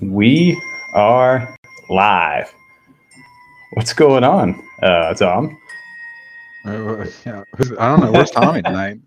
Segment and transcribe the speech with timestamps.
[0.00, 0.60] We
[0.94, 1.56] are
[1.88, 2.52] live.
[3.74, 5.56] What's going on, uh, Tom?
[6.64, 7.44] Uh, yeah,
[7.78, 8.12] I don't know.
[8.12, 8.98] Where's Tommy tonight?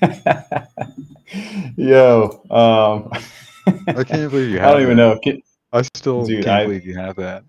[1.76, 3.10] Yo, um,
[3.88, 5.14] I can't believe you I don't even that.
[5.14, 5.18] know.
[5.22, 5.42] Can-
[5.72, 7.44] I still Dude, can't I- believe you have that.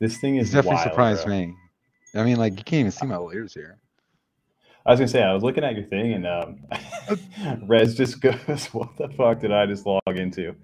[0.00, 1.36] This thing is It's definitely wild, surprised bro.
[1.36, 1.54] me.
[2.14, 3.78] I mean, like you can't even see my layers here.
[4.86, 6.58] I was gonna say I was looking at your thing and um,
[7.68, 10.54] Rez just goes, "What the fuck did I just log into,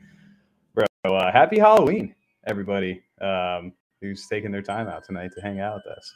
[0.74, 2.14] bro?" Uh, happy Halloween,
[2.46, 6.14] everybody um, who's taking their time out tonight to hang out with us.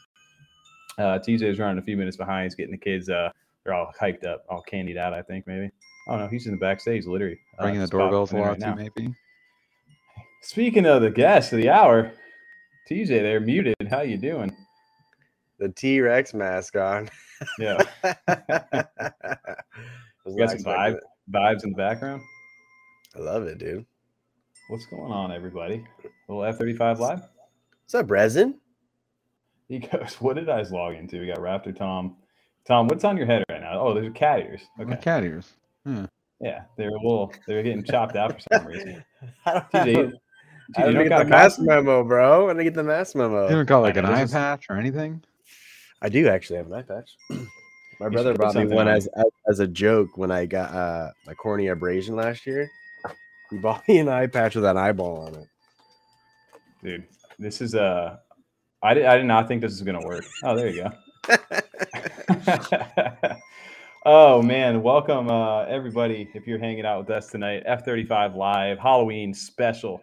[0.99, 2.45] Uh, TJ's running a few minutes behind.
[2.45, 3.09] He's getting the kids.
[3.11, 3.31] Uh,
[3.65, 5.13] they're all hyped up, all candied out.
[5.13, 5.71] I think maybe.
[6.09, 8.75] Oh no, he's in the backstage, literally uh, Ringing the doorbells a lot right too,
[8.75, 9.15] maybe.
[10.43, 12.13] Speaking of the guest of the hour,
[12.89, 13.75] TJ, they're muted.
[13.89, 14.55] How you doing?
[15.59, 17.09] the T Rex mask on.
[17.59, 17.85] Yeah, Was
[20.27, 20.99] you got some expecting vibe,
[21.31, 22.23] vibes in the background.
[23.15, 23.85] I love it, dude.
[24.69, 25.85] What's going on, everybody?
[26.29, 27.21] little F thirty five live.
[27.85, 28.59] What's up, resin?
[29.69, 32.17] He goes, "What did I log into?" We got Raptor Tom.
[32.67, 33.81] Tom, what's on your head right now?
[33.81, 34.63] Oh, there's cat ears.
[34.79, 35.53] My Okay, cat ears.
[35.85, 36.05] Hmm.
[36.41, 37.33] yeah, they're a little.
[37.47, 39.05] They're getting chopped out for some reason.
[39.47, 40.13] I don't, TJ,
[40.77, 42.49] you, I TJ, you don't don't get got the a mask memo, bro.
[42.49, 43.49] I didn't get the mask You memo.
[43.49, 45.23] haven't got like an eye this patch or anything?
[46.03, 47.17] I do actually have an eye patch.
[47.31, 48.95] My should brother bought me one on.
[48.95, 52.71] as, as as a joke when I got uh, my cornea abrasion last year.
[53.51, 55.49] He bought me an eye patch with an eyeball on it.
[56.83, 57.05] dude.
[57.39, 58.17] This is Uh,
[58.83, 59.05] I did.
[59.05, 60.25] I did not think this was gonna work.
[60.45, 60.85] Oh, there you
[61.29, 61.29] go.
[64.07, 66.31] oh man, welcome uh, everybody.
[66.33, 70.03] If you're hanging out with us tonight, F35 Live Halloween special.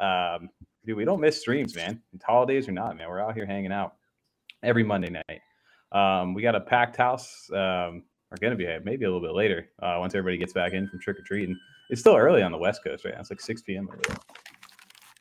[0.00, 0.50] Um,
[0.84, 2.00] dude, we don't miss streams, man.
[2.14, 3.08] It's holidays or not, man.
[3.08, 3.94] We're out here hanging out
[4.62, 5.40] every Monday night.
[5.92, 7.48] Um, we got a packed house.
[7.52, 10.88] Um, we're gonna be maybe a little bit later uh, once everybody gets back in
[10.88, 11.56] from trick or treating.
[11.90, 13.20] It's still early on the West Coast right now.
[13.20, 13.88] It's like 6 p.m.
[13.88, 14.16] over there.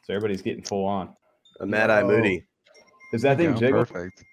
[0.03, 1.15] So everybody's getting full on.
[1.61, 2.07] A Mad Eye Yo.
[2.07, 2.45] Moody.
[3.11, 3.85] Does that thing you go, jiggle?
[3.85, 4.23] Perfect.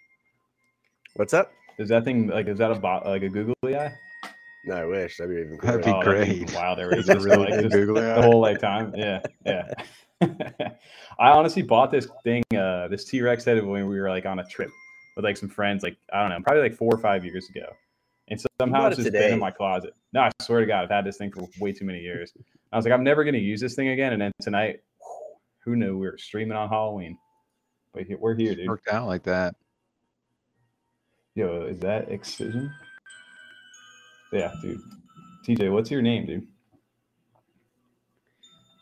[1.14, 1.52] What's up?
[1.78, 3.92] Is that thing like is that a bot like a googly eye?
[4.64, 6.54] No, I wish that'd be even That'd be that'd great.
[6.54, 8.92] Wow, there is a just, really like, big just googly the whole like time.
[8.96, 9.68] Yeah, yeah.
[11.18, 14.38] I honestly bought this thing, uh, this T Rex head when we were like on
[14.38, 14.70] a trip
[15.16, 17.66] with like some friends, like I don't know, probably like four or five years ago.
[18.28, 19.94] And so somehow it's it just been in my closet.
[20.12, 22.32] No, I swear to God, I've had this thing for way too many years.
[22.72, 24.12] I was like, I'm never gonna use this thing again.
[24.12, 24.80] And then tonight,
[25.64, 27.18] who knew we were streaming on Halloween?
[27.92, 28.68] But we're here, dude.
[28.68, 29.54] Worked out like that.
[31.34, 32.72] Yo, is that Excision?
[34.32, 34.80] Yeah, dude.
[35.46, 36.46] TJ, what's your name, dude?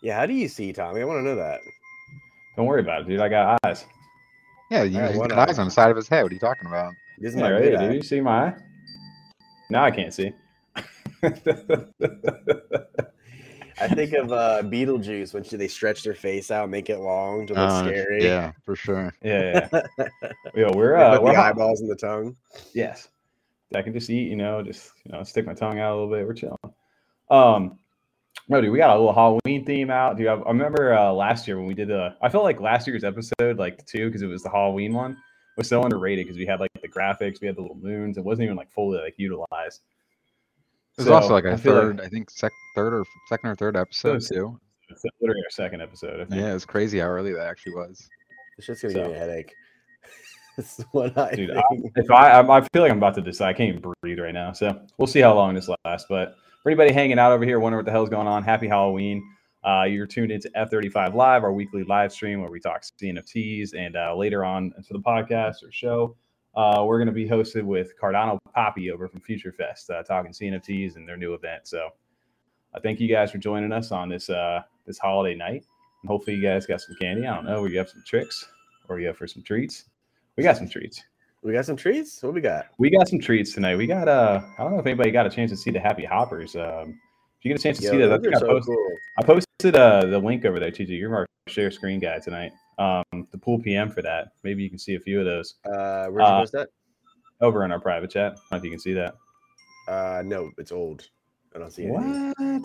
[0.03, 1.01] Yeah, how do you see, Tommy?
[1.03, 1.61] I want to know that.
[2.57, 3.21] Don't worry about it, dude.
[3.21, 3.85] I got eyes.
[4.71, 6.23] Yeah, you, Alright, he's what got eyes on the side of his head.
[6.23, 6.93] What are you talking about?
[7.19, 7.87] This is Yeah, my right good there, eye.
[7.89, 7.95] dude.
[7.97, 8.55] You see my eye?
[9.69, 10.33] Now I can't see.
[13.83, 17.55] I think of uh, Beetlejuice when they stretch their face out, make it long to
[17.55, 18.23] look Uh, scary.
[18.25, 19.15] Yeah, for sure.
[19.23, 20.09] yeah, yeah.
[20.55, 21.51] Yo, we're uh, put we're the hot.
[21.53, 22.37] eyeballs in the tongue.
[22.75, 23.09] Yes,
[23.75, 24.29] I can just eat.
[24.29, 26.27] You know, just you know, stick my tongue out a little bit.
[26.27, 26.59] We're chilling.
[27.31, 27.79] Um,
[28.51, 30.17] no, dude, we got a little Halloween theme out.
[30.17, 32.15] Dude, I, I remember uh, last year when we did the.
[32.21, 35.17] I felt like last year's episode, like two, because it was the Halloween one,
[35.57, 38.19] was so underrated because we had like the graphics, we had the little moons.
[38.19, 39.81] It wasn't even like fully like utilized.
[40.97, 43.51] There's So, also like I a feel like- third, I think, sec- third or second
[43.51, 44.59] or third episode was- too.
[44.89, 46.21] It's literally our second episode.
[46.21, 46.41] I think.
[46.41, 48.09] Yeah, it's crazy how early that actually was.
[48.59, 49.55] It's just gonna So- give me a headache.
[50.57, 51.93] this is what I Dude, think.
[51.95, 54.35] if I, I I feel like I'm about to decide, I can't even breathe right
[54.35, 54.53] now.
[54.53, 56.07] So we'll see how long this lasts.
[56.09, 59.23] But for anybody hanging out over here, wondering what the hell's going on, happy Halloween.
[59.65, 63.75] Uh, you're tuned into F35 Live, our weekly live stream where we talk CNFTs.
[63.77, 66.17] And uh, later on into the podcast or show,
[66.55, 70.33] uh, we're going to be hosted with Cardano Papi over from Future Fest, uh, talking
[70.33, 71.67] CNFTs and their new event.
[71.67, 71.91] So
[72.75, 75.67] I thank you guys for joining us on this uh, this holiday night.
[76.03, 77.27] And hopefully you guys got some candy.
[77.27, 78.47] I don't know, we got some tricks
[78.89, 79.85] or you have for some treats.
[80.37, 81.03] We got some treats.
[81.43, 82.23] We got some treats.
[82.23, 82.67] What we got?
[82.79, 83.77] We got some treats tonight.
[83.77, 86.05] We got uh I don't know if anybody got a chance to see the Happy
[86.05, 86.55] Hoppers.
[86.55, 86.99] Um
[87.39, 88.95] if you get a chance to Yo, see that, I, think I, so posted, cool.
[89.19, 90.91] I posted uh the link over there, TJ.
[90.99, 92.53] You're our share screen guy tonight.
[92.79, 94.29] Um the pool PM for that.
[94.45, 96.69] Maybe you can see a few of those Uh, where'd you Uh, post that?
[97.41, 98.33] over in our private chat.
[98.33, 99.15] I don't know if you can see that.
[99.89, 101.09] Uh, no, it's old.
[101.55, 101.91] I don't see it.
[101.91, 102.05] What?
[102.05, 102.61] I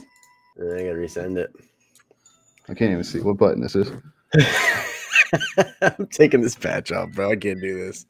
[0.57, 1.50] gotta resend it.
[2.68, 3.89] I can't even see what button this is.
[5.81, 7.31] I'm taking this patch off, bro.
[7.31, 8.06] I can't do this.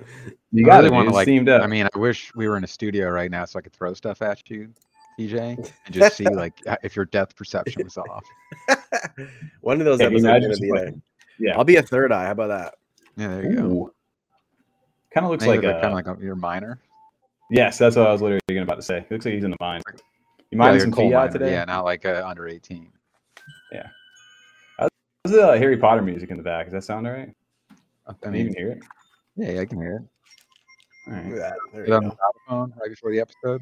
[0.51, 1.61] You I got really wanna, like- up.
[1.63, 3.93] I mean, I wish we were in a studio right now so I could throw
[3.93, 4.69] stuff at you,
[5.19, 6.53] TJ, and just see like
[6.83, 8.23] if your depth perception was off.
[9.61, 10.95] One of those Can you episodes imagine gonna be like-
[11.39, 11.57] yeah.
[11.57, 12.25] I'll be a third eye.
[12.25, 12.75] How about that?
[13.17, 13.91] Yeah, there you go.
[15.13, 16.79] Kind of looks Maybe like they're a, kind of like a, your minor.
[17.49, 18.97] yes, that's what I was literally gonna about to say.
[18.99, 19.81] It looks like he's in the mine.
[19.87, 19.93] You
[20.51, 21.51] Yeah, mining like a some coal fiat miner, today?
[21.51, 22.91] Yeah, not like uh, under 18.
[25.25, 26.67] There's uh, Harry Potter music in the back.
[26.67, 27.33] Does that sound all right?
[28.07, 28.83] I Can you mean, even hear it?
[29.35, 30.03] yeah, yeah, I can hear it.
[31.07, 31.25] All right.
[31.25, 31.53] Look at that.
[31.73, 32.09] There Is you on go.
[32.09, 33.61] the telephone right before the episode?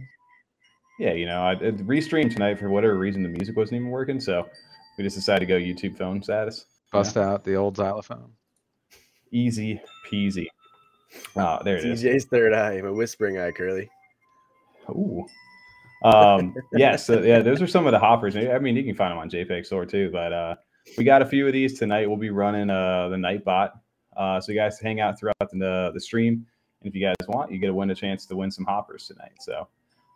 [1.00, 4.20] Yeah, you know, I it restreamed tonight for whatever reason the music wasn't even working,
[4.20, 4.46] so
[4.98, 6.66] we just decided to go YouTube phone status.
[6.92, 8.32] Bust out the old xylophone.
[9.32, 9.82] Easy
[10.12, 10.48] peasy.
[11.38, 12.04] Oh, there it is.
[12.04, 13.90] TJ's third eye, my whispering eye, Curly.
[14.90, 15.26] Ooh.
[16.04, 18.36] Um, yeah, so yeah, those are some of the hoppers.
[18.36, 20.56] I mean, you can find them on JPEG store too, but uh,
[20.98, 22.08] we got a few of these tonight.
[22.08, 23.72] We'll be running uh, the Nightbot.
[24.16, 26.46] Uh, so you guys hang out throughout the, the stream.
[26.82, 29.08] And if you guys want, you get a win a chance to win some hoppers
[29.08, 29.34] tonight.
[29.40, 29.68] So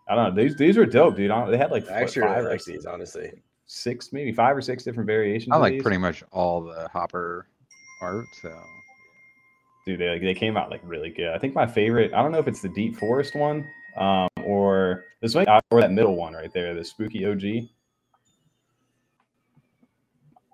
[0.08, 0.44] I don't know.
[0.44, 1.31] These these are dope, dude.
[1.50, 3.31] They had like I what, actually five like these, honestly.
[3.66, 5.52] six, maybe five or six different variations.
[5.52, 5.81] I of like these.
[5.81, 7.48] pretty much all the hopper
[8.02, 8.25] art.
[8.42, 8.54] So
[9.88, 12.40] dude they, they came out like really good i think my favorite i don't know
[12.40, 13.66] if it's the deep forest one
[13.96, 17.42] um or this one or that middle one right there the spooky og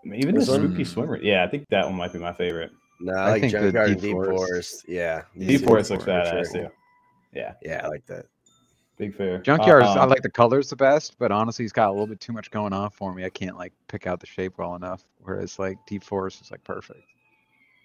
[0.05, 0.67] even This the one?
[0.69, 3.41] spooky swimmer yeah i think that one might be my favorite No, I I like
[3.41, 4.85] think the Junkyard and Deep Deep Forest- Forest.
[4.87, 5.21] Yeah.
[5.37, 6.63] deep these forest looks for badass sure.
[6.63, 6.67] too
[7.33, 8.25] yeah Yeah, I like that.
[8.97, 11.91] big fair Junkyard's I Um, like the colors the best, but honestly, he's got a
[11.91, 13.25] little bit too much going on for me.
[13.25, 15.03] I can't like pick out the shape well enough.
[15.19, 16.99] Whereas like Deep Forest is like perfect.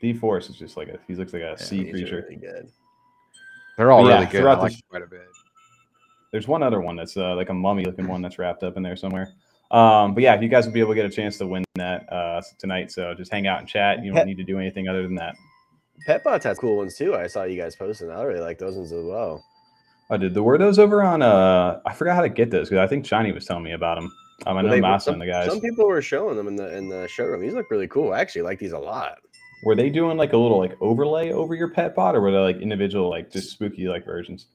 [0.02, 2.68] deep forest is just like a he looks like a sea creature really good.
[3.78, 4.38] They're all But yeah, really good.
[4.38, 5.26] I throughout the like sh- them quite a bit.
[6.30, 8.82] there's one other one that's uh, like a mummy looking one that's wrapped up in
[8.82, 9.32] there somewhere
[9.70, 11.62] um but yeah if you guys will be able to get a chance to win
[11.74, 14.58] that uh tonight so just hang out and chat you don't Pet- need to do
[14.58, 15.34] anything other than that
[16.06, 17.14] Petbots has cool ones too.
[17.16, 18.08] I saw you guys posting.
[18.10, 19.44] I really like those ones as well.
[20.10, 20.32] I did.
[20.32, 21.22] The were those over on?
[21.22, 23.96] Uh, I forgot how to get those because I think Shiny was telling me about
[23.96, 24.10] them.
[24.46, 26.74] Um, I know they- Massa and the guys some people were showing them in the
[26.76, 27.40] in the showroom.
[27.42, 28.12] These look really cool.
[28.12, 29.18] I actually like these a lot.
[29.64, 32.38] were they doing like a little like overlay over your pet bot, or were they
[32.38, 34.46] like individual like just spooky like versions?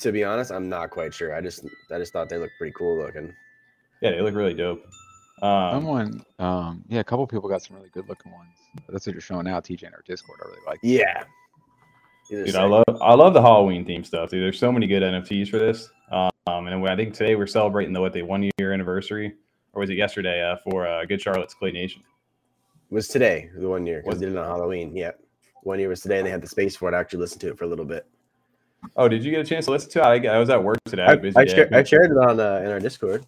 [0.00, 1.32] To be honest, I'm not quite sure.
[1.34, 3.32] I just I just thought they looked pretty cool looking.
[4.00, 4.84] Yeah, they look really dope.
[5.42, 8.50] Um, Someone, um, yeah, a couple people got some really good looking ones.
[8.88, 10.40] That's what you're showing now, TJ, in our Discord.
[10.44, 10.78] I really like.
[10.82, 11.24] Yeah.
[12.28, 12.54] Dude.
[12.56, 14.42] I love I love the Halloween theme stuff, dude.
[14.42, 15.88] There's so many good NFTs for this.
[16.10, 19.34] Um, and I think today we're celebrating the what the one year anniversary,
[19.72, 20.42] or was it yesterday?
[20.42, 22.02] Uh, for uh, Good Charlotte's Clay Nation.
[22.90, 24.94] was today the one year because Was- they did it on Halloween.
[24.94, 25.20] Yep.
[25.62, 26.94] One year was today, and they had the space for it.
[26.94, 28.06] I actually listened to it for a little bit.
[28.96, 30.26] Oh, did you get a chance to listen to it?
[30.26, 31.02] I, I was at work today.
[31.02, 31.42] I I.
[31.42, 33.24] I, shared, I shared it on uh, in our Discord.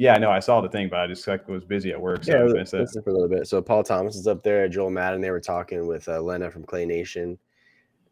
[0.00, 2.32] Yeah, no, I saw the thing, but I just like was busy at work, so
[2.32, 3.04] yeah, I I was was missed it.
[3.04, 3.46] for a little bit.
[3.46, 5.20] So Paul Thomas is up there, Joel Madden.
[5.20, 7.38] They were talking with uh, Lena from Clay Nation,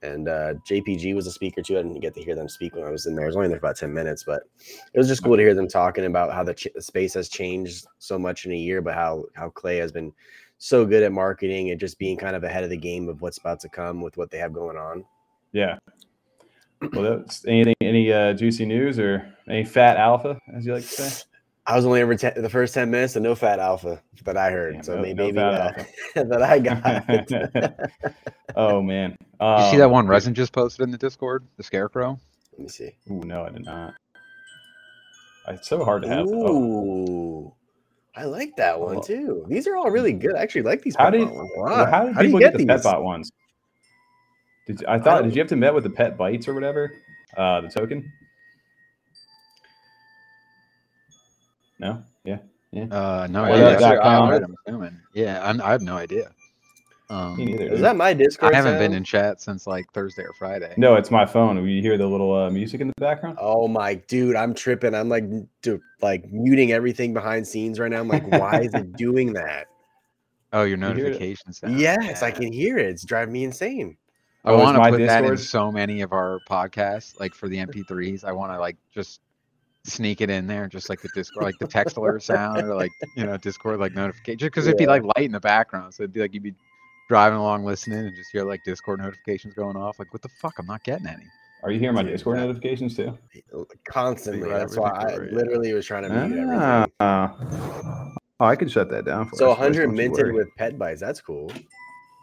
[0.03, 1.79] and uh, JPG was a speaker too.
[1.79, 3.25] I didn't get to hear them speak when I was in there.
[3.25, 4.43] I was only there for about ten minutes, but
[4.93, 7.87] it was just cool to hear them talking about how the, ch- space has changed
[7.99, 10.13] so much in a year, but how how Clay has been
[10.59, 13.39] so good at marketing and just being kind of ahead of the game of what's
[13.39, 15.07] about to come with what they have going on.
[15.53, 15.79] Yeah.
[16.93, 20.89] Well, that's anything, any uh, juicy news or any fat alpha, as you like to
[20.89, 21.25] say?
[21.71, 24.51] I was only over ten, the first ten minutes, and no fat alpha that I
[24.51, 24.75] heard.
[24.75, 27.81] Damn, so no- maybe, no maybe fat uh, that I got.
[28.57, 31.47] oh man, you see that Um, one Resin just posted in the Discord?
[31.59, 32.19] The Scarecrow.
[32.53, 32.97] Let me see.
[33.11, 33.95] Ooh, no, I did not.
[35.49, 36.27] It's so hard to have.
[36.27, 37.55] Oh, Ooh,
[38.17, 39.45] I like that one too.
[39.49, 40.35] These are all really good.
[40.37, 40.97] I actually like these.
[40.97, 42.67] How Pet did- Bot ones a well, how did do you people get get, the
[42.67, 42.85] pet these?
[42.85, 43.31] bot ones?
[44.67, 45.17] Did you, I thought?
[45.21, 46.91] don't- Did you have to met with the pet bites or whatever?
[47.37, 48.11] Uh, the token.
[51.79, 52.03] No.
[52.25, 52.39] Yeah.
[52.73, 52.85] Yeah.
[52.85, 53.65] Uh, no Well, idea.
[53.65, 54.31] that's That's dot com.
[54.31, 55.01] I'm assuming.
[55.15, 56.31] Yeah, I'm, I have no idea.
[57.11, 57.65] Um, Me neither.
[57.65, 57.81] Is dude.
[57.85, 58.53] that my Discord?
[58.53, 60.75] I haven't been in chat since like Thursday or Friday.
[60.77, 61.57] No, it's my phone.
[61.67, 63.39] You hear the little uh, music in the background?
[63.41, 64.95] Oh my dude, I'm tripping.
[64.95, 65.25] I'm like,
[65.63, 68.01] dude, like muting everything behind scenes right now.
[68.01, 69.69] I'm like, why is it doing that?
[70.53, 71.59] Oh, your notifications.
[71.61, 71.79] sound.
[71.81, 72.87] Yes, I can hear it.
[72.87, 73.97] It's driving me insane.
[74.45, 77.49] I Oh, want to my put that in so many of our podcasts, like for
[77.49, 78.23] the MP3s.
[78.25, 79.21] I want to like just
[79.89, 82.91] sneak it in there, just like the Discord, like the text alert sound, or like
[83.17, 85.95] you know Discord like notification, just because it'd be like light in the background.
[85.95, 86.55] So it'd be like you'd be
[87.09, 89.99] driving along listening and just hear like Discord notifications going off.
[89.99, 90.55] Like what the fuck?
[90.59, 91.25] I'm not getting any.
[91.63, 93.19] Are you hearing my Discord that- notifications too?
[93.89, 94.49] Constantly.
[94.49, 96.93] That's why I everything literally was trying to mute everything.
[97.01, 98.13] Ah.
[98.41, 99.29] oh, I could shut that down.
[99.29, 101.01] For So us, 100 minted with pet bites.
[101.01, 101.51] That's cool.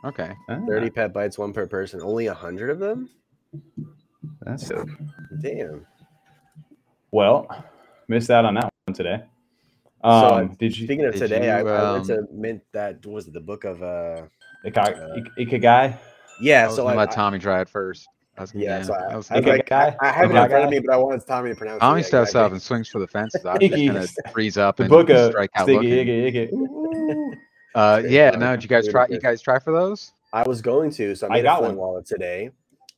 [0.05, 0.33] Okay.
[0.49, 1.99] Ah, 30 pet bites, one per person.
[2.01, 3.09] Only 100 of them?
[4.41, 4.89] That's dope.
[5.41, 5.85] Damn.
[7.15, 7.47] Well,
[8.09, 9.23] missed out on that one today.
[10.03, 12.61] So, Um, did you Speaking of did today, I, you, I went um, to mint
[12.73, 14.23] that what was it the book of uh
[14.65, 15.97] Ika- uh, Ikigai?
[16.41, 18.05] yeah, I was so I, let Tommy try it first.
[18.37, 19.95] I was yeah, yeah, so I, I was I, Okay, like, guy.
[20.01, 22.01] I, I have it in front of me, but I wanted Tommy to pronounce Tommy
[22.01, 22.03] it.
[22.03, 22.45] steps exactly.
[22.47, 23.45] up and swings for the fences.
[23.45, 25.91] I'm just gonna freeze up and book strike out Stiggy, looking.
[25.91, 27.33] Iggy, Iggy.
[27.75, 28.39] Uh, yeah, down.
[28.41, 28.55] no.
[28.57, 29.07] Did you guys try?
[29.09, 30.11] You guys try for those?
[30.33, 31.87] I was going to, so I I made a got flint one.
[31.87, 32.49] wallet today,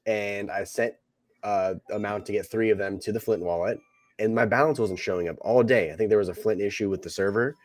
[0.07, 0.95] and I sent
[1.43, 3.79] uh, amount to get three of them to the Flint wallet,
[4.19, 5.91] and my balance wasn't showing up all day.
[5.91, 7.55] I think there was a Flint issue with the server,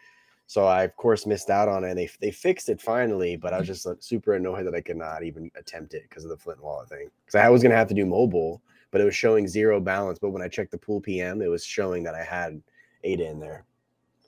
[0.47, 1.91] so I of course missed out on it.
[1.91, 4.81] And they they fixed it finally, but I was just like, super annoyed that I
[4.81, 7.09] could not even attempt it because of the Flint wallet thing.
[7.25, 10.19] Because I was gonna have to do mobile, but it was showing zero balance.
[10.19, 12.63] But when I checked the pool PM, it was showing that I had
[13.05, 13.65] ADA in there.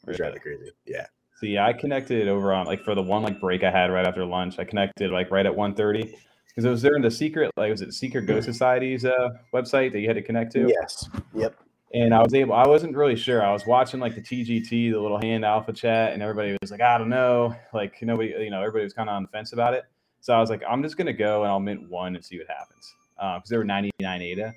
[0.02, 0.70] It was driving me crazy.
[0.86, 1.06] Yeah.
[1.40, 4.24] See, I connected over on like for the one like break I had right after
[4.24, 4.58] lunch.
[4.58, 6.14] I connected like right at 1.30
[6.48, 9.92] because it was there in the secret like was it Secret Ghost Society's uh, website
[9.92, 10.68] that you had to connect to.
[10.68, 11.08] Yes.
[11.34, 11.56] Yep.
[11.94, 12.54] And I was able.
[12.54, 13.44] I wasn't really sure.
[13.44, 16.80] I was watching like the TGT, the little hand alpha chat, and everybody was like,
[16.80, 19.74] I don't know, like nobody, you know, everybody was kind of on the fence about
[19.74, 19.84] it.
[20.20, 22.48] So I was like, I'm just gonna go and I'll mint one and see what
[22.48, 24.52] happens because uh, there were 99 ADA,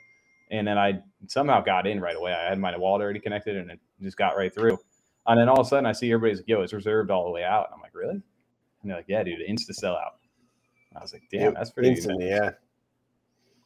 [0.50, 2.34] and then I somehow got in right away.
[2.34, 4.80] I had my wallet already connected and it just got right through.
[5.28, 7.32] And then all of a sudden, I see everybody's like, "Yo, it's reserved all the
[7.32, 8.24] way out." And I'm like, "Really?" And
[8.84, 10.14] they're like, "Yeah, dude, insta sellout."
[10.96, 12.52] I was like, "Damn, that's pretty." Instantly, yeah.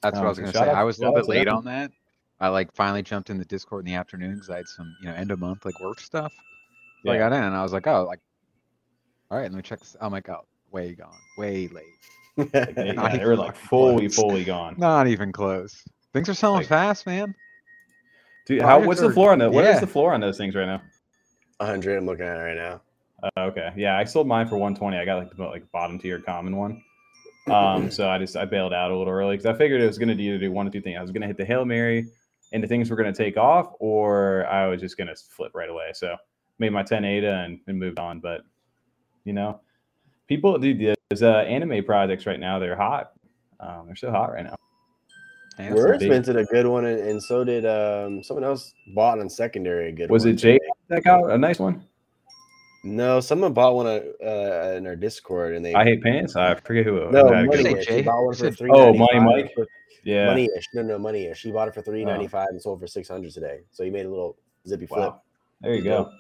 [0.02, 0.72] That's what I was Um, gonna say.
[0.72, 1.92] I was a little bit late on that.
[2.42, 5.08] I like finally jumped in the Discord in the afternoon because I had some, you
[5.08, 6.34] know, end of month like work stuff.
[7.06, 8.20] So I got in and I was like, oh, like,
[9.30, 9.96] all right, let me check this.
[10.02, 11.86] I'm like, oh, way gone, way late.
[12.38, 14.16] Like, they, yeah, they were like fully, close.
[14.16, 14.76] fully gone.
[14.78, 15.84] Not even close.
[16.14, 17.36] Things are selling Like- fast, man.
[18.48, 18.78] Dude, how?
[18.78, 19.50] Buyers What's the floor on the?
[19.50, 19.80] What is yeah.
[19.80, 20.82] the floor on those things right now?
[21.58, 21.98] 100.
[21.98, 22.82] I'm looking at it right now.
[23.24, 24.98] Uh, okay, yeah, I sold mine for 120.
[24.98, 26.84] I got like the like bottom tier common one.
[27.48, 30.00] Um, so I just I bailed out a little early because I figured it was
[30.00, 30.98] going to do either do one or two things.
[30.98, 32.08] I was going to hit the hail mary,
[32.52, 35.52] and the things were going to take off, or I was just going to flip
[35.54, 35.92] right away.
[35.94, 36.16] So
[36.60, 38.20] made my 10 ADA and, and moved on.
[38.20, 38.42] But
[39.24, 39.62] you know,
[40.28, 42.60] people, do there's uh, anime projects right now.
[42.60, 43.12] They're hot.
[43.60, 44.56] Um, they're so hot right now.
[45.58, 49.20] And Words big- minted a good one, and, and so did um someone else bought
[49.20, 50.34] on secondary a good Was one.
[50.34, 51.86] it Jay that got a nice one?
[52.84, 56.36] No, someone bought one uh, uh, in our Discord, and they I hate pants.
[56.36, 57.12] I forget who.
[57.12, 57.64] no who had money.
[57.64, 57.78] Say one.
[57.80, 57.86] Ish.
[57.86, 57.96] Jay?
[57.98, 58.72] He bought one for three.
[58.74, 59.56] Oh, Money Mike?
[60.04, 60.28] Yeah.
[60.28, 60.66] Money ish.
[60.74, 61.42] No, no, money ish.
[61.42, 63.62] He bought it for three ninety five and sold for six hundred today.
[63.72, 65.14] So he made a little zippy flip.
[65.62, 66.12] There you go.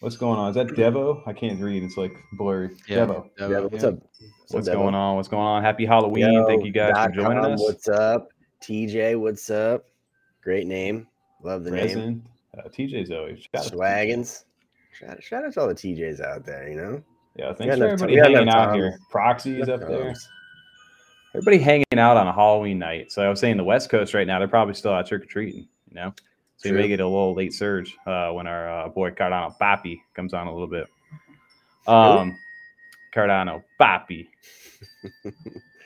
[0.00, 0.48] What's going on?
[0.48, 1.22] Is that Devo?
[1.26, 1.82] I can't read.
[1.82, 2.70] It's like blurry.
[2.88, 3.30] Yeah, Devo.
[3.38, 3.94] Devo, Yeah, what's up?
[4.48, 4.78] What's up, Devo?
[4.78, 5.16] going on?
[5.16, 5.62] What's going on?
[5.62, 6.46] Happy Halloween.
[6.46, 7.60] Thank you guys for joining com, us.
[7.60, 8.28] What's up?
[8.62, 9.84] TJ, what's up?
[10.42, 11.06] Great name.
[11.42, 11.80] Love the name.
[11.80, 12.28] Resin.
[12.56, 13.40] Uh, TJ's always.
[13.40, 13.76] Shout out to TJ.
[13.76, 14.44] Swaggins.
[14.92, 17.02] Shout, shout out to all the TJs out there, you know?
[17.36, 18.74] Yeah, thanks got for everybody hanging out time.
[18.74, 18.98] here.
[19.10, 20.14] Proxies up there.
[21.34, 23.12] Everybody hanging out on a Halloween night.
[23.12, 25.26] So I was saying the West Coast right now, they're probably still out trick or
[25.26, 26.12] treating, you know?
[26.56, 30.00] So you may get a little late surge uh, when our uh, boy Cardano Papi
[30.14, 30.88] comes on a little bit.
[31.86, 32.36] Um,
[33.14, 34.26] Cardano Papi.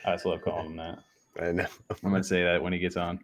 [0.05, 0.99] I just love calling him that.
[1.41, 1.67] I know.
[2.03, 3.19] I'm going to say that when he gets on.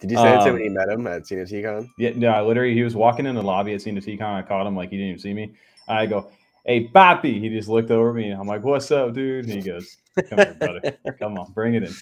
[0.00, 1.90] Did you say it to him Um, when you met him at CNFTCon?
[1.98, 4.22] Yeah, no, I literally, he was walking in the lobby at CNFTCon.
[4.22, 5.52] I caught him like he didn't even see me.
[5.88, 6.30] I go,
[6.64, 7.38] hey, Papi.
[7.38, 8.30] He just looked over me.
[8.30, 9.44] I'm like, what's up, dude?
[9.44, 9.98] And he goes,
[10.28, 10.98] come here, brother.
[11.18, 11.94] Come on, bring it in.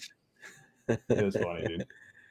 [0.87, 1.85] It was funny, dude.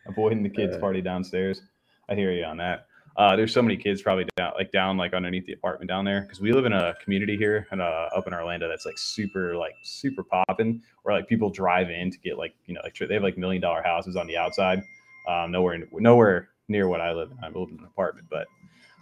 [0.06, 0.80] Avoiding the kids' Uh.
[0.80, 1.62] party downstairs.
[2.08, 2.86] I hear you on that.
[3.16, 6.20] Uh, there's so many kids probably down, like down, like underneath the apartment down there,
[6.20, 9.56] because we live in a community here and uh, up in Orlando that's like super,
[9.56, 13.14] like super popping, where like people drive in to get like, you know, like they
[13.14, 14.84] have like million dollar houses on the outside,
[15.26, 17.38] um, nowhere, nowhere near what I live in.
[17.42, 18.46] I live in an apartment, but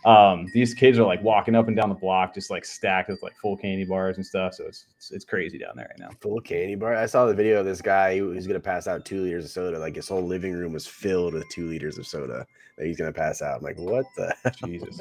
[0.04, 3.22] um, these kids are like walking up and down the block, just like stacked with
[3.22, 4.54] like full candy bars and stuff.
[4.54, 6.10] So it's it's, it's crazy down there right now.
[6.20, 6.94] Full candy bar.
[6.94, 9.50] I saw the video of this guy who was gonna pass out two liters of
[9.50, 9.78] soda.
[9.78, 12.46] Like his whole living room was filled with two liters of soda
[12.78, 13.58] that he's gonna pass out.
[13.58, 14.34] I'm like, what the?
[14.64, 15.00] Jesus,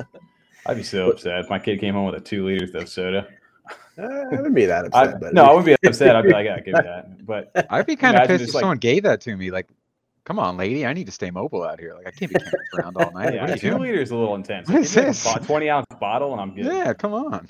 [0.66, 3.28] I'd be so upset if my kid came home with a two liters of soda.
[3.98, 6.16] Uh, I wouldn't be that I, upset, but no, I wouldn't be upset.
[6.16, 7.26] I'd be like, yeah, give me that.
[7.26, 9.52] But I'd be kind of Imagine pissed if like- someone gave that to me.
[9.52, 9.68] Like,
[10.26, 11.94] come on, lady, I need to stay mobile out here.
[11.96, 13.34] Like, I can't be carrying around all night.
[13.34, 13.82] yeah, what are you two doing?
[13.84, 14.68] liters is a little intense.
[14.68, 15.36] What Like, is give me, this?
[15.36, 16.66] A twenty ounce bottle, and I'm good.
[16.66, 17.50] Yeah, come on.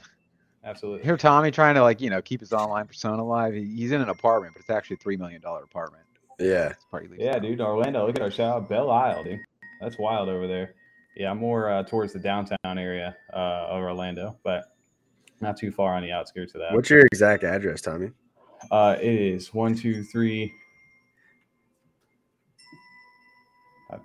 [0.64, 1.04] absolutely.
[1.04, 3.54] Here, Tommy trying to like you know keep his online persona alive.
[3.54, 6.04] He's in an apartment, but it's actually a three million dollar apartment.
[6.40, 6.70] yeah.
[6.70, 7.42] It's part Yeah, in.
[7.44, 8.06] dude, Orlando.
[8.06, 9.40] Look at our shout out Belle Isle, dude.
[9.82, 10.74] That's wild over there.
[11.18, 13.38] Yeah, I'm more uh, towards the downtown area uh,
[13.70, 14.66] of Orlando, but
[15.40, 16.74] not too far on the outskirts of that.
[16.74, 18.12] What's your exact address, Tommy?
[18.72, 20.52] Uh, it is one, two, three.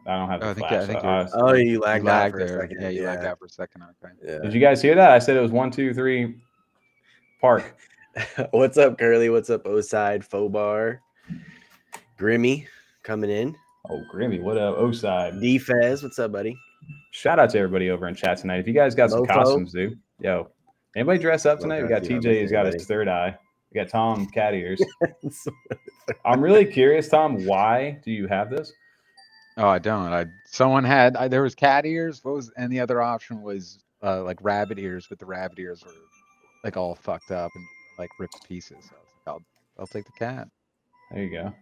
[0.07, 0.73] I, I don't have the Oh, I think- flash.
[0.83, 2.61] I think so you're- uh, Oh, you You lagged, out lagged for a there.
[2.61, 2.81] second.
[2.83, 3.83] Yeah, you lagged out for a second.
[4.05, 4.13] Okay.
[4.25, 4.39] Yeah.
[4.41, 5.11] did you guys hear that?
[5.11, 6.37] I said it was one, two, three.
[7.41, 7.77] Park.
[8.51, 9.31] What's up, Curly?
[9.31, 10.99] What's up, Oside, Fobar,
[12.19, 12.67] Grimmy
[13.03, 13.57] coming in.
[13.89, 14.77] Oh, Grimmy, what up?
[14.77, 15.41] O side.
[15.41, 16.57] D Fez, what's up, buddy?
[17.13, 18.59] Shout out to everybody over in chat tonight.
[18.61, 19.29] If you guys got some Mofo.
[19.35, 19.99] costumes, dude.
[20.21, 20.49] Yo,
[20.97, 21.83] anybody dress up Love tonight?
[21.83, 22.41] We got TJ.
[22.43, 23.37] He's got his third eye.
[23.73, 24.83] We got Tom cat ears.
[26.25, 27.45] I'm really curious, Tom.
[27.47, 28.73] Why do you have this?
[29.61, 30.13] Oh, I don't.
[30.13, 32.25] I someone had I, there was cat ears.
[32.25, 35.85] What was and the other option was uh, like rabbit ears, but the rabbit ears
[35.85, 35.93] were
[36.65, 37.65] like all fucked up and
[37.99, 38.79] like ripped to pieces.
[38.89, 39.43] So I was like, I'll
[39.79, 40.49] I'll take the cat.
[41.11, 41.53] There you go.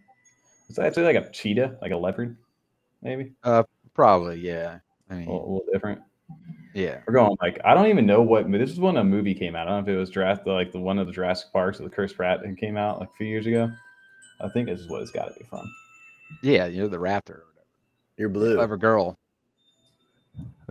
[0.69, 2.37] Is that actually like a cheetah, like a leopard?
[3.01, 3.63] Maybe Uh,
[3.93, 4.79] Probably, yeah.
[5.09, 6.01] I a mean, little, a little different.
[6.73, 6.99] yeah.
[7.05, 9.67] We're going like I don't even know what this is when a movie came out.
[9.67, 11.83] I don't know if it was Jurassic, like the one of the Jurassic Parks or
[11.83, 13.69] the Chris Pratt that came out like a few years ago.
[14.39, 15.69] I think this is what it's got to be from.
[16.41, 17.41] Yeah, you're the raptor.
[18.19, 18.55] You're blue.
[18.57, 19.17] Clever girl.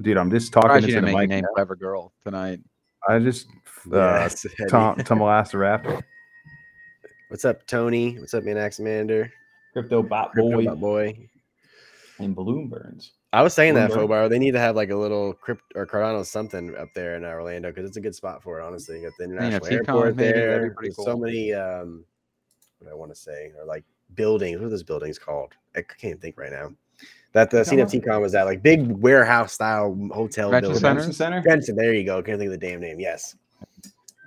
[0.03, 1.31] Dude, I'm just talking Surprised you into the make mic.
[1.31, 2.61] name Clever Girl tonight.
[3.09, 3.49] I just
[3.91, 4.69] uh, Yes, Eddie.
[4.69, 6.03] Tom Raptor,
[7.31, 8.19] What's up, Tony?
[8.19, 9.33] What's up, Anaximander?
[9.73, 11.29] Crypto Bot Crypto Boy, Bot boy.
[12.19, 13.13] and Balloon Burns.
[13.33, 14.09] I was saying that, Bloomberg.
[14.09, 14.29] Fobar.
[14.31, 17.71] They need to have like a little crypt or Cardano something up there in Orlando
[17.71, 18.65] because it's a good spot for it.
[18.65, 20.71] Honestly, you got the international T-Con airport maybe, that'd be there.
[20.73, 21.05] pretty There's cool.
[21.07, 21.53] so many.
[21.55, 22.05] Um,
[22.79, 23.53] what do I want to say?
[23.59, 24.59] Or like buildings.
[24.61, 25.55] What are those buildings called?
[25.75, 26.73] I can't think right now.
[27.33, 28.21] That the T-Con?
[28.23, 30.75] Was at like big warehouse style hotel Convention building.
[30.81, 30.95] Center?
[31.01, 32.23] Convention Center, Convention, There you go.
[32.23, 32.99] Can't think of the damn name.
[32.99, 33.37] Yes.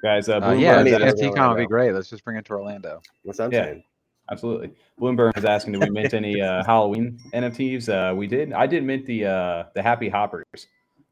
[0.04, 0.30] guys.
[0.30, 1.94] Uh, Uh, Balloon yeah, Burns Burns the is asked- in FT con would be great.
[1.94, 3.02] Let's just bring it to Orlando.
[3.24, 3.66] What's I'm Yeah.
[3.66, 3.84] saying?
[4.32, 4.72] Absolutely.
[5.00, 7.90] Bloomberg is asking, did we mint any uh, Halloween NFTs?
[7.90, 8.54] Uh, we did.
[8.54, 10.46] I did mint the uh, the Happy Hoppers,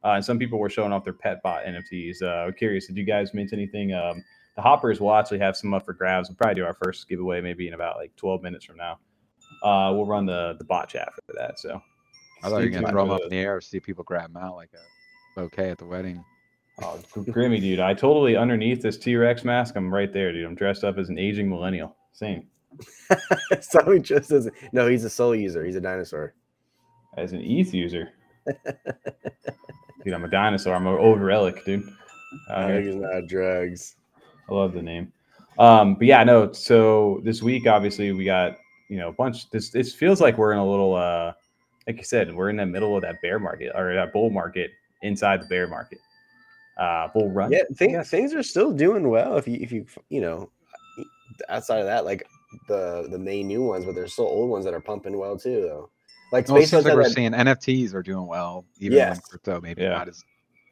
[0.03, 2.21] uh, and some people were showing off their pet bot NFTs.
[2.21, 3.93] Uh, I'm curious, did you guys mint anything?
[3.93, 4.23] Um,
[4.55, 6.29] the Hoppers will actually have some up for grabs.
[6.29, 8.99] We'll probably do our first giveaway maybe in about like 12 minutes from now.
[9.63, 11.59] Uh, we'll run the the bot chat for that.
[11.59, 11.81] So
[12.43, 14.33] I thought you were gonna throw them up in the air, or see people grab
[14.33, 16.23] them out like a bouquet at the wedding.
[16.81, 17.81] Oh, Grimmy, dude.
[17.81, 19.75] I totally underneath this T Rex mask.
[19.75, 20.45] I'm right there, dude.
[20.45, 21.95] I'm dressed up as an aging millennial.
[22.13, 22.47] Same
[23.61, 24.53] so he just doesn't.
[24.71, 25.65] No, he's a soul user.
[25.65, 26.33] He's a dinosaur.
[27.17, 28.09] as an ETH user.
[30.05, 30.75] dude, I'm a dinosaur.
[30.75, 31.83] I'm an old relic, dude.
[32.49, 32.83] Out here.
[32.83, 33.95] Drugs, not drugs.
[34.49, 35.11] I love the name.
[35.57, 36.51] Um, but yeah, no.
[36.51, 38.57] So this week, obviously, we got
[38.89, 39.49] you know a bunch.
[39.49, 41.33] This this feels like we're in a little, uh,
[41.87, 44.71] like you said, we're in the middle of that bear market or that bull market
[45.01, 45.99] inside the bear market.
[46.77, 47.51] Uh, bull run.
[47.51, 49.37] Yeah, thing, things are still doing well.
[49.37, 50.49] If you if you you know,
[51.49, 52.27] outside of that, like
[52.67, 55.61] the the main new ones, but there's still old ones that are pumping well too.
[55.61, 55.89] Though,
[56.31, 58.97] like Well, it Space seems like Hunt we're had- seeing NFTs are doing well, even
[58.97, 59.19] when Yes.
[59.21, 59.89] crypto maybe Yeah.
[59.89, 60.23] not as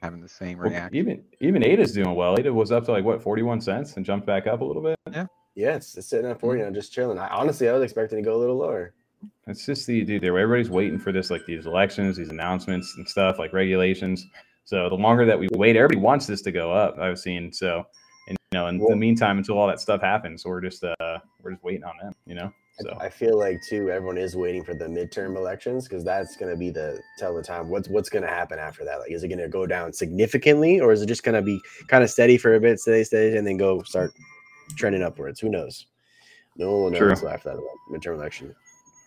[0.01, 0.95] having the same Well, reaction.
[0.95, 2.35] even even Ada's doing well.
[2.39, 4.97] Ada was up to like what 41 cents and jumped back up a little bit.
[5.11, 5.25] yeah,
[5.57, 6.69] it's, it's sitting at forty Mm-hmm.
[6.69, 7.17] now, just chilling.
[7.17, 8.93] I, honestly, I was expecting to go a little lower.
[9.47, 10.37] It's just the dude there.
[10.37, 14.25] Everybody's waiting for this, like these elections, these announcements and stuff, like regulations.
[14.65, 16.99] So the longer that we wait, everybody wants this to go up.
[16.99, 17.83] I've seen so,
[18.27, 21.17] and you know, in Well- the meantime, until all that stuff happens, we're just uh
[21.41, 22.13] we're just waiting on them.
[22.25, 22.53] You know.
[22.79, 26.51] So I feel like too, everyone is waiting for the midterm elections because that's going
[26.51, 27.69] to be the tell the time.
[27.69, 28.99] What's what's going to happen after that?
[28.99, 31.59] Like, is it going to go down significantly, or is it just going to be
[31.87, 34.13] kind of steady for a bit, steady, steady, and then go start
[34.75, 35.39] trending upwards?
[35.39, 35.87] Who knows?
[36.57, 37.09] No one will know True.
[37.11, 37.59] until after that
[37.91, 38.55] midterm election.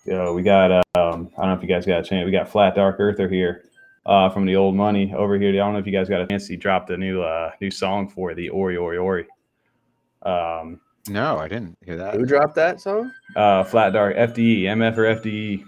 [0.06, 2.24] Yo, we got um, I don't know if you guys got a chance.
[2.24, 3.64] We got Flat Dark Earther here,
[4.06, 5.50] uh, from the old money over here.
[5.50, 6.46] I don't know if you guys got a chance.
[6.46, 9.26] He dropped a new uh new song for the Ori Ori Ori.
[10.22, 12.14] Um, No, I didn't hear that.
[12.14, 13.12] Who dropped that song?
[13.36, 15.64] uh, Flat Dark FDE, MF or FDE,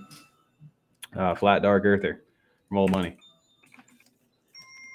[1.17, 2.23] uh, Flat Dark Earther
[2.69, 3.17] from Old Money.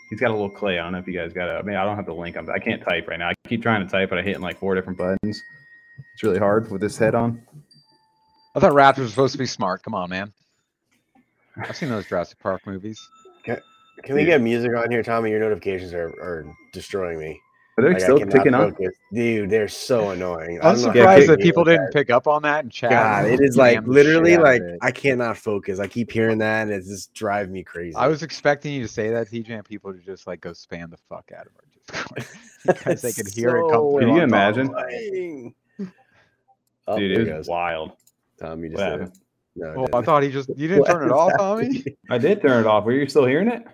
[0.09, 0.79] He's got a little clay.
[0.79, 1.59] I don't know if you guys got it.
[1.59, 2.37] I mean, I don't have the link.
[2.37, 3.29] I'm, I can't type right now.
[3.29, 5.43] I keep trying to type, but I hit like four different buttons.
[6.13, 7.41] It's really hard with this head on.
[8.55, 9.83] I thought Raptors were supposed to be smart.
[9.83, 10.33] Come on, man.
[11.57, 12.99] I've seen those Jurassic Park movies.
[14.03, 15.31] Can we get music on here, Tommy?
[15.31, 17.41] Your notifications are, are destroying me.
[17.77, 18.75] Are they Like, still cannot ticking on?
[19.13, 20.59] Dude, they're so annoying.
[20.61, 22.71] I I'm don't know how surprised you that people didn't pick up on that and
[22.71, 22.89] chat.
[22.89, 24.79] God, it is like literally shit out of like.
[24.81, 25.79] I cannot focus.
[25.79, 27.95] I keep hearing that and it's just drive me crazy.
[27.95, 30.89] I was expecting you to say that, TJ, and people to just like go spam
[30.89, 32.25] the fuck out of our Discord
[32.65, 33.99] because they could hear it come through.
[33.99, 34.73] Can you imagine?
[34.75, 35.53] annoying.
[36.87, 37.91] Oh, Dude, it was wild.
[38.39, 39.11] Tom, you just What did happened?
[39.11, 39.19] it.
[39.59, 41.37] No, Well, I thought he just you didn't What turn it off.
[41.37, 41.83] Tommy.
[42.09, 42.85] I did turn it off.
[42.85, 43.63] Were you still hearing it?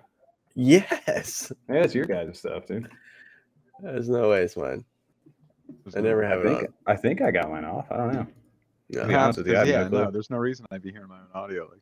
[0.56, 1.50] Yes.
[1.68, 2.88] Yeah, it's your guys' stuff, dude.
[3.80, 4.84] There's no way it's mine.
[5.96, 6.74] I never I have it think on.
[6.86, 7.86] I think I got mine off.
[7.90, 8.26] I don't know.
[8.90, 9.02] No.
[9.02, 10.10] To be honest with you, I have yeah, no, clue.
[10.12, 11.80] there's no reason I'd be hearing my own audio like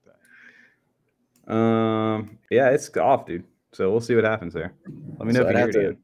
[1.46, 1.52] that.
[1.52, 3.44] Um, yeah, it's off, dude.
[3.72, 4.72] So we'll see what happens there.
[5.18, 5.98] Let me know So if I'd you hear have it to-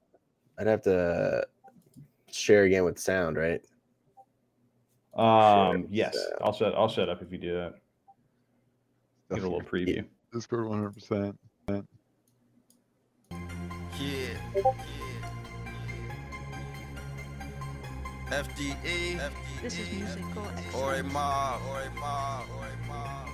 [0.61, 1.47] I'd have to
[2.31, 3.63] share again with sound, right?
[5.15, 6.33] Um, yes, sound.
[6.43, 6.75] I'll shut.
[6.75, 7.75] I'll shut up if you do that.
[9.31, 10.05] Give it a little preview.
[10.33, 10.93] Discord 100.
[10.93, 11.39] percent
[14.01, 14.73] Yeah.
[18.31, 19.21] FDE.
[19.63, 20.43] This is musical
[20.75, 21.13] Or a excellence.
[21.13, 21.61] mob.
[21.71, 22.45] Or a mob.
[22.59, 23.29] Or a mob.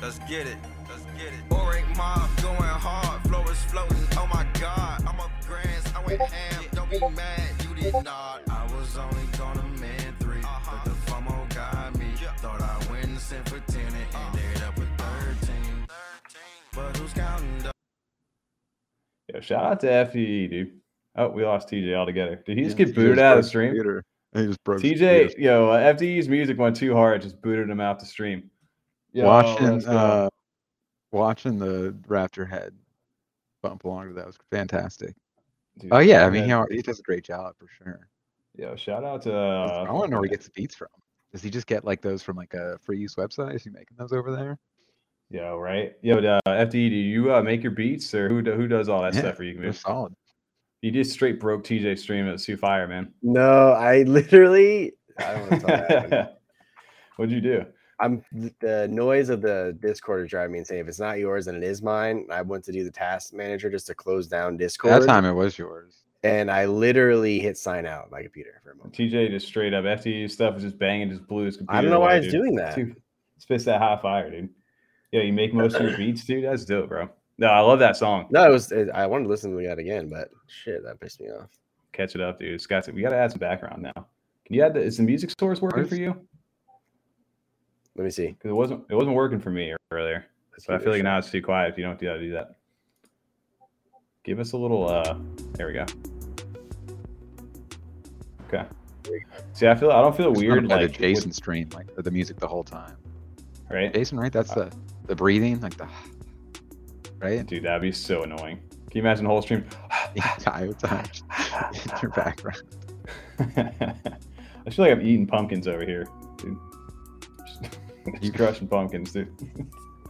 [0.00, 0.56] Let's get it.
[0.88, 1.48] Let's get it.
[1.48, 3.22] Oric mob going hard.
[3.22, 3.96] Flow is floating.
[4.12, 5.02] Oh my god.
[5.06, 5.92] I'm up grands.
[5.96, 6.64] I went ham.
[6.72, 7.50] Don't be mad.
[7.62, 8.42] You did not.
[8.48, 10.80] I was only gonna man 3 uh-huh.
[10.84, 12.12] But the FOMO got me.
[12.38, 14.38] Thought I went and sent for 10 and uh-huh.
[14.38, 15.86] ended up with 13.
[16.74, 17.70] But who's counting though?
[19.34, 20.80] Yeah, shout out to FDE, dude.
[21.16, 22.42] Oh, we lost TJ altogether.
[22.46, 23.68] Did he just Yeah, get booted out of the stream?
[23.70, 24.04] computer.
[24.34, 24.82] He just broke.
[24.82, 27.22] TJ, yo, uh, FDE's music went too hard.
[27.22, 28.50] Just booted him out the stream.
[29.12, 30.28] Yo, watching uh,
[31.12, 32.74] watching the Raptor head
[33.62, 35.14] bump along to that was fantastic.
[35.78, 38.08] Dude, Oh yeah, I mean he, he does a great job for sure.
[38.56, 39.32] Yo, shout out to.
[39.32, 40.88] I Uh, want to know where he gets the beats from.
[41.32, 43.54] Does he just get like those from like a free use website?
[43.54, 44.58] Is he making those over there?
[45.30, 45.94] Yeah, right?
[46.02, 49.14] Yo, uh, FDE, do you uh, make your beats or who who does all that
[49.14, 49.72] Yeah, stuff for you?
[49.72, 50.14] Solid.
[50.86, 53.12] You just straight broke TJ stream at Sioux Fire, man.
[53.20, 54.92] No, I literally.
[55.18, 56.38] I don't want to tell that.
[57.16, 57.64] What'd you do?
[57.98, 58.22] I'm
[58.60, 60.78] the noise of the Discord is driving me insane.
[60.78, 62.28] If it's not yours, then it is mine.
[62.30, 65.32] I went to do the task manager just to close down Discord, That time it
[65.32, 66.04] was yours.
[66.22, 68.94] and I literally hit sign out my computer for a moment.
[68.94, 71.78] TJ just straight up FDE stuff was just banging, just blew his computer.
[71.78, 72.76] I don't know why away, it's doing that.
[72.76, 72.94] Dude,
[73.38, 74.50] spits that high fire, dude.
[75.10, 76.44] Yeah, you make most of your beats, dude.
[76.44, 77.08] That's dope, bro.
[77.38, 78.26] No, I love that song.
[78.30, 78.72] No, it was.
[78.72, 81.50] It, I wanted to listen to that again, but shit, that pissed me off.
[81.92, 82.54] Catch it up, dude.
[82.54, 83.92] It's got to, we got to add some background now.
[83.92, 84.80] Can you add the?
[84.80, 86.16] Is the music source working Where's- for you?
[87.96, 88.28] Let me see.
[88.28, 88.84] Because it wasn't.
[88.90, 90.24] It wasn't working for me earlier.
[90.52, 91.72] Let's But I feel like now it's too quiet.
[91.72, 92.56] If you don't do that, do that.
[94.24, 94.88] Give us a little.
[94.88, 95.16] uh
[95.52, 95.86] There we go.
[98.48, 98.64] Okay.
[99.52, 99.90] See, I feel.
[99.90, 100.66] I don't feel Just weird.
[100.68, 102.96] Like the Jason stream, like the music the whole time.
[103.70, 104.32] right, Jason, right?
[104.32, 104.70] That's the
[105.06, 105.88] the breathing, like the
[107.18, 107.64] right dude.
[107.64, 108.58] That'd be so annoying.
[108.68, 109.64] Can you imagine the whole stream?
[110.14, 111.06] the entire time
[111.74, 112.62] in your background.
[113.38, 116.06] I feel like I'm eating pumpkins over here,
[116.38, 116.58] dude.
[118.20, 119.32] Just crushing pumpkins, dude.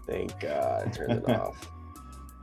[0.06, 1.70] Thank God, I turned it off.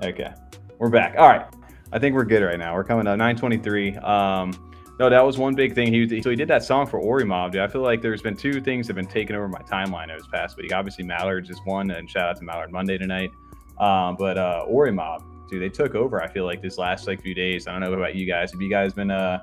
[0.03, 0.33] Okay,
[0.79, 1.15] we're back.
[1.17, 1.45] All right,
[1.91, 2.75] I think we're good right now.
[2.75, 4.03] We're coming up 9:23.
[4.03, 4.51] Um,
[4.99, 5.91] no, that was one big thing.
[5.91, 7.61] He so he did that song for Ori Mob, dude.
[7.61, 10.19] I feel like there's been two things that have been taking over my timeline over
[10.19, 10.73] this past week.
[10.73, 13.31] Obviously, Mallard's is one, and shout out to Mallard Monday tonight.
[13.79, 16.21] Um, but uh, Ori Mob, dude, they took over.
[16.21, 17.67] I feel like this last like few days.
[17.67, 18.51] I don't know about you guys.
[18.51, 19.39] Have you guys been uh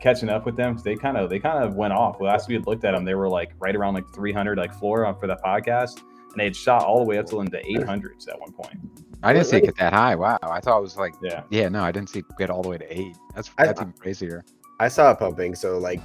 [0.00, 0.76] catching up with them?
[0.82, 2.20] They kind of they kind of went off.
[2.20, 5.14] Last we had looked at them, they were like right around like 300 like floor
[5.20, 8.38] for the podcast, and they had shot all the way up to into 800s at
[8.40, 8.78] one point.
[9.22, 10.14] I didn't see it get that high.
[10.14, 11.44] Wow, I thought it was like Yeah.
[11.50, 13.16] yeah, no, I didn't see it get all the way to eight.
[13.34, 14.44] That's I- even crazier.
[14.80, 16.00] I saw it pumping, so like,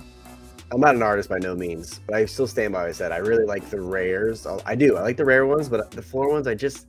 [0.71, 3.11] I'm not an artist by no means, but I still stand by what I said.
[3.11, 4.45] I really like the rares.
[4.45, 4.95] I- I do.
[4.95, 6.85] I like the rare ones, but the floor ones, I just,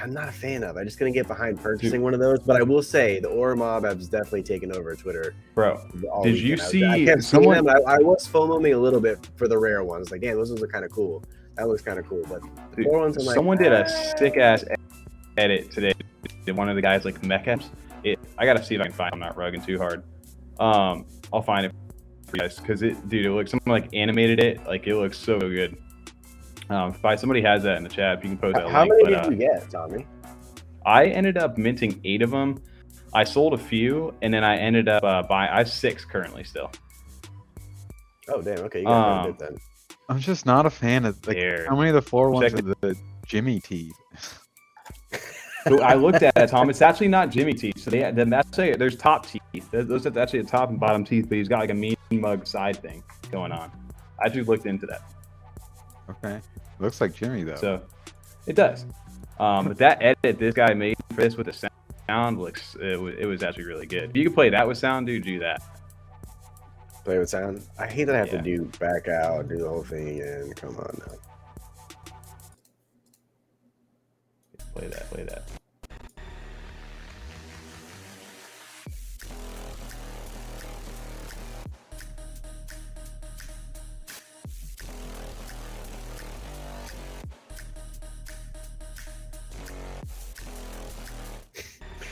[0.00, 0.76] I'm not a fan of.
[0.76, 2.40] I'm just gonna get behind purchasing one of those.
[2.40, 5.34] But I will say, the Aura Mob has definitely taken over Twitter.
[5.54, 5.80] Bro,
[6.22, 6.60] Did you weekend.
[6.60, 7.76] I see I kept someone- seeing them.
[7.86, 10.10] I, I was FOMOing a little bit for the rare ones.
[10.10, 11.22] Like, damn, those ones are kind of cool.
[11.56, 12.22] That looks kind of cool.
[12.28, 14.64] But the Dude, ones, I'm like, someone did a "Ah." sick ass
[15.36, 15.92] edit today.
[16.44, 17.66] Did one of the guys like Mechams?
[18.02, 18.18] It.
[18.36, 19.10] I gotta see if I can find.
[19.14, 20.02] I'm not rugging too hard.
[20.58, 21.72] Um, I'll find it
[22.26, 24.64] for you guys because it, dude, it looks someone like animated it.
[24.66, 25.76] Like it looks so good.
[26.70, 28.92] Um, if somebody has that in the chat, if you can post that How link.
[28.92, 30.06] many but, did uh, you get, Tommy?
[30.86, 32.62] I ended up minting eight of them.
[33.12, 35.50] I sold a few, and then I ended up uh, buying.
[35.50, 36.70] I have six currently still.
[38.28, 38.58] Oh, damn.
[38.60, 39.56] Okay, you got um, then.
[40.08, 41.66] I'm just not a fan of like There.
[41.68, 42.96] how many of the floor ones Check are the
[43.26, 43.94] Jimmy teeth.
[45.66, 46.68] So I looked at it, Tom.
[46.68, 47.78] It's actually not Jimmy teeth.
[47.78, 49.70] So they then that's a, there's top teeth.
[49.70, 51.96] There- Those are actually the top and bottom teeth, but he's got like a mean
[52.10, 53.72] mug side thing going on.
[54.20, 55.00] I actually looked into that.
[56.10, 56.38] Okay,
[56.78, 57.56] looks like Jimmy though.
[57.56, 57.82] So
[58.46, 58.84] it does.
[59.38, 61.70] Um, but that edit this guy made for this with the
[62.08, 64.10] sound looks it was, it was actually really good.
[64.10, 65.62] If you could play that with sound, dude, do that.
[67.04, 67.62] Play with sound.
[67.78, 68.38] I hate that I have Yeah.
[68.38, 70.52] to do back out, do the whole thing again.
[70.54, 71.14] Come on now.
[74.74, 75.10] Play that.
[75.10, 75.48] Play that.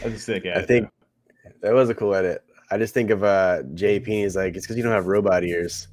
[0.03, 0.63] That's a sick edit.
[0.63, 0.89] I think-
[1.61, 2.43] That was a cool edit.
[2.71, 4.07] I just think of uh JP.
[4.07, 5.89] He's like, it's because you don't have robot ears.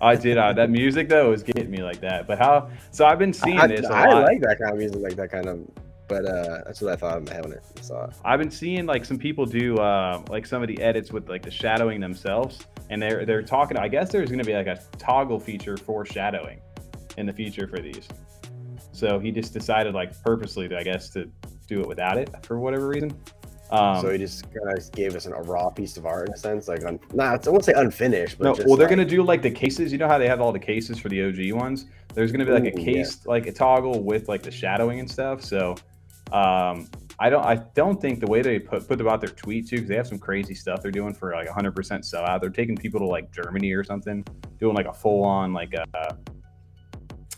[0.00, 0.36] I did.
[0.36, 2.26] Uh, that music though was getting me like that.
[2.26, 2.68] But how?
[2.90, 5.30] So I've been seeing I, this a I like that kind of music, like that
[5.30, 5.60] kind of.
[6.06, 8.10] But uh that's what I thought my head when I saw it.
[8.24, 11.42] I've been seeing like some people do uh, like some of the edits with like
[11.42, 13.78] the shadowing themselves, and they're they're talking.
[13.78, 16.60] I guess there's going to be like a toggle feature for shadowing
[17.16, 18.06] in the future for these.
[18.92, 21.30] So he just decided like purposely, to, I guess, to
[21.66, 23.16] do it without it for whatever reason.
[23.70, 26.34] Um, so he just kind of gave us an, a raw piece of art in
[26.34, 28.96] a sense, like un, not I won't say unfinished, but no, just well, they're like,
[28.96, 29.90] gonna do like the cases.
[29.90, 31.86] You know how they have all the cases for the OG ones.
[32.14, 32.84] There's gonna be like a Ooh, yeah.
[32.84, 35.42] case, like a toggle with like the shadowing and stuff.
[35.42, 35.74] So,
[36.30, 39.76] um, I don't, I don't think the way they put put about their tweet too,
[39.76, 42.42] because they have some crazy stuff they're doing for like 100 percent sell out.
[42.42, 44.24] They're taking people to like Germany or something,
[44.58, 46.16] doing like a full on like a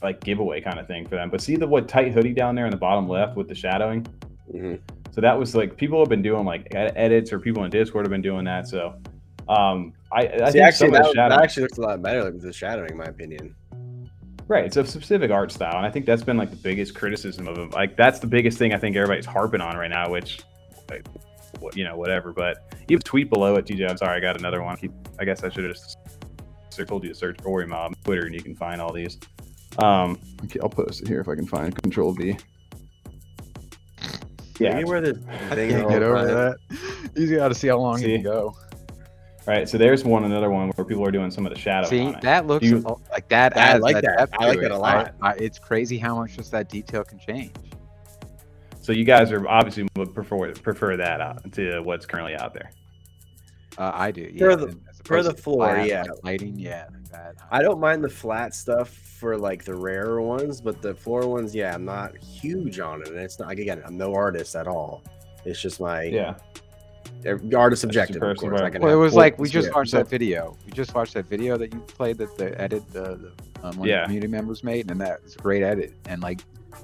[0.03, 1.31] like giveaway kind of thing for them.
[1.31, 4.07] But see the what tight hoodie down there in the bottom left with the shadowing.
[4.53, 4.79] Mhm.
[5.13, 8.11] So that was like people have been doing like edits or people in Discord have
[8.11, 8.69] been doing that.
[8.69, 8.95] So
[9.49, 11.83] um, I, I See, think actually, some of that, the shadow, that actually looks a
[11.83, 13.55] lot better with the shadowing, in my opinion.
[14.49, 14.65] right?
[14.65, 17.57] It's a specific art style, and I think that's been like the biggest criticism of
[17.57, 17.71] them.
[17.71, 20.41] Like that's the biggest thing I think everybody's harping on right now, which,
[20.91, 21.07] like,
[21.61, 22.33] what- you know, whatever.
[22.33, 23.89] But you have tweet below it, TJ.
[23.89, 24.77] I'm sorry, I got another one.
[25.19, 25.97] I guess I should have just
[26.87, 29.19] told you to search Ori Mob on Twitter, and you can find all these.
[29.79, 32.37] Um, okay, I'll post it here if I can find Control V.
[34.59, 36.27] Yeah, Maybe where the thing Can't get over time.
[36.29, 37.11] that.
[37.15, 38.11] You got to see how long See?
[38.11, 38.55] you can go.
[39.49, 41.87] All right, So there's one, another one where people are doing some of the shadow.
[41.89, 42.21] See, on it.
[42.23, 42.79] that looks You-
[43.13, 43.57] like that.
[43.57, 44.03] I adds like that.
[44.19, 45.15] depth I like to that a lot.
[45.23, 47.53] I, I, it's crazy how much just that detail can change.
[48.81, 52.71] So you guys are obviously would prefer prefer that out to what's currently out there.
[53.79, 54.31] Uh, I do.
[54.33, 56.03] Yeah, For the- for the floor, yeah.
[56.25, 57.37] lighting, yeah, like that.
[57.51, 61.55] I don't mind the flat stuff for like the rarer ones, but the floor ones,
[61.55, 63.09] yeah, I'm not huge on it.
[63.09, 65.03] And it's not like again, I'm no artist at all.
[65.45, 66.35] It's just my Yeah.
[67.25, 68.23] every- artist subjective.
[68.23, 70.57] Of course, I Well, it was like we just watched so- that video.
[70.67, 73.33] We just watched that video that you played that the edit the, the
[73.67, 74.01] um, one Yeah.
[74.01, 75.95] the community members made, and that was a great edit.
[76.07, 76.41] And like,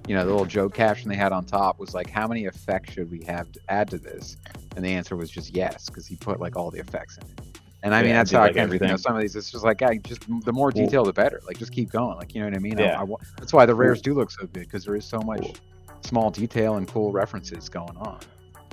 [0.08, 2.94] you know, the little joke caption they had on top was like, "How many effects
[2.94, 4.36] should we have to add to this?"
[4.74, 7.51] And the answer was just yes, because he put like all the effects in it.
[7.84, 8.58] And I mean, that's how like, I can.
[8.58, 8.88] You everything.
[8.88, 11.40] know, some of these, it's just like, I just the more detail, the better.
[11.46, 12.16] Like, just keep going.
[12.16, 12.78] Like, you know what I mean?
[12.78, 13.00] Yeah.
[13.00, 15.54] I wa- that's why the rares do look so good because there is so much
[16.02, 18.20] small detail and cool references going on.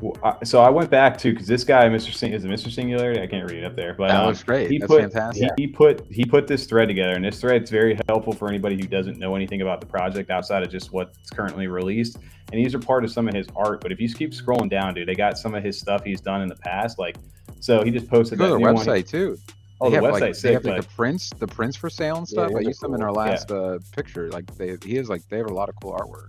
[0.01, 2.13] Well, I, so I went back to because this guy, Mr.
[2.13, 2.71] Sing, is it Mr.
[2.71, 3.21] Singularity?
[3.21, 4.71] I can't read it up there, but That um, looks great.
[4.71, 5.49] he That's put fantastic.
[5.57, 8.75] he, he put he put this thread together, and this thread's very helpful for anybody
[8.75, 12.17] who doesn't know anything about the project outside of just what's currently released.
[12.51, 13.81] And these are part of some of his art.
[13.81, 16.41] But if you keep scrolling down, dude, they got some of his stuff he's done
[16.41, 16.97] in the past.
[16.97, 17.17] Like,
[17.59, 18.85] so he just posted Go to that their new one.
[18.85, 19.37] website too.
[19.81, 21.89] Oh, they the have, like, website's they have like but the prints, the prints for
[21.89, 22.49] sale and Yeah, stuff.
[22.49, 23.17] I those are used them in cool.
[23.17, 23.31] our Yeah.
[23.31, 24.29] last uh, picture.
[24.29, 26.27] Like they, he is like they have a lot of cool artwork.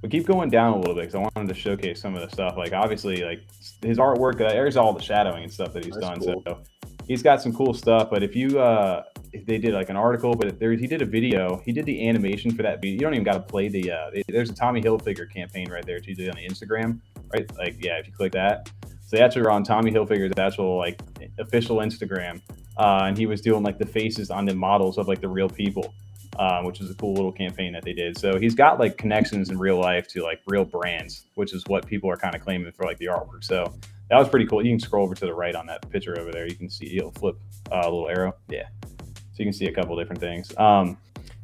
[0.00, 2.30] But keep going down a little bit because I wanted to showcase some of the
[2.30, 2.56] stuff.
[2.56, 3.42] Like obviously, like
[3.82, 4.40] his artwork.
[4.40, 6.20] Uh, there's all the shadowing and stuff that he's That's done.
[6.20, 6.42] cool.
[6.46, 6.58] So
[7.06, 8.08] he's got some cool stuff.
[8.10, 11.04] But if you, uh if they did like an article, but there he did a
[11.04, 11.60] video.
[11.66, 12.94] He did the animation for that video.
[12.94, 13.92] You don't even got to play the.
[13.92, 17.00] uh There's a Tommy Hilfiger campaign right there too on the Instagram.
[17.32, 18.70] Right, like yeah, if you click that.
[19.10, 21.00] So actually were on Tommy Hilfiger's actual like
[21.38, 22.40] official Instagram,
[22.76, 25.48] uh, and he was doing like the faces on the models of like the real
[25.48, 25.92] people
[26.38, 28.16] um, which is a cool little campaign that they did.
[28.16, 31.86] So he's got like connections in real life to like real brands, which is what
[31.86, 33.44] people are kind of claiming for like the artwork.
[33.44, 33.74] So
[34.08, 34.64] that was pretty cool.
[34.64, 36.46] You can scroll over to the right on that picture over there.
[36.46, 37.36] You can see it'll flip
[37.70, 38.34] uh, a little arrow.
[38.48, 38.68] Yeah.
[38.88, 40.56] So you can see a couple different things.
[40.56, 40.96] Um,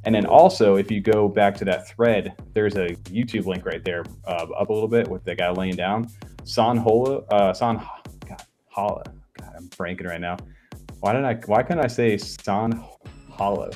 [0.07, 3.85] and then also, if you go back to that thread, there's a YouTube link right
[3.85, 6.09] there, uh, up a little bit with the guy laying down.
[6.45, 7.77] San Hola, uh, San,
[8.29, 9.03] God, Holla.
[9.37, 10.37] God, I'm franking right now.
[11.01, 11.35] Why didn't I?
[11.47, 12.85] Why couldn't I say San
[13.31, 13.71] Holo?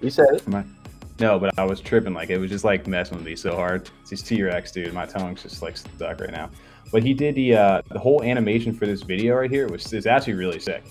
[0.00, 0.46] You said it.
[1.18, 2.14] No, but I was tripping.
[2.14, 3.90] Like it was just like messing with me so hard.
[4.02, 4.92] It's these T Rex, dude.
[4.92, 6.48] My tongue's just like stuck right now.
[6.92, 10.06] But he did the uh, the whole animation for this video right here was is
[10.06, 10.84] actually really sick.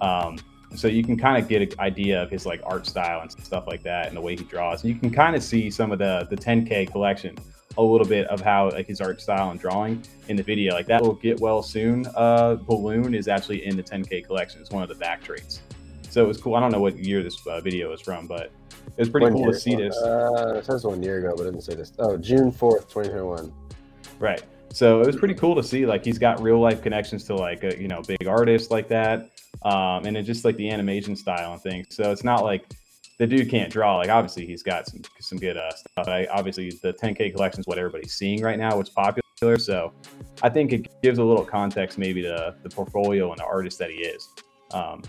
[0.00, 0.38] Um,
[0.74, 3.66] so you can kind of get an idea of his like art style and stuff
[3.66, 4.82] like that, and the way he draws.
[4.84, 7.36] And you can kind of see some of the the 10K collection,
[7.76, 10.74] a little bit of how like his art style and drawing in the video.
[10.74, 12.06] Like that will get well soon.
[12.14, 14.60] Uh, balloon is actually in the 10K collection.
[14.60, 15.62] It's one of the back traits.
[16.10, 16.54] So it was cool.
[16.54, 18.50] I don't know what year this uh, video is from, but
[18.96, 19.52] it was pretty One cool year.
[19.52, 19.96] to see this.
[19.96, 21.92] Uh, it says one year ago, but it didn't say this.
[21.98, 23.52] Oh, June fourth, twenty twenty one.
[24.18, 24.42] Right.
[24.72, 27.64] So it was pretty cool to see like he's got real life connections to like
[27.64, 29.30] a, you know big artists like that,
[29.62, 31.86] um, and then just like the animation style and things.
[31.90, 32.64] So it's not like
[33.18, 33.96] the dude can't draw.
[33.96, 36.08] Like obviously he's got some some good uh, stuff.
[36.08, 39.58] I, obviously the 10K collection is what everybody's seeing right now, what's popular.
[39.58, 39.92] So
[40.42, 43.90] I think it gives a little context maybe to the portfolio and the artist that
[43.90, 44.28] he is.
[44.72, 45.02] Um,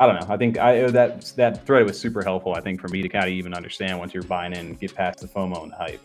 [0.00, 0.34] I don't know.
[0.34, 2.54] I think I that that thread was super helpful.
[2.54, 5.20] I think for me to kind of even understand once you're buying in, get past
[5.20, 6.00] the FOMO and the hype.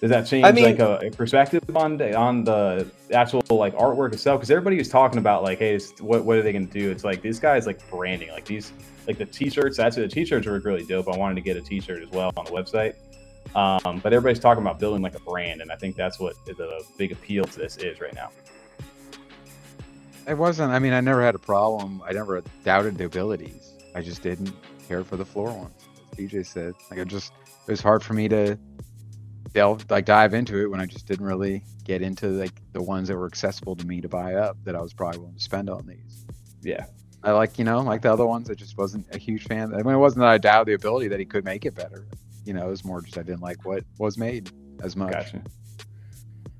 [0.00, 3.74] Does that change I mean- like a, a perspective on the, on the actual like
[3.74, 4.40] artwork itself?
[4.40, 6.90] Because everybody was talking about like, hey, what what are they going to do?
[6.90, 8.72] It's like these guy's like branding, like these
[9.06, 9.76] like the t-shirts.
[9.76, 11.08] That's Actually, the t-shirts were really dope.
[11.08, 12.94] I wanted to get a t-shirt as well on the website.
[13.54, 16.82] Um, but everybody's talking about building like a brand, and I think that's what the
[16.96, 18.30] big appeal to this is right now.
[20.26, 20.72] It wasn't.
[20.72, 22.02] I mean, I never had a problem.
[22.06, 23.72] I never doubted the abilities.
[23.94, 24.54] I just didn't
[24.86, 25.74] care for the floor ones.
[26.12, 27.32] As DJ said, like I just
[27.66, 28.56] it was hard for me to
[29.52, 33.08] delve like dive into it when I just didn't really get into like the ones
[33.08, 35.68] that were accessible to me to buy up that I was probably willing to spend
[35.70, 36.24] on these.
[36.62, 36.84] Yeah,
[37.22, 38.50] I like you know like the other ones.
[38.50, 39.74] I just wasn't a huge fan.
[39.74, 42.06] I mean, it wasn't that I doubted the ability that he could make it better.
[42.44, 44.50] You know, it was more just I didn't like what was made
[44.82, 45.12] as much.
[45.12, 45.42] gotcha.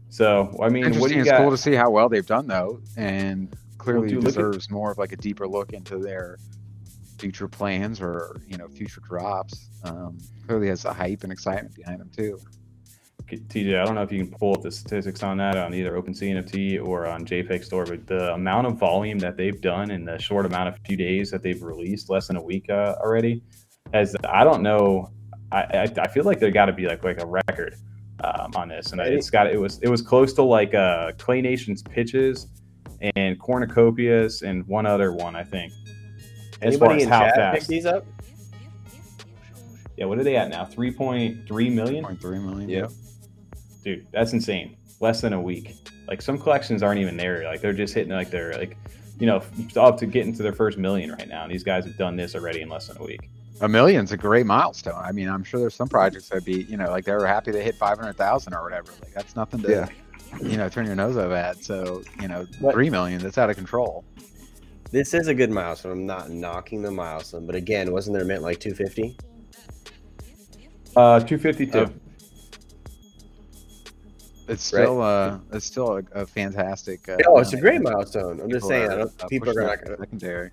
[0.09, 1.09] So I mean, what Interesting.
[1.11, 1.38] do you It's got?
[1.38, 4.90] cool to see how well they've done though, and clearly dude, look at- deserves more
[4.90, 6.38] of like a deeper look into their
[7.18, 9.68] future plans or you know future drops.
[9.85, 12.40] Um, clearly has a hype and excitement behind them too.
[13.26, 15.92] TJ, I don't know if you can pull up the statistics on that on either
[15.92, 20.04] OpenSea NFT or on JPEG Store, but the amount of volume that they've done in
[20.04, 23.42] the short amount of few days that they've released, less than a week uh, already,
[23.92, 25.11] as I don't know,
[25.52, 27.76] I I, I feel like there got to be like like a record
[28.24, 31.40] um, on this, and it's got it was it was close to like uh, Clay
[31.40, 32.48] Nation's pitches
[33.16, 35.72] and Cornucopias and one other one I think.
[36.62, 37.59] As far as in how chat fast.
[37.61, 38.04] pick these up?
[39.96, 40.64] Yeah, what are they at now?
[40.64, 42.04] Three point three million.
[42.04, 42.68] 0.3 million.
[42.68, 42.87] Yeah.
[43.85, 45.75] Dude that's insane less than a week
[46.09, 48.77] like some collections aren't even there like they're just hitting like they're like
[49.19, 49.43] you know
[49.77, 52.35] up to getting to their first million right now and these guys have done this
[52.35, 53.29] already in less than a week
[53.62, 54.95] A million's a great milestone.
[55.05, 57.51] I mean, I'm sure there's some projects that'd be, you know, like they were happy
[57.51, 58.90] they hit 500,000 or whatever.
[59.03, 59.88] Like that's nothing to, Yeah.
[60.40, 61.62] you know, turn your nose up at.
[61.62, 64.03] So, you know, But- three million, that's out of control.
[64.90, 65.93] This is a good milestone.
[65.93, 69.14] I'm not knocking the milestone, but again, wasn't there meant like 250?
[70.97, 71.90] uh 252 Oh.
[74.50, 77.08] It's still, uh, it's still a, a fantastic.
[77.08, 78.40] Uh, Oh, it's a great milestone.
[78.40, 80.50] I'm just saying, are, I don't, uh, people are pushing not going to secondary.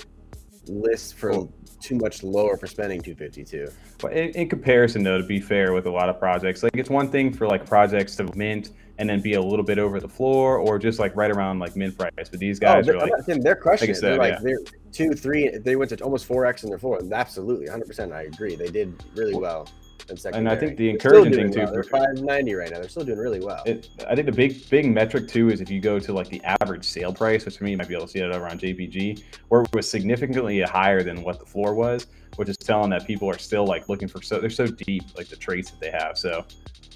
[0.67, 1.53] list for Cool.
[1.81, 3.69] too much lower for spending 252.
[3.99, 6.89] but in, in comparison though to be fair with a lot of projects like it's
[6.89, 10.07] one thing for like projects to mint and then be a little bit over the
[10.09, 13.03] floor or just like right around like mint price but these Oh, guys they're, are
[13.03, 14.01] I'm like saying they're crushing like I it.
[14.01, 14.39] They're like yeah.
[14.41, 14.59] they're
[14.91, 15.49] two, three.
[15.57, 16.97] They went to almost four x in their floor.
[16.99, 17.85] And absolutely, 100.
[17.87, 18.55] percent I agree.
[18.55, 19.67] They did really well.
[20.09, 20.85] In And I think the.
[20.85, 21.67] They're encouraging thing, well.
[21.67, 22.79] too, They're for- 590 right now.
[22.79, 23.63] They're still doing really well.
[23.65, 26.41] it, I think the big big metric too is if you go to like the
[26.61, 28.57] average sale price, which for me you might be able to see it over on
[28.57, 33.05] JPG, where it was significantly higher than what the floor was, which is telling that
[33.05, 35.91] people are still like looking for so they're so deep like the traits that they
[35.91, 36.17] have.
[36.17, 36.45] So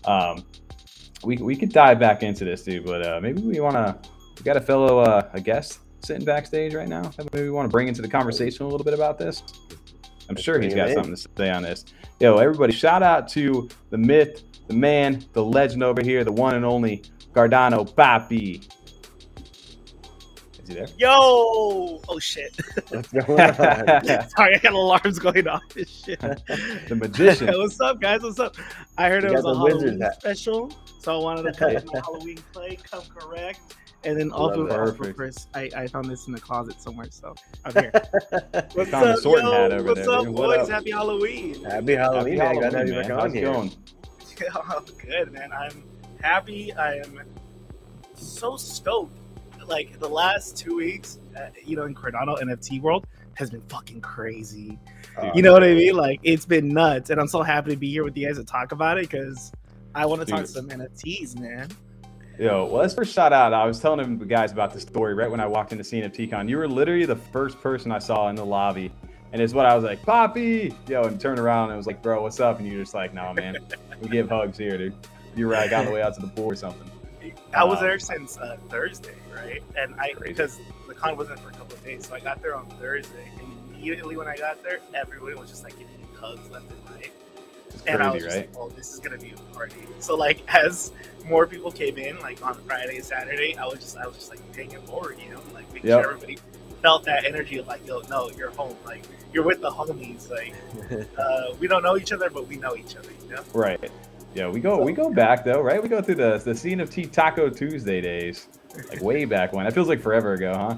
[0.05, 0.45] um,
[1.23, 3.97] we we could dive back into this dude, but uh, maybe we want to.
[4.37, 7.03] We got a fellow uh, a guest sitting backstage right now.
[7.03, 9.43] that Maybe we want to bring into the conversation a little bit about this.
[10.32, 11.84] I'm sure he's got something to say on this.
[12.22, 16.56] Yo, everybody, shout out to the myth, the man, the legend over here, the one
[16.56, 18.65] and only Cardano Papi.
[20.71, 21.10] Is he there?
[21.10, 22.01] Yo!
[22.07, 22.55] Oh shit.
[22.89, 23.49] What's going on?
[24.29, 26.19] Sorry, I got alarms going off and shit.
[26.88, 27.47] the magician.
[27.47, 28.21] What's up, guys?
[28.21, 28.55] What's up?
[28.97, 30.19] I heard You it was a Halloween hat.
[30.19, 33.75] special, so I wanted to come in Halloween play, come correct.
[34.03, 34.79] And then Love also, that.
[34.79, 37.91] also Chris, I, I found this in the closet somewhere, so I'm here.
[38.73, 39.51] What's found up, sorting yo?
[39.51, 40.34] hat over What's there, up, dude.
[40.34, 40.69] What boys?
[40.69, 40.69] up?
[40.69, 41.63] Happy Halloween.
[41.65, 42.71] Happy Halloween, Happy man.
[42.71, 43.01] Glad to Halloween, you man.
[43.03, 43.53] back How's on it here.
[43.53, 43.71] going?
[44.55, 45.51] Oh, good, man.
[45.51, 45.84] I'm
[46.19, 46.73] happy.
[46.73, 47.21] I am
[48.15, 49.15] so stoked.
[49.67, 54.02] Like the last two weeks, uh, you know, in Cardano NFT world has been fucking
[54.02, 54.78] crazy.
[55.17, 55.95] Uh, You know what I mean?
[55.95, 58.43] Like it's been nuts, and I'm so happy to be here with you guys to
[58.43, 59.52] talk about it because
[59.95, 61.69] I want to talk some NFTs, man.
[62.39, 63.54] Yo, well, let's first shout out.
[63.54, 66.50] I was telling the guys about the story right when I walked into CNFTCon.
[66.50, 68.91] You were literally the first person I saw in the lobby.
[69.34, 70.76] And it's what I was like, Papi!
[70.89, 72.60] Yo, and turned around and it was like, bro, what's up?
[72.60, 73.58] And you're just like, no, man,
[74.02, 74.93] we give hugs here, dude.
[75.36, 76.89] You were like on the way out to the pool or something.
[77.56, 77.82] I was Wow.
[77.84, 79.62] there since uh, Thursday, right?
[79.78, 80.34] And I Crazy.
[80.34, 83.32] because the con wasn't for a couple of days, so I got there on Thursday,
[83.39, 86.89] and immediately when I got there, everyone was just like giving me hugs left and
[86.96, 87.12] right.
[87.70, 88.50] It's and I was crazy, just right?
[88.56, 90.91] like, "Oh, this is gonna be a party." So like, as
[91.26, 94.30] more people came in, like on Friday and Saturday, I was just, I was just
[94.30, 96.02] like paying it forward, you know, like making Yep.
[96.04, 96.38] sure everybody
[96.82, 98.76] felt that energy of like, "Yo, no, you're home.
[98.86, 100.30] Like, you're with the homies.
[100.30, 100.54] Like,
[101.17, 103.91] uh, we don't know each other, but we know each other, you know." Right.
[104.34, 105.82] Yeah, we go we go back though, right?
[105.82, 108.48] We go through the the CNFT Taco Tuesday days,
[108.89, 109.65] like way back when.
[109.65, 110.75] That feels like forever ago, huh?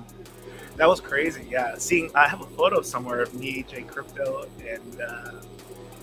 [0.78, 1.48] That was crazy.
[1.50, 5.32] Yeah, seeing I have a photo somewhere of me, Jay Crypto, and uh,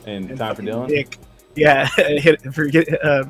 [0.07, 0.89] And and time for Dylan.
[0.89, 1.19] Nick.
[1.57, 3.25] Yeah, hit, forget uh,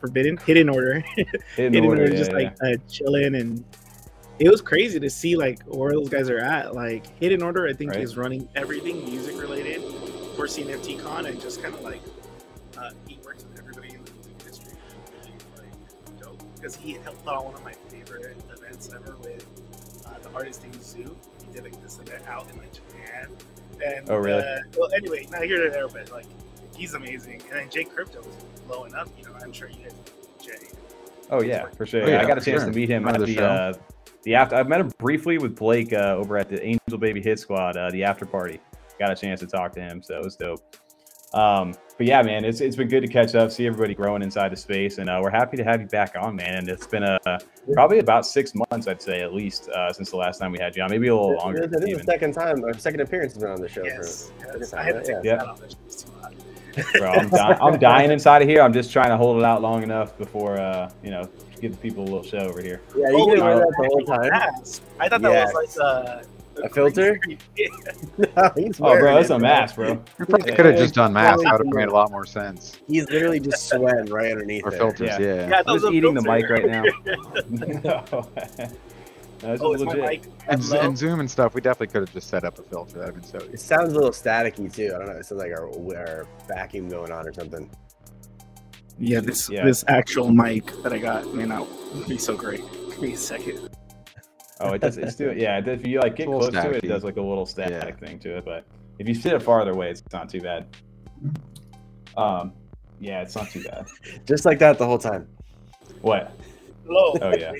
[0.00, 1.00] forbidden hidden order.
[1.56, 2.36] Hidden hidden order, order, just yeah.
[2.36, 3.64] like uh, chilling and
[4.38, 7.72] it was crazy to see like where those guys are at like hidden order i
[7.72, 8.00] think Right.
[8.00, 9.80] is running everything music related
[10.34, 12.00] for CNFTCon and just kind of like
[16.64, 19.44] because he helped put on one of my favorite events ever with
[20.06, 21.14] uh, the artist named zoo
[21.46, 23.28] he did like this event out in like japan
[23.84, 24.42] and Oh, really?
[24.42, 26.24] uh, well anyway not here to there but like
[26.74, 28.34] he's amazing and then jake crypto was
[28.66, 30.66] blowing up you know i'm sure you guys know jay
[31.30, 32.04] Oh yeah, for sure.
[32.04, 32.70] Oh, yeah, I got a chance sure.
[32.70, 33.46] to meet him Friend at the the show.
[33.46, 33.72] uh,
[34.24, 34.56] the after.
[34.56, 37.90] I met him briefly with Blake uh, over at the Angel Baby Hit Squad, uh,
[37.90, 38.60] the after party.
[38.98, 40.76] Got a chance to talk to him, so it was dope.
[41.34, 44.50] Um, but yeah, man, it's it's been good to catch up, see everybody growing inside
[44.50, 46.54] the space, and uh, we're happy to have you back on, man.
[46.56, 47.18] And it's been uh,
[47.72, 50.74] probably about six months, I'd say, at least uh, since the last time we had
[50.76, 51.66] you on, maybe a little longer.
[51.68, 53.84] This is the second time, or second appearance has been on the show.
[53.84, 54.72] Yes, For, yes.
[54.72, 55.36] I had to Yeah.
[55.36, 55.60] that off.
[55.60, 56.34] Too hot.
[56.98, 58.60] Bro, I'm, di- I'm dying inside of here.
[58.60, 61.28] I'm just trying to hold it out long enough before, uh, you know,
[61.60, 62.80] give the people a little show over here.
[62.96, 63.44] yeah, you Oh, can yeah.
[63.44, 64.28] wear that the whole time.
[64.30, 64.82] Mask.
[64.98, 65.52] I thought that Yes.
[65.54, 66.22] was like uh,
[66.62, 67.18] A filter?
[68.18, 69.88] no, he's Oh, bro, wearing that's it, a mask, bro.
[69.90, 71.40] You probably could have just done mask.
[71.42, 71.50] Yeah.
[71.50, 72.76] That would have made a lot more sense.
[72.86, 75.18] He's literally just sweating right underneath Or filters, Yeah.
[75.18, 75.48] yeah.
[75.48, 76.82] Yeah, I'm was just a eating the mic right now.
[78.20, 78.28] no,
[79.40, 80.26] that's oh, legit.
[80.48, 82.98] And, and Zoom and stuff, we definitely could have just set up a filter.
[83.00, 84.92] That'd been so It sounds a little staticky too.
[84.94, 85.16] I don't know.
[85.16, 87.70] It sounds like our, our vacuum going on or something.
[88.98, 89.64] Yeah, this Yeah.
[89.64, 91.66] this actual mic that I got may not
[92.08, 92.62] be so great.
[92.90, 93.68] Give me a second.
[94.60, 94.96] Oh, it does.
[94.98, 95.38] It's doing.
[95.38, 97.22] Yeah, if you like get It's a little close to it, it does like a
[97.22, 98.44] little static thing to it.
[98.44, 98.66] But
[98.98, 100.66] if you sit it farther away, it's not too bad.
[102.16, 102.52] Um,
[103.00, 103.86] yeah, it's not too bad.
[104.26, 105.26] Just like that the whole time.
[106.00, 106.32] What?
[106.86, 107.16] Hello.
[107.22, 107.52] Oh, yeah.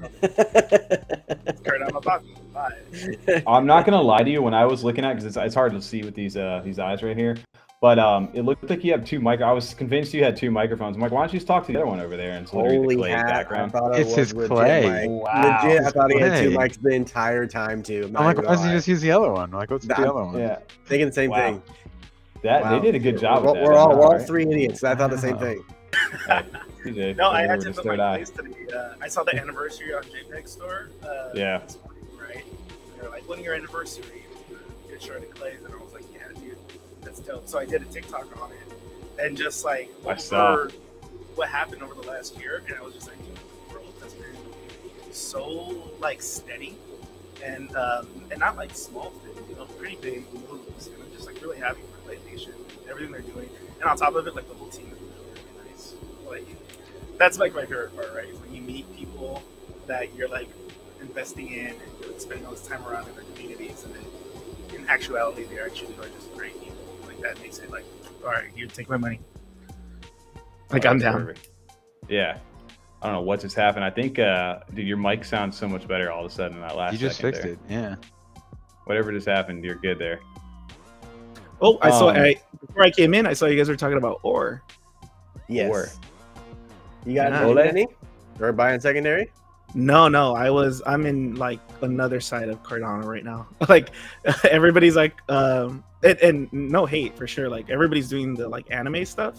[1.64, 3.42] Kurt, I'm about to Bye.
[3.46, 4.42] I'm not gonna lie to you.
[4.42, 6.78] When I was looking at, because it's, it's hard to see with these uh these
[6.78, 7.36] eyes right here,
[7.80, 9.40] but um, it looked like you have two mic.
[9.40, 10.96] I was convinced you had two microphones.
[10.96, 12.32] I'm like, why don't you just talk to the other one over there?
[12.32, 13.24] And it's literally Holy the Clay's hat!
[13.26, 13.72] I background.
[13.72, 15.06] thought it It's his legit clay.
[15.08, 15.10] mic.
[15.22, 15.62] Wow.
[15.62, 18.02] Legit, I thought he had two mics the entire time too.
[18.08, 19.50] I'm I'm like, why doesn't gonna he just use the other one?
[19.50, 20.38] Like, what's with the other one?
[20.38, 21.36] Yeah, thinking the same Wow.
[21.52, 21.62] thing?
[22.42, 22.70] that Wow.
[22.78, 24.26] they did a good job We're, with we're all, we're all right.
[24.26, 24.82] three idiots.
[24.84, 25.62] I thought the same thing.
[26.26, 26.42] Hey,
[26.84, 28.16] TJ, No, I had to put my eye.
[28.16, 28.50] place today.
[28.74, 30.88] Uh, I saw the anniversary on JPEG Store.
[31.02, 31.58] Uh, Yeah.
[31.58, 32.44] This morning, right?
[33.00, 34.24] They're like, one year anniversary.
[34.88, 35.58] Get shredded clays.
[35.64, 35.74] And
[37.30, 37.48] dope.
[37.48, 39.24] So I did a TikTok on it.
[39.24, 40.66] And just like, I saw.
[41.34, 42.62] what happened over the last year.
[42.66, 43.18] And I was just like,
[43.72, 44.36] world has been
[45.12, 46.76] so like steady.
[47.44, 50.88] And um, and not like small things, you know, pretty big moves.
[50.88, 52.52] And I'm just like really happy for Clay Nation,
[52.88, 53.48] everything they're doing.
[53.80, 55.94] And on top of it, like the whole team is really, really nice.
[56.28, 56.46] Like
[57.16, 58.28] that's like my favorite part, right?
[58.28, 59.42] Is when you meet people
[59.86, 60.48] that you're like
[61.00, 61.68] investing in
[62.04, 64.04] and spending all this time around in their communities, and then
[64.74, 66.79] in actuality, they actually are just great people.
[67.20, 67.84] Like that makes it like,
[68.24, 69.20] all right, you take my money.
[70.70, 71.24] Like Oh, I'm down.
[71.26, 71.48] perfect.
[72.08, 72.38] Yeah.
[73.02, 73.84] I don't know what just happened.
[73.84, 76.62] I think, uh, dude, your mic sounds so much better all of a sudden in
[76.62, 76.92] that last.
[76.92, 77.52] You just fixed there.
[77.52, 77.58] it.
[77.68, 77.96] Yeah.
[78.84, 80.20] Whatever just happened, you're good there.
[81.62, 82.08] Oh, I saw.
[82.10, 84.62] Um, I before I came in, I saw you guys were talking about ore.
[85.48, 85.70] Yes.
[85.70, 85.88] Or-
[87.06, 87.62] You got Yeah.
[87.64, 87.86] Any?
[88.38, 89.30] Or buying secondary?
[89.74, 90.82] No, no, I was.
[90.86, 93.46] I'm in like another side of Cardano right now.
[93.68, 93.90] like
[94.50, 97.48] everybody's like, um, and, and no hate for sure.
[97.48, 99.38] Like everybody's doing the like anime stuff.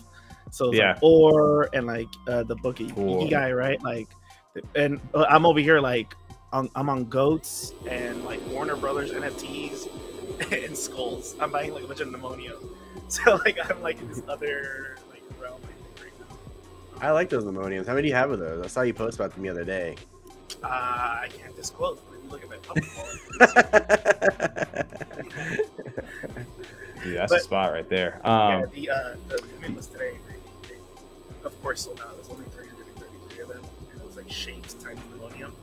[0.51, 0.93] So it's Yeah.
[0.93, 3.29] like or and like uh, the bookie Cool.
[3.29, 3.81] guy, right?
[3.83, 4.07] Like,
[4.75, 6.13] and uh, I'm over here like
[6.53, 9.87] on, I'm on goats and like Warner Brothers NFTs
[10.65, 11.35] and skulls.
[11.39, 12.53] I'm buying like a bunch of pneumonia.
[13.07, 17.07] So like I'm like in this other like realm I right now.
[17.07, 17.87] I like those ammoniums.
[17.87, 18.63] How many do you have of those?
[18.63, 19.95] I saw you post about them the other day.
[20.63, 21.99] Uh, I can't disclose.
[21.99, 23.19] But if you look at my public wallet,
[27.03, 28.19] Dude, that's But- a spot right there.
[28.23, 30.17] yeah, Um, the uh, the mint was today.
[30.27, 30.75] They, they,
[31.45, 32.13] of course, sold out.
[32.15, 35.53] There's only 333 of them, and it was like shaped times aluminum.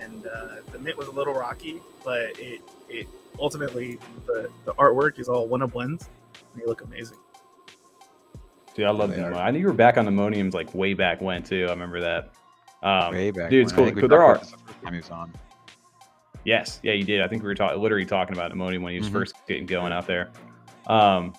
[0.00, 3.06] And uh, the mint was a little rocky, but it it
[3.38, 6.08] ultimately the the artwork is all one of ones.
[6.54, 7.18] And they look amazing.
[8.74, 9.26] dude, I love They the.
[9.26, 11.66] I knew you were back on the Moniums like way back when too.
[11.68, 12.30] I remember that.
[12.82, 13.50] Um, Way back.
[13.50, 13.90] dude, it's cool.
[13.92, 14.08] cool.
[14.08, 14.44] There are the
[14.84, 15.32] time he was on.
[16.44, 17.20] Yes, yeah, you did.
[17.20, 19.12] I think we were talking, literally talking about Ammonium when he was Mhm.
[19.12, 20.30] first getting going out there.
[20.88, 21.32] Um,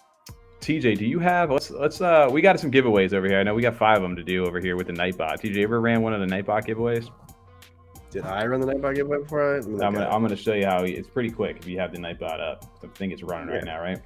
[0.62, 1.52] TJ, do you have?
[1.52, 2.00] Let's let's.
[2.00, 3.38] Uh, we got some giveaways over here.
[3.40, 5.42] I know we got five of them to do over here with the Nightbot.
[5.42, 7.10] TJ, you ever ran one of the Nightbot giveaways?
[8.12, 9.56] Did I run the Nightbot giveaway before?
[9.56, 10.84] I, I'm I'm gonna, I'm gonna show you how.
[10.84, 12.64] It's pretty quick if you have the Nightbot up.
[12.82, 14.00] I think it's running right now, right?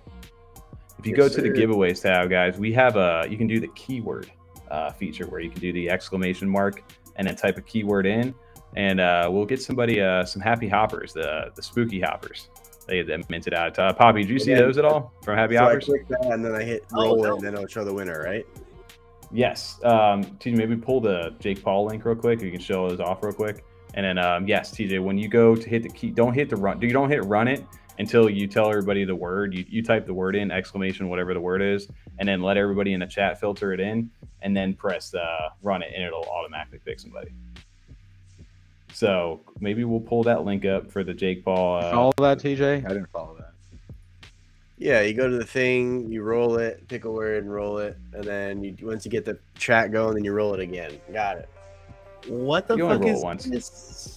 [0.98, 1.68] If you Yes, go to the sir.
[1.68, 3.28] giveaways tab, guys, we have a.
[3.30, 4.32] You can do the keyword
[4.72, 6.82] uh, feature where you can do the exclamation mark
[7.18, 8.34] and then type a keyword in,
[8.76, 12.50] and uh, we'll get somebody uh, some happy hoppers, the the spooky hoppers.
[12.88, 13.78] They they minted out.
[13.78, 14.60] Uh, Papi, did you see Yeah.
[14.60, 15.86] those at all from Happy so I Hoppers?
[15.86, 17.36] click that and then I hit Oh, roll no.
[17.36, 18.46] and then it'll show the winner, right?
[19.32, 19.80] Yes.
[19.84, 22.42] Um, TJ, maybe pull the Jake Paul link real quick.
[22.42, 23.66] You can show those off real quick.
[23.96, 26.56] And then, um, yes, TJ, when you go to hit the key, don't hit the
[26.56, 26.80] run.
[26.80, 27.66] Do you don't hit run it
[28.00, 29.54] until you tell everybody the word.
[29.54, 31.88] You, you type the word in, exclamation, whatever the word is,
[32.20, 34.10] and then let everybody in the chat filter it in,
[34.42, 37.32] and then press uh, run it, and it'll automatically pick somebody.
[38.94, 41.78] So maybe we'll pull that link up for the Jake Paul.
[41.78, 42.86] Uh, follow that, TJ?
[42.86, 43.54] I didn't follow that.
[44.80, 47.98] Yeah, you go to the thing, you roll it, pick a word and roll it,
[48.14, 51.00] and then you once you get the chat going, then you roll it again.
[51.12, 51.50] Got it.
[52.28, 53.46] What the You fuck roll is it once.
[53.46, 54.17] this?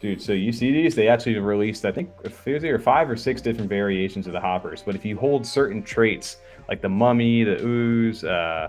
[0.00, 0.94] Dude, so you see these?
[0.94, 2.10] They actually released, I think,
[2.44, 4.82] there's either five or six different variations of the hoppers.
[4.82, 6.36] But if you hold certain traits,
[6.68, 8.68] like the mummy, the ooze, uh,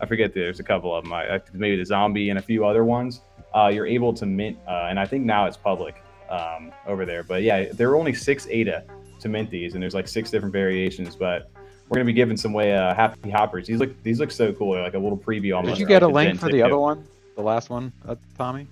[0.00, 2.84] I forget, there's a couple of them, I, maybe the zombie and a few other
[2.84, 3.22] ones,
[3.54, 4.58] uh, you're able to mint.
[4.68, 5.96] Uh, and I think now it's public
[6.28, 7.22] um, over there.
[7.22, 8.84] But yeah, there were only six ADA
[9.20, 11.16] to mint these, and there's like six different variations.
[11.16, 11.50] But
[11.88, 13.66] we're gonna be giving some way uh, happy hoppers.
[13.66, 14.72] These look these look so cool.
[14.72, 15.76] They're like a little preview almost.
[15.76, 17.06] Did you get a link for 6 the other one?
[17.36, 18.66] The last one, uh, Tommy?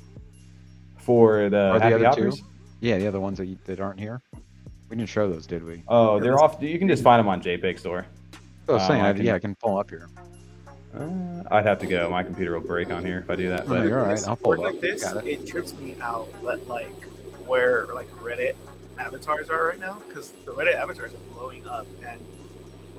[1.05, 2.36] For the Or the happy other two?
[2.80, 4.20] Yeah, the other ones that, you, that aren't here.
[4.90, 5.82] We didn't show those, did we?
[5.88, 6.62] Oh, they're off.
[6.62, 8.07] You can just find them on JPEG Store.
[8.68, 10.09] I was Um, saying, I I, can- yeah, I can pull up here.
[10.96, 12.09] Uh, I'd have to go.
[12.11, 13.66] My computer will break on here if I do that.
[13.66, 14.28] But you're all right.
[14.28, 14.72] I'll pull Work it up.
[14.74, 15.26] like this, it.
[15.26, 15.46] it.
[15.46, 16.88] trips me out that like
[17.46, 18.55] where like Reddit
[18.96, 22.20] avatars are right now because the Reddit avatars are blowing up and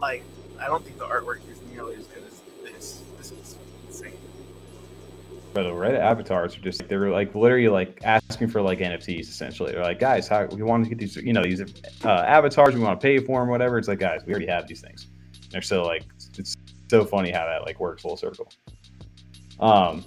[0.02, 0.24] like
[0.60, 2.25] I don't think the artwork is nearly as good
[5.56, 9.72] But the avatars are just they're like literally like asking for like NFTs essentially.
[9.72, 11.62] They're like, guys, how we want to get these, you know, these
[12.04, 13.78] uh, avatars, we want to pay for them, whatever.
[13.78, 15.08] It's like, guys, we already have these things.
[15.52, 16.04] They're so like
[16.38, 16.58] it's
[16.90, 18.52] so funny how that like works full circle.
[19.62, 20.04] Um,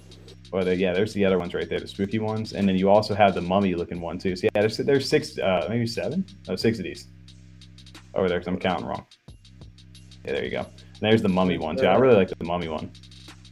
[0.51, 2.87] but uh, yeah, there's the other ones right there, the spooky ones, and then you
[2.87, 4.35] also have the mummy looking one too.
[4.35, 7.07] So yeah, there's there's six, uh, maybe seven, oh, six of these
[8.13, 9.03] over there because I'm counting wrong.
[10.25, 10.59] Yeah, there you go.
[10.59, 11.87] And there's the mummy one too.
[11.87, 12.91] I really like the mummy one.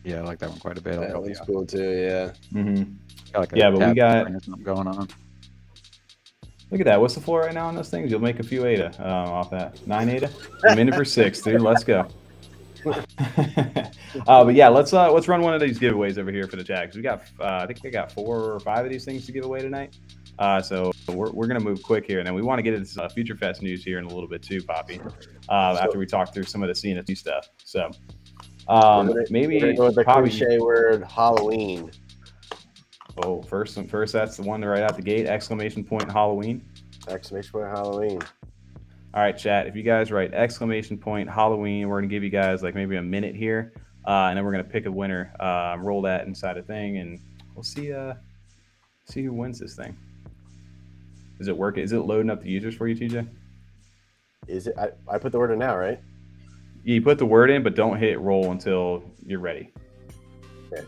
[0.08, 0.94] Yeah, I like that one quite a bit.
[0.94, 1.48] I'll That help one's you out.
[1.48, 1.92] cool too.
[1.92, 2.32] Yeah.
[2.54, 2.84] hmm
[3.34, 5.10] Got like a Yeah, but we got- screen something going on.
[6.72, 7.00] Look at that.
[7.02, 8.10] What's the floor right now on those things?
[8.10, 9.86] You'll make a few ADA um, off that.
[9.86, 10.30] Nine ADA?
[10.70, 11.62] A minute for six, dude.
[11.62, 12.08] Let's go.
[12.86, 16.64] uh, but yeah, let's uh, let's run one of these giveaways over here for the
[16.64, 16.96] Jags.
[16.96, 19.44] We got, uh, I think they got four or five of these things to give
[19.44, 19.98] away tonight.
[20.40, 23.02] Uh, so we're, we're gonna move quick here, and then we want to get into
[23.04, 25.02] uh, Future Fest news here in a little bit too, Papi.
[25.50, 27.50] Uh, after we talk through some of the CNFT stuff.
[27.64, 27.90] So
[28.70, 30.30] um, gonna- maybe go with the Papi.
[30.30, 31.92] cliche word Halloween.
[33.24, 35.26] Oh, first and first that's the one right out the gate!
[35.26, 36.64] Exclamation point Halloween.
[37.08, 38.22] Exclamation point Halloween.
[39.14, 39.66] All right, chat.
[39.68, 43.02] If you guys write exclamation point Halloween, we're gonna give you guys like maybe a
[43.02, 43.74] minute here,
[44.06, 47.20] uh, and then we're gonna pick a winner, uh, roll that inside a thing, and
[47.56, 48.14] we'll see uh,
[49.06, 49.98] see who wins this thing.
[51.40, 51.84] Is it working?
[51.84, 53.28] Is it loading up the users for you, TJ?
[54.48, 54.76] Is it?
[54.78, 56.00] I, I put the word in now, right?
[56.84, 59.72] Yeah, you put the word in, but don't hit roll until you're ready.
[60.72, 60.84] Okay.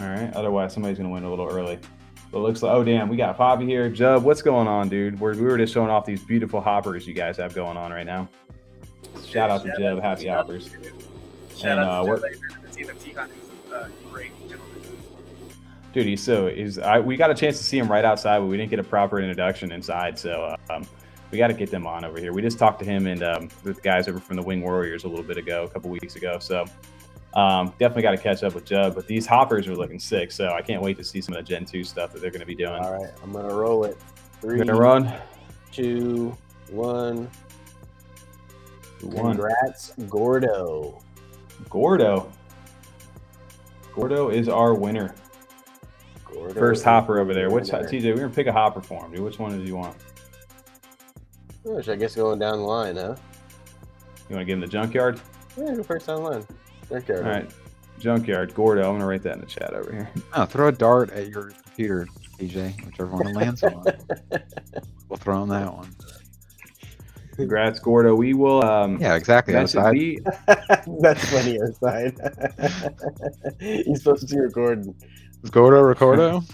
[0.00, 0.32] All right.
[0.34, 1.78] Otherwise, somebody's gonna win a little early.
[2.30, 3.88] But it looks like, oh damn, we got Bobby here.
[3.90, 5.18] Jub, what's going on, dude?
[5.20, 8.06] We're, we were just showing off these beautiful hoppers you guys have going on right
[8.06, 8.28] now.
[9.24, 10.70] Shout out to Shout Jub, happy hoppers.
[11.56, 13.90] Shout And, out uh, to what- Jeff Laser and the team of T-Con, who's a
[14.10, 14.80] great gentleman.
[15.92, 16.78] Dude, he's so he's.
[16.80, 18.84] I, we got a chance to see him right outside, but we didn't get a
[18.84, 20.18] proper introduction inside.
[20.18, 20.84] So um,
[21.30, 22.32] we got to get them on over here.
[22.32, 25.04] We just talked to him and um, with the guys over from the Wing Warriors
[25.04, 26.38] a little bit ago, a couple weeks ago.
[26.38, 26.64] So
[27.34, 28.94] um, definitely got to catch up with Judd.
[28.94, 31.48] But these hoppers are looking sick, so I can't wait to see some of the
[31.48, 32.80] Gen two stuff that they're going to be doing.
[32.82, 33.98] All right, I'm gonna roll it.
[34.42, 35.12] We're 3 gonna run.
[35.72, 36.36] two,
[36.70, 37.28] one.
[39.00, 39.36] One.
[39.36, 41.02] Congrats, Gordo.
[41.68, 42.30] Gordo.
[43.92, 45.14] Gordo is our winner.
[46.24, 47.48] Gordo First hopper over there.
[47.48, 47.68] the Which.
[47.68, 48.04] TJ?
[48.14, 49.20] We're gonna pick a hopper for him, dude.
[49.20, 49.96] Which one do you want?
[51.64, 53.16] Gosh, I guess going down the line, huh?
[54.28, 55.20] You want to give him the junkyard?
[55.56, 56.46] Yeah, go first down the line.
[56.90, 57.24] Right there.
[57.24, 57.50] All right,
[57.98, 58.54] junkyard.
[58.54, 58.82] Gordo.
[58.88, 60.10] I'm gonna write that in the chat over here.
[60.34, 62.06] Oh, throw a dart at your computer,
[62.38, 63.84] TJ, whichever one it lands on.
[65.08, 65.94] We'll throw on that one.
[67.36, 68.14] Congrats, Gordo.
[68.14, 68.64] We will.
[68.64, 69.54] Um, Yeah, exactly.
[69.54, 69.92] That's Outside.
[69.92, 70.18] we,
[71.00, 72.16] That's funny aside.
[73.60, 74.94] He's supposed to be recording.
[75.42, 76.44] Is Gordo Ricordo?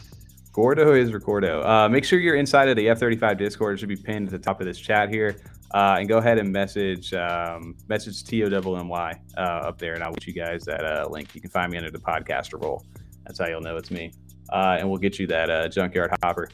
[0.53, 1.63] Gordo is Recordo.
[1.63, 3.75] Uh, make sure you're inside of the F35 Discord.
[3.75, 5.37] It should be pinned at the top of this chat here.
[5.73, 9.79] Uh, and go ahead and message um, message T O W M Y uh, up
[9.79, 11.33] there, and I'll get you guys that uh, link.
[11.35, 12.85] You can find me under the podcaster role.
[13.25, 14.13] That's how you'll know it's me.
[14.53, 16.49] Uh, and we'll get you that uh, junkyard hopper.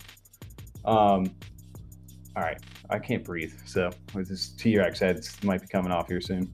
[0.84, 1.34] Um,
[2.36, 6.09] all right, I can't breathe, so with this T Rex head might be coming off
[6.09, 6.53] here soon.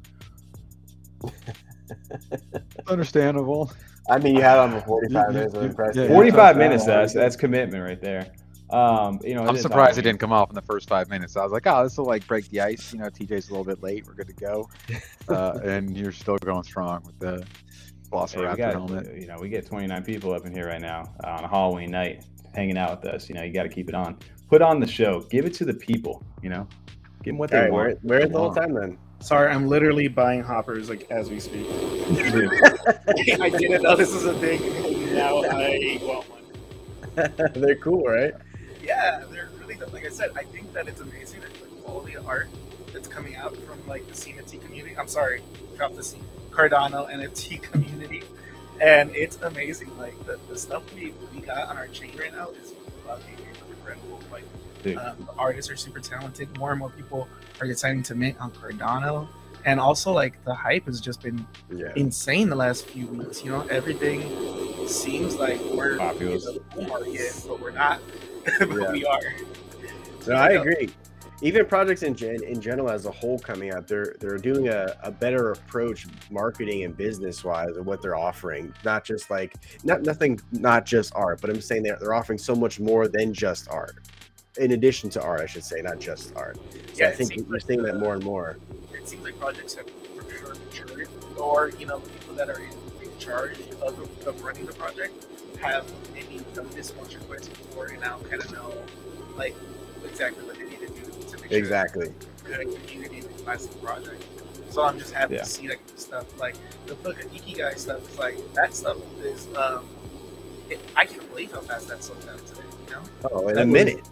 [2.86, 3.72] Understandable.
[4.10, 6.08] I mean, you had on for 45 minutes of Yeah, impressive.
[6.08, 6.14] yeah.
[6.14, 6.84] 45 minutes.
[6.86, 8.32] That's that's commitment right there.
[8.70, 11.36] Um, you know, I'm is surprised it didn't come off in the first five minutes.
[11.36, 12.92] I was like, oh, this will like break the ice.
[12.92, 14.06] You know, TJ's a little bit late.
[14.06, 14.68] We're good to go.
[15.28, 17.44] Uh, and you're still going strong with the
[18.34, 19.14] Hey, we Velociraptor got, helmet.
[19.20, 21.92] you know, we get 29 people up in here right now uh, on a Halloween
[21.92, 22.24] night
[22.54, 23.28] hanging out with us.
[23.28, 24.18] You know, you got to keep it on.
[24.50, 25.20] Put on the show.
[25.30, 26.22] Give it to the people.
[26.42, 26.68] You know,
[27.22, 28.04] give them what All they right, we're, want.
[28.04, 28.98] we're in the whole time then.
[29.22, 31.66] Sorry, I'm literally buying hoppers like as we speak.
[31.70, 35.14] I didn't know oh, this was a thing.
[35.14, 37.52] Now I want one.
[37.54, 38.34] They're cool, right?
[38.82, 39.92] Yeah, they're really good.
[39.92, 42.48] Like I said, I think that it's amazing that the quality of art
[42.92, 44.96] that's coming out from like the NFT community.
[44.98, 45.40] I'm sorry,
[45.76, 46.18] drop the C.
[46.50, 48.24] Cardano NFT community,
[48.80, 49.96] and it's amazing.
[49.98, 52.72] Like the, the stuff we, we got on our chain right now is
[53.06, 53.36] fucking
[53.70, 54.20] incredible.
[54.32, 54.44] Like.
[54.86, 56.56] Um, the artists are super talented.
[56.58, 57.28] More and more people
[57.60, 59.28] are deciding to mint on Cardano,
[59.64, 61.92] and also like the hype has just been Yeah.
[61.96, 63.44] insane the last few weeks.
[63.44, 66.46] You know, everything seems like we're Populous.
[66.46, 68.00] in the market, but we're not.
[68.58, 68.92] but Yeah.
[68.92, 69.20] we are.
[70.26, 70.90] No, I agree.
[71.44, 74.96] Even projects in gen- in general as a whole coming out, they're they're doing a,
[75.02, 78.72] a better approach marketing and business wise of what they're offering.
[78.84, 82.54] Not just like not nothing, not just art, but I'm saying they're they're offering so
[82.54, 83.96] much more than just art.
[84.58, 86.56] In addition to art, I should say, not just art.
[86.56, 88.56] So Yeah, I think seems we're like seeing that more and more.
[88.92, 92.58] it seems like projects have for sure matured, or you know, the people that are
[92.60, 92.70] in,
[93.02, 95.26] in charge of, of running the project
[95.60, 98.72] have maybe done this once or twice before and now kind of know
[99.36, 99.54] like
[100.04, 102.06] exactly what they need to do to make Exactly.
[102.06, 102.14] sure
[102.60, 104.22] it's a good community and lasting project.
[104.70, 105.40] So I'm just happy Yeah.
[105.42, 108.10] to see like stuff like the book of Ikigai stuff.
[108.10, 109.86] Is like that stuff is um,
[110.68, 112.62] it, I can't believe how fast that sold out today.
[112.88, 114.08] You know, Oh, in That a was- minute.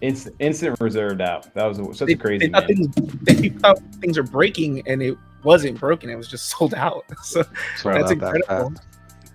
[0.00, 1.52] Instant, instant reserved out.
[1.54, 2.88] That was such they, a crazy they thought things
[3.22, 6.10] they thought things are breaking and it wasn't broken.
[6.10, 7.04] It was just sold out.
[7.22, 7.42] So
[7.76, 8.74] Sold that's out that incredible.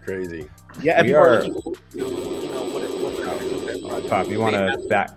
[0.03, 0.49] Crazy.
[0.81, 2.03] Yeah, We are, are- looking forward to, you
[2.49, 4.09] know, what, what they're going to do with that project.
[4.09, 5.11] Pop, you want to back?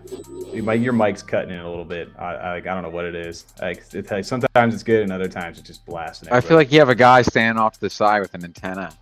[0.52, 2.10] You your mic's cutting in a little bit.
[2.18, 3.44] I, I, like, I don't know what it is.
[3.60, 6.30] Like, it's like sometimes it's good, and other times it's just blasting.
[6.30, 8.92] I feel like you have a guy standing off to the side with an antenna.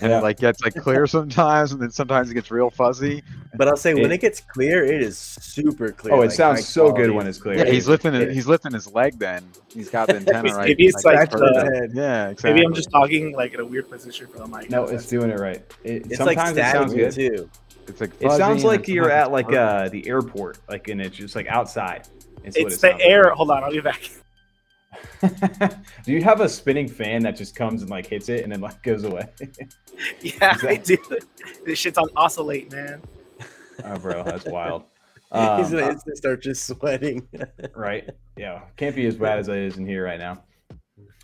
[0.00, 0.18] And Yeah.
[0.18, 3.22] it like gets like clear sometimes, and then sometimes it gets real fuzzy.
[3.56, 6.14] But I'll say when It- it gets clear, it is super clear.
[6.14, 7.58] Oh, it like, sounds high so good when it's clear.
[7.58, 8.32] Yeah, he's lifting it.
[8.32, 9.18] He's lifting his leg.
[9.18, 10.68] Then he's got the antenna right.
[10.68, 11.92] Maybe it's like perfect.
[11.94, 12.52] the- yeah, exactly.
[12.54, 14.70] Maybe I'm just talking like in a weird position for the mic.
[14.70, 15.62] No, it's doing it right.
[15.84, 17.12] It, It's like it sounds good.
[17.12, 17.50] too.
[17.88, 21.34] It's like It sounds like you're at like uh the airport, like and it's just
[21.34, 22.06] like outside.
[22.44, 23.30] It's, It's the sounds air.
[23.30, 24.00] Hold on, I'll be back.
[25.22, 25.76] Like.
[26.04, 28.60] Do you have a spinning fan that just comes and like hits it and then
[28.60, 29.26] like goes away?
[30.20, 30.96] Yeah, Is I do.
[31.66, 33.02] This shit's on oscillate, man.
[33.84, 34.84] oh, bro, that's wild.
[35.32, 37.26] He's Um, gonna start just sweating.
[37.74, 38.08] right?
[38.36, 40.44] Yeah, can't be as bad as it is in here right now.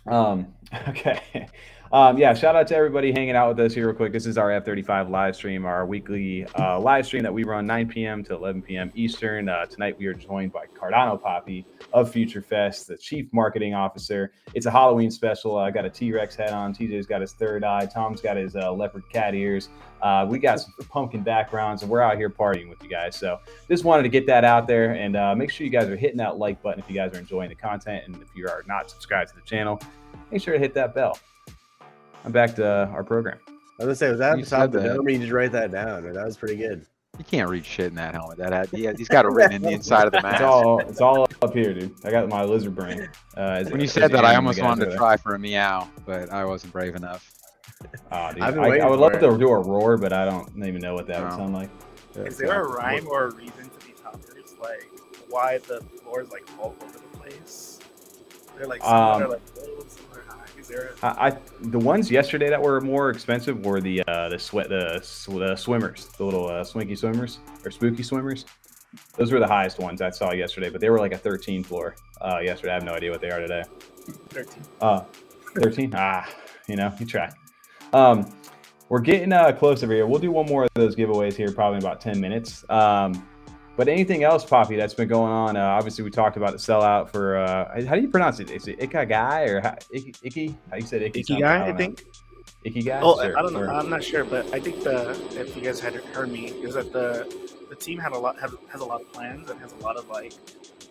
[0.07, 0.53] Um,
[0.89, 1.47] okay.
[1.95, 4.11] Um, yeah, shout out to everybody hanging out with us here real quick.
[4.11, 7.87] This is our F35 live stream, our weekly uh, live stream that we run 9
[7.87, 8.21] p.m.
[8.25, 8.91] to 11 p.m.
[8.95, 9.47] Eastern.
[9.47, 14.33] Uh, tonight we are joined by Cardano Papi of Future Fest, the chief marketing officer.
[14.53, 15.57] It's a Halloween special.
[15.57, 16.75] I got a T-Rex hat on.
[16.75, 17.85] TJ's got his third eye.
[17.85, 19.69] Tom's got his uh, leopard cat ears.
[20.01, 23.15] Uh, we got some pumpkin backgrounds, and we're out here partying with you guys.
[23.15, 23.39] So
[23.69, 26.17] just wanted to get that out there and uh, make sure you guys are hitting
[26.17, 28.03] that like button if you guys are enjoying the content.
[28.05, 29.81] And if you are not subscribed to the channel,
[30.29, 31.17] make sure to hit that bell.
[32.25, 33.37] I'm back to uh, our program.
[33.47, 33.51] I
[33.85, 35.05] was gonna say, was that You the top of the said dome?
[35.05, 36.11] or You just write that down.
[36.13, 36.85] That was pretty good.
[37.17, 38.37] You can't read shit in that helmet.
[38.39, 40.99] That had, yeah, he's got it written in the inside of the It's all it's
[41.01, 41.93] all up here, dude.
[42.03, 43.07] I got my lizard brain.
[43.37, 46.29] Uh, as- When you said that, I almost wanted to try for a meow, but
[46.31, 47.31] I wasn't brave enough.
[48.11, 49.19] Oh, dude, I've I, I would love it.
[49.19, 51.69] to do a roar, but I don't even know what that would sound like.
[52.15, 54.55] Is there a rhyme or a reason to these toppers?
[54.61, 54.89] Like
[55.29, 57.79] why the floors like all over the place?
[58.57, 59.41] They're like some Um, are like
[61.03, 64.99] I, I the ones yesterday that were more expensive were the uh, the sweat the,
[65.01, 68.45] sw- the swimmers, the little uh, swinky swimmers or spooky swimmers.
[69.17, 71.95] Those were the highest ones I saw yesterday, but they were like a 13 floor
[72.21, 72.71] uh, yesterday.
[72.71, 73.63] I have no idea what they are today.
[74.29, 74.63] 13.
[74.79, 75.01] Uh,
[75.59, 75.93] 13?
[75.95, 76.29] ah,
[76.67, 77.29] you know, you try.
[77.93, 78.31] Um,
[78.89, 80.05] we're getting uh, close over here.
[80.05, 82.63] We'll do one more of those giveaways here, probably in about 10 minutes.
[82.69, 83.27] Um,
[83.77, 85.57] but anything else, Papi, that's been going on?
[85.57, 88.49] Uh, obviously, we talked about the sellout for, uh, how do you pronounce it?
[88.51, 90.57] Is it Ikigai or how, Icky, Icky?
[90.69, 91.21] How you said Icky?
[91.21, 92.03] Icky guy, don't I think.
[92.63, 92.85] think.
[92.85, 93.01] guy.
[93.01, 93.59] Oh, I don't know.
[93.59, 93.71] sure.
[93.71, 96.91] I'm not sure, but I think the if you guys had heard me, is that
[96.93, 97.27] the
[97.69, 99.97] the team had a lot has, has a lot of plans and has a lot
[99.97, 100.33] of like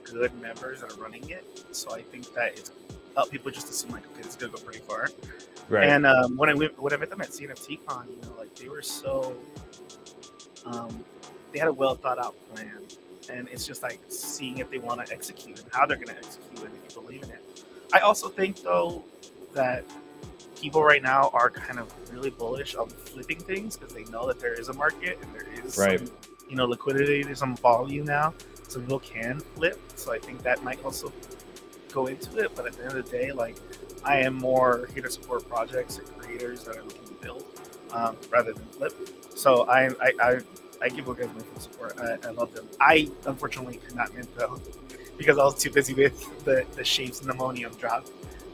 [0.04, 1.66] good members that are running it.
[1.72, 2.70] So I think that it's
[3.16, 5.08] uh, people just assume like okay, it's gonna go pretty far.
[5.68, 5.88] Right.
[5.88, 8.82] And um, when I when I met them at CNFTCon, you know, like they were
[8.82, 9.34] so,
[10.66, 11.04] um,
[11.54, 12.80] they had a well thought out plan,
[13.30, 16.16] and it's just like seeing if they want to execute and how they're going to
[16.16, 17.64] execute and if you believe in it.
[17.92, 19.04] I also think though
[19.54, 19.84] that
[20.60, 24.40] people right now are kind of really bullish on flipping things because they know that
[24.40, 26.00] there is a market and there is Right.
[26.00, 26.10] some,
[26.50, 28.34] you know liquidity, there's some volume now,
[28.66, 29.80] so people can flip.
[29.94, 31.12] So I think that might also
[31.92, 32.50] go into it.
[32.56, 33.56] But at the end of the day, like
[34.04, 37.44] I am more here to support projects and creators that are looking to build
[37.92, 38.92] um, rather than flip.
[39.36, 40.40] So I I, I,
[40.84, 41.98] I give you guys my full support.
[41.98, 42.68] I, I love them.
[42.78, 44.60] I unfortunately could not mint though
[45.18, 48.06] because I was too busy with the the shapes ammonium drop,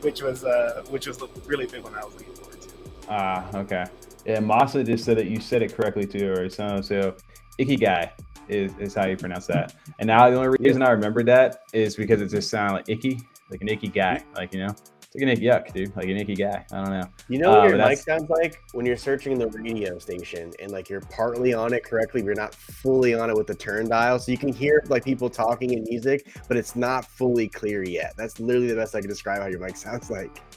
[0.02, 2.68] which was uh which was the really big one I was looking forward to.
[3.08, 3.84] Ah, okay.
[4.24, 6.80] Yeah, Masa just said that you said it correctly too, or so.
[6.82, 7.16] So,
[7.58, 8.10] Ikigai
[8.48, 9.74] is, is how you pronounce that.
[9.98, 13.20] And now the only reason I remembered that is because it just sounded like icky,
[13.50, 14.74] like an icky guy, like you know,
[15.14, 16.64] like an icky yuck, dude, like an icky guy.
[16.72, 17.08] I don't know.
[17.28, 20.70] You know Uh, what your mic sounds like when you're searching the radio station and
[20.70, 23.88] like you're partly on it correctly, but you're not fully on it with the turn
[23.88, 24.20] dial.
[24.20, 28.14] So you can hear like people talking and music, but it's not fully clear yet.
[28.16, 30.40] That's literally the best I can describe how your mic sounds like.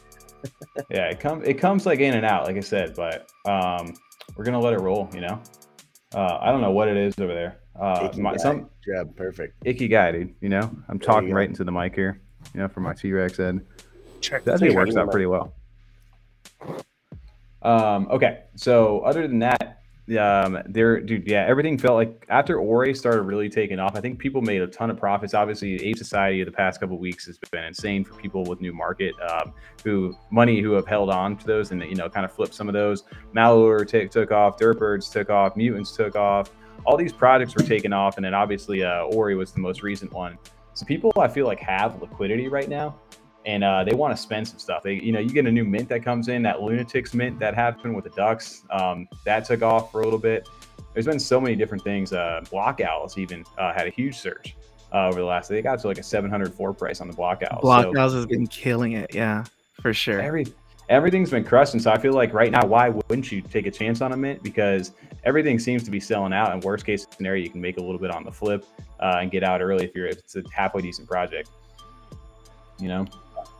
[0.89, 3.93] Yeah, it comes it comes like in and out, like I said, but um,
[4.35, 5.09] we're gonna let it roll.
[5.13, 5.41] You know,
[6.13, 7.59] uh, I don't know what it is over there.
[7.79, 9.55] Uh, my, some Yeah, perfect.
[9.63, 10.35] icky guy, dude.
[10.41, 12.19] You know, I'm talking right into the mic here.
[12.53, 13.65] You know, for my T-Rex head.
[14.23, 14.43] Check.
[14.45, 15.53] That actually works out pretty well.
[17.61, 19.83] Um, okay, so other than that,
[20.19, 23.95] um, there, dude, yeah, everything felt like after Ori started really taking off.
[23.95, 25.33] I think people made a ton of profits.
[25.33, 29.15] Obviously, Ape Society the past couple weeks has been insane for people with new market,
[29.31, 29.53] um,
[29.83, 32.67] who money who have held on to those and you know kind of flipped some
[32.67, 33.03] of those.
[33.33, 36.51] Malware t- took off, Dirtbirds took off, Mutants took off.
[36.85, 40.11] All these projects were taking off, and then obviously uh, Ori was the most recent
[40.11, 40.37] one.
[40.73, 42.95] So people, I feel like, have liquidity right now
[43.45, 44.83] and uh, they want to spend some stuff.
[44.83, 47.55] They, you know, you get a new mint that comes in, that Lunatics mint that
[47.55, 50.47] happened with the Ducks, um, that took off for a little bit.
[50.93, 52.13] There's been so many different things.
[52.13, 54.55] Uh, Block Owls even uh, had a huge surge
[54.93, 55.49] uh, over the last.
[55.49, 57.61] They got to like a 704 price on the Block Owls.
[57.61, 59.13] Block so Owls has been killing it.
[59.13, 59.43] Yeah,
[59.81, 60.21] for sure.
[60.21, 60.45] every
[60.89, 61.79] everything's been crushing.
[61.79, 64.43] so I feel like right now, why wouldn't you take a chance on a mint?
[64.43, 64.91] Because
[65.23, 66.53] everything seems to be selling out.
[66.53, 68.65] And worst case scenario, you can make a little bit on the flip
[68.99, 71.49] uh, and get out early if you're if it's a halfway decent project.
[72.79, 73.05] You know.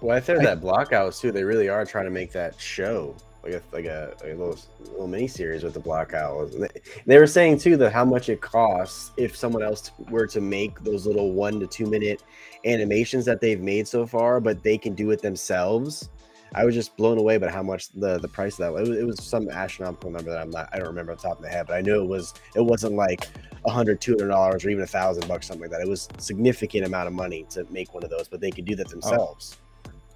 [0.04, 1.32] Well, I think that Block Owls too.
[1.32, 4.60] They really are trying to make that show like a like a, like a little
[4.82, 6.60] little mini series with the Block Owls.
[6.60, 6.68] They,
[7.06, 10.78] they were saying too that how much it costs if someone else were to make
[10.82, 12.22] those little one to two minute
[12.66, 16.10] animations that they've made so far, but they can do it themselves.
[16.54, 18.90] I was just blown away by how much the the price of that was.
[18.90, 21.30] It was, it was some astronomical number that I'm not I don't remember off the
[21.30, 23.30] top of my head, but I knew it was it wasn't like
[23.66, 25.80] a hundred, two hundred dollars or even a thousand bucks, something like that.
[25.80, 28.76] It was significant amount of money to make one of those, but they could do
[28.76, 28.90] that oh.
[28.90, 29.60] themselves.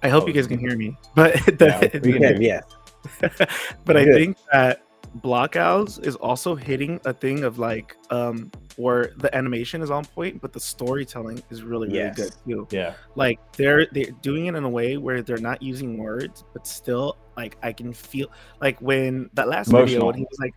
[0.02, 2.40] I hope Oh, you guys can hear me, but the, Yeah, we can Yeah, hear
[2.40, 2.48] you.
[2.48, 2.60] yeah.
[3.84, 4.14] but I Good.
[4.14, 4.82] think that
[5.16, 10.04] Block Owls is also hitting a thing of like um where the animation is on
[10.04, 12.16] point, but the storytelling is really really Yes.
[12.16, 12.68] good too.
[12.70, 12.94] Yeah.
[13.16, 17.16] Like they're they're doing it in a way where they're not using words, but still
[17.36, 18.30] like I can feel
[18.60, 20.06] like when that last video Emotional.
[20.08, 20.54] when he was like,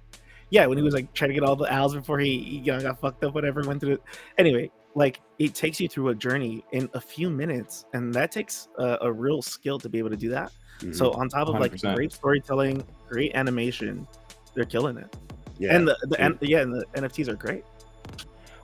[0.50, 2.74] yeah, when he was like trying to get all the owls before he, he you
[2.74, 3.94] know, got fucked up, whatever, went through.
[3.94, 4.02] It.
[4.38, 8.68] Anyway, like it takes you through a journey in a few minutes, and that takes
[8.78, 10.52] a, a real skill to be able to do that.
[10.80, 10.96] Mhm.
[10.96, 11.96] So on top of like 100%.
[11.96, 14.08] great storytelling, great animation,
[14.54, 15.16] they're killing it.
[15.58, 15.76] yeah.
[15.76, 17.64] And the, the yeah, and the NFTs are great.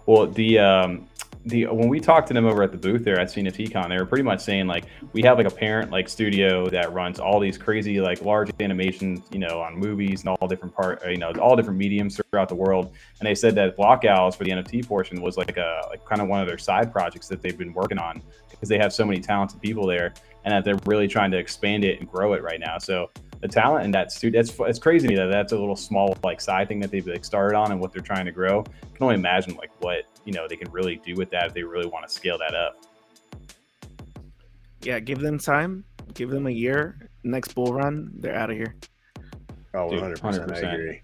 [0.05, 1.07] Well, the um,
[1.47, 4.05] the when we talked to them over at the booth there at CNFTCon, they were
[4.05, 7.57] pretty much saying like we have like a parent like studio that runs all these
[7.57, 11.55] crazy like large animations, you know, on movies and all different part, you know, all
[11.55, 12.93] different mediums throughout the world.
[13.19, 16.21] And they said that Block Owls for the NFT portion was like a like kind
[16.21, 19.05] of one of their side projects that they've been working on because they have so
[19.05, 22.43] many talented people there, and that they're really trying to expand it and grow it
[22.43, 22.77] right now.
[22.77, 23.09] So
[23.41, 26.17] the talent in that studio, it's it's crazy to me that that's a little small
[26.23, 28.61] like side thing that they've like started on and what they're trying to grow.
[28.61, 31.53] I can only imagine like what you know they can really do with that if
[31.53, 32.83] they really want to scale that up.
[34.81, 35.83] Yeah, give them time,
[36.13, 37.09] give them a year.
[37.23, 38.75] Next bull run, they're out of here.
[39.73, 40.51] oh, 100 percent.
[40.51, 40.73] I 100%.
[40.73, 41.01] agree.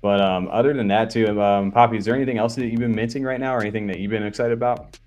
[0.00, 2.94] But um, other than that, too, um, Papi, is there anything else that you've been
[2.94, 4.98] minting right now, or anything that you've been excited about?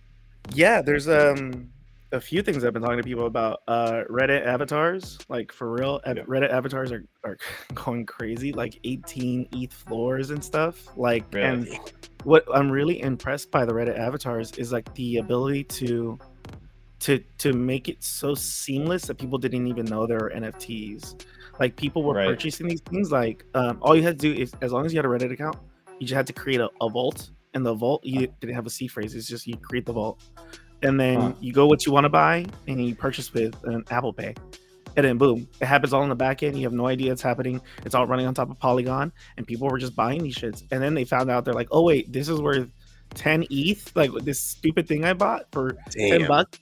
[0.54, 1.71] Yeah, there's um
[2.12, 3.62] a few things I've been talking to people about.
[3.68, 6.14] Uh, Reddit avatars, like for real, Yeah.
[6.24, 7.38] Reddit avatars are, are
[7.74, 10.86] going crazy, like 18 ETH floors and stuff.
[10.98, 11.46] Like, Really?
[11.48, 11.80] and
[12.24, 16.20] what I'm really impressed by the Reddit avatars is like the ability to
[17.00, 21.26] to to make it so seamless that people didn't even know there were NFTs.
[21.60, 22.28] Like people were Right.
[22.28, 23.12] purchasing these things.
[23.12, 25.32] Like um, all you had to do is, as long as you had a Reddit
[25.32, 25.58] account,
[26.00, 27.32] you just had to create a, a vault.
[27.54, 29.14] And the vault, you didn't have a seed phrase.
[29.14, 30.24] It's just you create the vault,
[30.82, 31.34] and then Huh.
[31.40, 34.36] you go what you want to buy, and you purchase with an Apple Pay.
[34.98, 36.58] And then boom, it happens all in the back end.
[36.58, 37.62] You have no idea it's happening.
[37.86, 40.64] It's all running on top of Polygon, and people were just buying these shits.
[40.72, 42.68] And then they found out they're like, oh wait, this is worth
[43.14, 46.60] 10 ETH, like this stupid thing I bought for 10 bucks.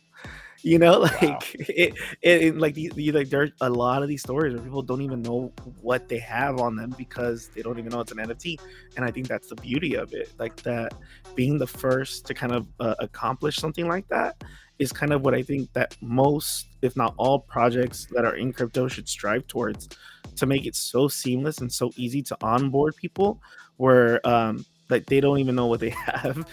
[0.62, 4.22] You know, like it, it, it like the, the like there's a lot of these
[4.22, 5.51] stories where people don't even know
[5.82, 8.60] what they have on them because they don't even know it's an NFT.
[8.95, 10.32] And I think that's the beauty of it.
[10.38, 10.93] Like that
[11.36, 14.43] being the first to kind of uh, accomplish something like that
[14.80, 18.53] is kind of what I think that most, if not all, projects that are in
[18.53, 19.89] crypto should strive towards
[20.36, 23.41] to make it so seamless and so easy to onboard people
[23.78, 26.45] where um like they don't even know what they have.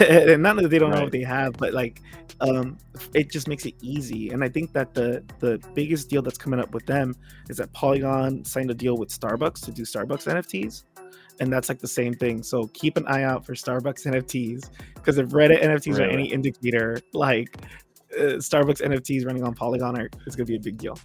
[0.00, 2.02] And not that they don't know what they have but like
[2.40, 2.78] um
[3.14, 4.30] it just makes it easy.
[4.30, 7.14] And i think that the the biggest deal that's coming up with them
[7.48, 10.84] is that polygon signed a deal with starbucks to do starbucks nfts
[11.40, 12.42] and that's like the same thing.
[12.42, 17.00] So keep an eye out for starbucks nfts because if reddit nfts are any indicator
[17.12, 17.56] like
[18.18, 20.96] uh, starbucks nfts running on polygon are is going to be a big deal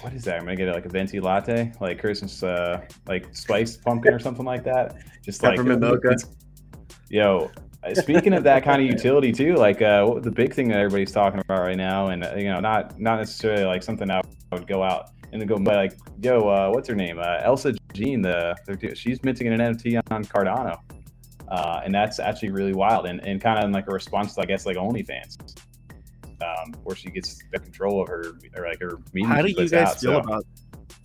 [0.00, 0.36] What is that?
[0.38, 4.44] I'm gonna get like a venti latte, like Christmas, uh, like spiced pumpkin or something
[4.44, 4.96] like that.
[5.24, 6.08] Just like Peppermint mocha.
[6.12, 6.26] it's-
[7.10, 7.50] Yo,
[7.82, 10.78] uh, speaking of that kind of utility too, like uh, what the big thing that
[10.78, 14.20] everybody's talking about right now, and uh, you know, not not necessarily like something I
[14.52, 15.92] would go out and go buy like,
[16.22, 17.18] yo, uh, what's her name?
[17.18, 20.78] Uh, Elsa Jean, the they're- she's minting an NFT on Cardano,
[21.48, 24.44] uh, and that's actually really wild, and, and kind of like a response to I
[24.44, 25.36] guess like OnlyFans,
[26.42, 28.24] um, where she gets the control of her
[28.56, 29.28] or like her media.
[29.28, 30.44] how do you guys out, feel so- about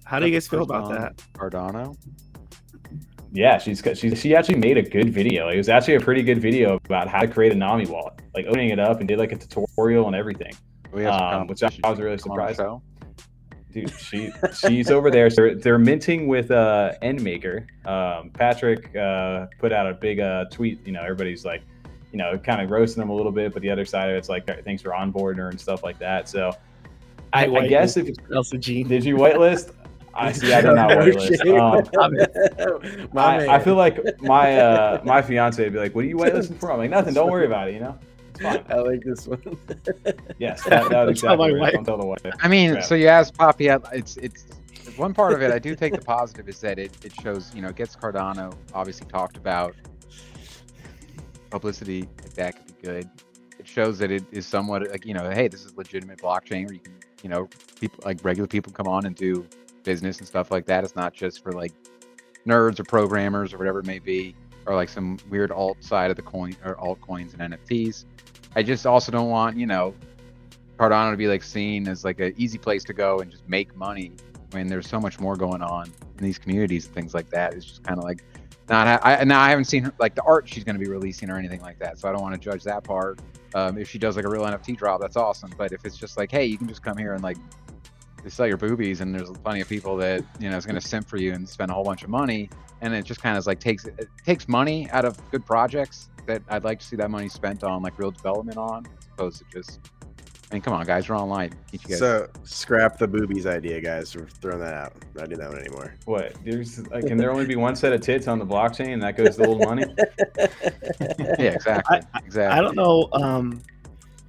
[0.05, 1.95] how do you guys feel about that Cardano.
[3.31, 5.49] yeah, she's she's she she actually made a good video.
[5.49, 8.45] It was actually a pretty good video about how to create a Nami wallet, like
[8.45, 10.53] opening it up and did like a tutorial and everything.
[10.91, 12.81] We have some Um, which I- I was really Come on the surprised.
[13.71, 14.31] Dude, she
[14.67, 15.31] she's over there.
[15.31, 17.65] So they're, they're minting with uh NMKR.
[17.87, 20.85] Um, Patrick uh, put out a big uh, tweet.
[20.85, 21.63] You know, everybody's like,
[22.13, 24.29] you know, kind of roasting them a little bit, but the other side of it's
[24.29, 26.29] like, thanks for onboarding her and stuff like that.
[26.29, 26.51] So
[27.33, 28.87] I, I guess if Elsa Jean.
[28.87, 29.73] did you whitelist?
[30.13, 30.53] I see.
[30.53, 31.41] I did not whitelist.
[33.01, 33.55] Um, My I.
[33.55, 36.71] I feel like my uh, my fiance would be like, "What are you whitelisting for?"
[36.71, 37.15] I'm like, "Nothing.
[37.15, 37.73] Don't worry about it.
[37.73, 37.99] You know.
[38.43, 39.41] I like this one.
[40.37, 41.59] Yes, that, that was Don't tell my exactly right.
[41.61, 41.73] wife.
[41.73, 42.21] Don't tell the wife.
[42.41, 42.81] I mean, Yeah.
[42.81, 43.71] so you asked Papi.
[43.71, 44.45] I- It's it's
[44.97, 45.51] one part of it.
[45.51, 48.55] I do take the positive is that it, it shows you know it gets Cardano
[48.75, 49.75] obviously talked about.
[51.53, 53.09] Publicity that could be good.
[53.59, 56.73] It shows that it is somewhat like you know, hey, this is legitimate blockchain where
[56.73, 57.47] you can you know
[57.79, 59.47] people like regular people come on and do
[59.83, 60.83] business and stuff like that.
[60.83, 61.71] It's not just for like
[62.47, 64.35] nerds or programmers or whatever it may be,
[64.65, 68.05] or like some weird alt side of the coin or altcoins and NFTs.
[68.55, 69.93] I just also don't want you know
[70.79, 73.75] Cardano to be like seen as like an easy place to go and just make
[73.75, 74.11] money
[74.53, 75.85] when there's so much more going on
[76.17, 77.53] in these communities and things like that.
[77.53, 78.23] It's just kind of like
[78.69, 79.01] not.
[79.03, 81.37] I now I haven't seen her, like the art she's going to be releasing or
[81.37, 83.19] anything like that, so I don't want to judge that part.
[83.55, 85.51] Um, if she does like a real NFT drop, that's awesome.
[85.57, 87.37] But if it's just like, hey, you can just come here and like
[88.27, 91.07] sell your boobies, and there's plenty of people that you know is going to simp
[91.07, 92.49] for you and spend a whole bunch of money,
[92.81, 96.41] and it just kind of like takes it takes money out of good projects that
[96.49, 99.45] I'd like to see that money spent on like real development on, as opposed to
[99.51, 99.79] just.
[100.53, 101.49] I mean, come on, guys, we're online.
[101.49, 101.97] Can't you guys?
[101.97, 104.15] So scrap the boobies idea, guys.
[104.15, 104.93] We're throwing that out.
[105.15, 105.95] Not doing that one anymore.
[106.05, 106.35] What?
[106.45, 109.17] There's like, can there only be one set of tits on the blockchain, and that
[109.17, 109.83] goes to old money?
[111.39, 112.43] yeah, exactly, exactly.
[112.43, 113.09] I don't know.
[113.13, 113.63] Um,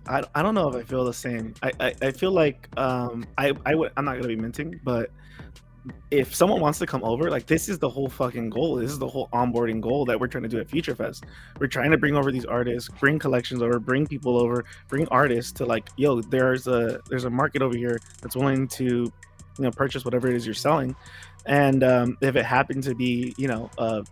[0.07, 1.53] I, I don't know if I feel the same.
[1.63, 5.11] I, I, I feel like um I I would I'm not gonna be minting, but
[6.11, 8.77] if someone wants to come over, like this is the whole fucking goal.
[8.77, 11.25] This is the whole onboarding goal that we're trying to do at Future Fest.
[11.59, 15.53] We're trying to bring over these artists, bring collections over, bring people over, bring artists
[15.53, 19.13] to like, yo, there's a there's a market over here that's willing to, you
[19.59, 20.97] know, purchase whatever it is you're selling.
[21.47, 24.03] And um, if it happened to be, you know, uh,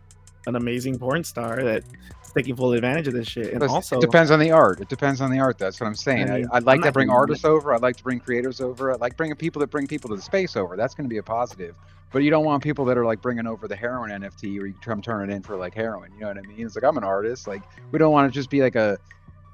[0.46, 1.88] an amazing porn star that's
[2.36, 4.80] taking full advantage of this shit, and also it depends on the art.
[4.80, 5.58] It depends on the art.
[5.58, 6.30] That's what I'm saying.
[6.30, 7.74] I I'd like to bring artists over.
[7.74, 8.92] I'd like to bring creators over.
[8.92, 10.76] I'd like bringing people that bring people to the space over.
[10.76, 11.74] That's going to be a positive.
[12.12, 14.74] But you don't want people that are like bringing over the heroin NFT or you
[14.82, 16.12] come turn it in for like heroin.
[16.12, 16.66] You know what I mean?
[16.66, 17.46] It's like I'm an artist.
[17.46, 18.98] Like we don't want to just be like a,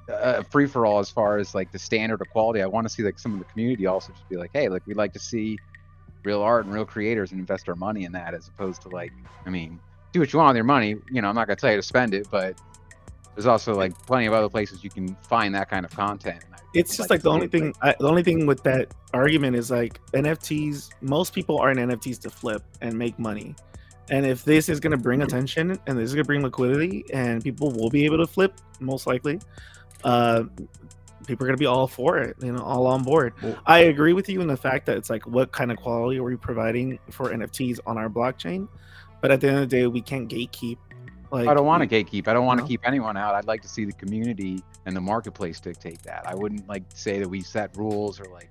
[0.09, 2.61] a free for all as far as like the standard of quality.
[2.61, 4.85] I want to see like some of the community also just be like, hey, like
[4.85, 5.57] we'd like to see
[6.25, 9.13] real art and real creators and invest our money in that as opposed to like,
[9.45, 9.79] I mean,
[10.11, 10.95] do what you want with your money.
[11.11, 12.59] You know, I'm not gonna tell you to spend it, but
[13.35, 16.43] there's also like plenty of other places you can find that kind of content.
[16.73, 19.99] it's just like the only thing I, the only thing with that argument is like
[20.11, 23.55] nfts most people are in nfts to flip and make money.
[24.11, 27.05] And if this is going to bring attention and this is going to bring liquidity
[27.13, 29.39] and people will be able to flip most likely
[30.03, 30.43] uh
[31.27, 33.33] people are going to be all for it you know all on board.
[33.41, 36.17] Well- i agree with you in the fact that it's like what kind of quality
[36.19, 38.67] are we providing for nfts on our blockchain?
[39.21, 40.77] But at the end of the day we can't gatekeep
[41.31, 42.27] like I don't want to gatekeep.
[42.27, 42.67] I don't want to No.
[42.67, 43.35] keep anyone out.
[43.35, 46.23] I'd like to see the community and the marketplace dictate that.
[46.27, 48.49] I wouldn't like say that we set rules or like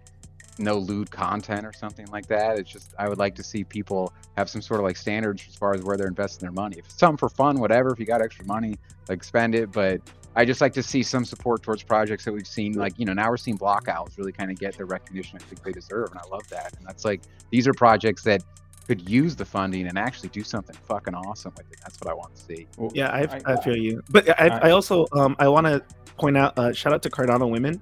[0.59, 2.59] no lewd content or something like that.
[2.59, 5.55] It's just I would like to see people have some sort of like standards as
[5.55, 6.76] far as where they're investing their money.
[6.79, 7.91] If it's something for fun, whatever.
[7.93, 8.76] If you got extra money,
[9.09, 9.70] like spend it.
[9.72, 10.01] But
[10.37, 12.74] I just like to see some support towards projects that we've seen.
[12.74, 15.45] Like you know now we're seeing Block Owls really kind of get the recognition I
[15.45, 16.76] think they deserve, and I love that.
[16.76, 18.43] And that's like these are projects that
[18.89, 21.78] could use the funding and actually do something fucking awesome with it.
[21.82, 22.66] That's what I want to see.
[22.78, 25.84] Well, Yeah, I, I, feel you, but I, I- I also um I want to
[26.16, 27.80] point out uh, shout out to Cardano women,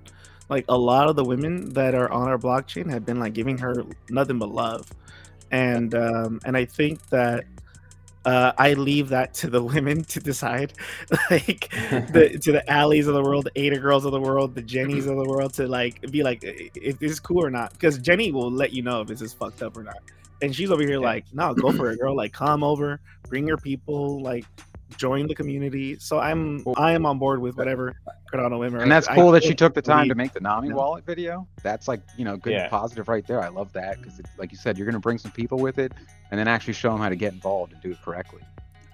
[0.48, 3.56] like a lot of the women that are on our blockchain have been like giving
[3.58, 4.84] her nothing but love,
[5.52, 7.44] and um and I think that
[8.24, 10.72] uh, I leave that to the women to decide,
[11.30, 11.70] like
[12.12, 15.06] the to the alleys of the world, the Ada girls of the world, the Jennies
[15.06, 17.72] of the world, to like be like if this is cool or not.
[17.72, 19.98] Because Jenny will let you know if this is fucked up or not.
[20.42, 22.14] And she's over here like, no, go for it, girl.
[22.14, 24.44] Like, come over, bring your people, like,
[24.96, 25.98] join the community.
[25.98, 27.94] So I'm I am on board with whatever
[28.32, 28.80] Cardano are.
[28.82, 30.74] And that's I cool that she took the time to make the Nami Yeah.
[30.74, 31.48] wallet video.
[31.62, 32.68] That's like, you know, good Yeah.
[32.68, 33.42] positive right there.
[33.42, 35.92] I love that because, like you said, you're going to bring some people with it
[36.30, 38.42] and then actually show them how to get involved and do it correctly.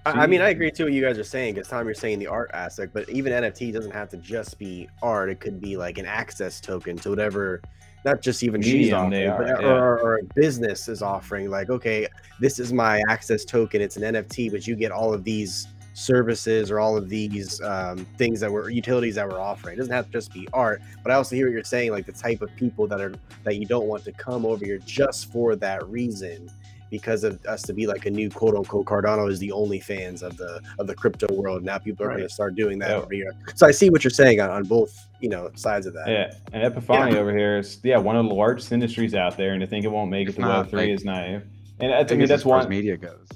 [0.04, 2.18] I I mean, I agree too what you guys are saying because Tom, you're saying
[2.18, 5.30] the art aspect, but even NFT doesn't have to just be art.
[5.30, 7.62] It could be like an access token to whatever,
[8.04, 9.68] not just even she's offering, but, are, or, yeah.
[9.68, 11.50] or, or a business is offering.
[11.50, 12.08] Like, okay,
[12.40, 13.80] this is my access token.
[13.80, 17.98] It's an NFT, but you get all of these services or all of these um,
[18.16, 19.74] things that were utilities that we're offering.
[19.74, 22.06] It doesn't have to just be art, but I also hear what you're saying, like
[22.06, 25.30] the type of people that are that you don't want to come over here just
[25.30, 26.50] for that reason
[26.92, 30.22] because of us to be like a new quote unquote Cardano is the only fans
[30.22, 31.64] of the of the crypto world.
[31.64, 32.18] Now people are Right.
[32.18, 32.96] going to start doing that Yeah.
[32.96, 33.32] over here.
[33.54, 36.06] So I see what you're saying on, on both you know sides of that.
[36.06, 39.60] Yeah, and Epiphany over here is yeah one of the largest industries out there, and
[39.62, 41.42] to think it won't make it It's to not, Web three like- is naive.
[41.80, 42.70] And I, I mean that's far as one.
[42.70, 43.26] media goes.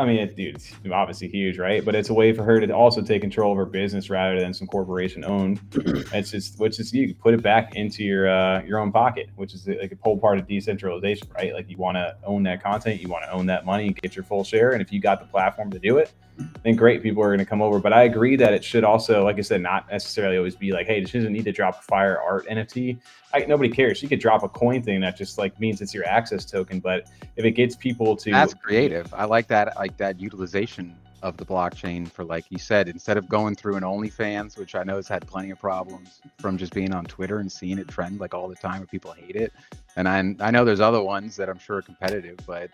[0.00, 1.84] I mean, it, dude, it's obviously huge, right?
[1.84, 4.54] But it's a way for her to also take control of her business rather than
[4.54, 5.60] some corporation owned.
[6.14, 9.28] it's just, which is you can put it back into your uh, your own pocket,
[9.36, 11.52] which is like a whole part of decentralization, right?
[11.52, 14.16] Like you want to own that content, you want to own that money, and get
[14.16, 14.72] your full share.
[14.72, 16.12] And if you got the platform to do it,
[16.62, 17.78] then great, people are going to come over.
[17.78, 20.86] But I agree that it should also, like I said, not necessarily always be like,
[20.86, 22.98] hey, she doesn't need to drop a fire art NFT.
[23.32, 23.98] I, nobody cares.
[23.98, 26.80] She could drop a coin thing that just like means it's your access token.
[26.80, 29.12] But if it gets people to That's creative.
[29.14, 29.76] I like that.
[29.76, 33.82] Like that utilization of the blockchain for, like you said, instead of going through an
[33.82, 37.50] OnlyFans, which I know has had plenty of problems from just being on Twitter and
[37.50, 39.52] seeing it trend like all the time, where people hate it.
[39.96, 42.70] And I I know there's other ones that I'm sure are competitive, but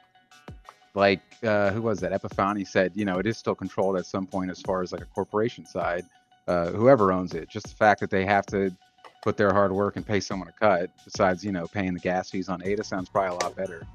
[0.97, 2.13] like uh, who was that?
[2.13, 5.03] Epiphany said, you know, it is still controlled at some point as far as like
[5.03, 6.05] a corporation side,
[6.49, 7.49] uh, whoever owns it.
[7.49, 8.75] Just the fact that they have to
[9.23, 12.31] put their hard work and pay someone a cut, besides you know paying the gas
[12.31, 13.87] fees on ADA, sounds probably a lot better.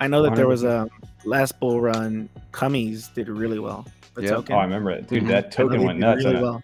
[0.00, 0.88] I know that there was a
[1.24, 2.28] last bull run.
[2.52, 3.86] Cummies did really well.
[4.14, 4.30] The Yeah.
[4.30, 4.56] token.
[4.56, 5.24] Oh, I remember it, dude.
[5.24, 5.28] Mhm.
[5.28, 6.24] That I know token went nuts.
[6.24, 6.62] Really well.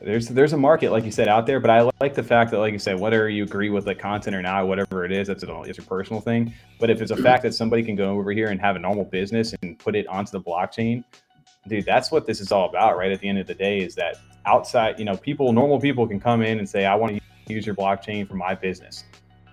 [0.00, 1.58] There's there's a market, like you said, out there.
[1.58, 4.36] But I like the fact that, like you said, whether you agree with the content
[4.36, 6.54] or not, whatever it is, that's a, it's a personal thing.
[6.78, 9.04] But if it's a fact that somebody can go over here and have a normal
[9.04, 11.02] business and put it onto the blockchain,
[11.66, 13.10] dude, that's what this is all about, right?
[13.10, 16.20] At the end of the day, is that outside, you know, people, normal people can
[16.20, 19.04] come in and say, I want to use your blockchain for my business.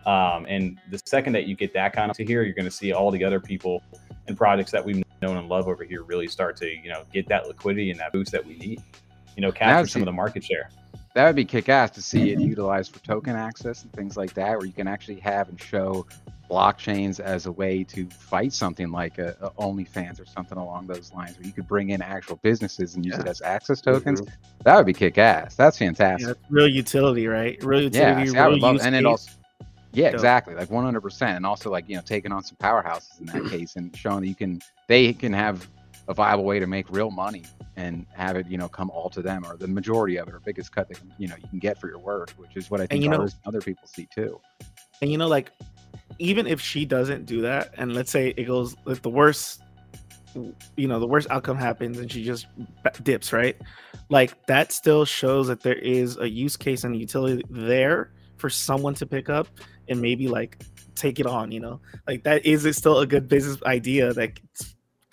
[0.06, 2.72] Um, and the second that you get that kind of to here, you're going to
[2.72, 3.82] see all the other people
[4.28, 7.28] and projects that we've known and love over here really start to, you know, get
[7.30, 8.84] that liquidity and that boost that we need.
[9.36, 10.69] You know, capture some see- of the market share.
[11.13, 14.33] That would be kick ass to see it utilized for token access and things like
[14.33, 16.05] that, where you can actually have and show
[16.51, 21.13] blockchains as a way to fight something like a, a OnlyFans or something along those
[21.13, 24.21] lines, where you could bring in actual businesses and use it as access tokens.
[24.21, 24.33] Mm-hmm.
[24.63, 25.55] That would be kick ass.
[25.55, 26.27] That's Yeah, fantastic.
[26.27, 27.63] that's real utility, right?
[27.63, 28.27] Real Yeah, utility.
[28.31, 29.31] see, I real would love, use and it also,
[29.93, 30.15] yeah, Dope.
[30.15, 33.45] exactly, like 100, percent and also like you know taking on some powerhouses in that
[33.49, 35.65] case and showing that you can, they can have
[36.09, 37.43] a viable way to make real money
[37.78, 40.39] and have it, you know, come all to them or the majority of it or
[40.39, 42.88] biggest cut that you know you can get for your work, which is what I
[42.88, 44.39] think you know- other people see too.
[45.01, 45.51] And you know, like,
[46.19, 49.61] even if she doesn't do that, and let's say it goes like the worst,
[50.78, 52.47] you know, the worst outcome happens, and she just
[53.03, 53.57] dips, right?
[54.09, 58.93] Like that still shows that there is a use case and utility there for someone
[58.95, 59.47] to pick up
[59.89, 60.63] and maybe like
[60.95, 61.51] take it on.
[61.51, 64.39] You know, like that is still a good business idea that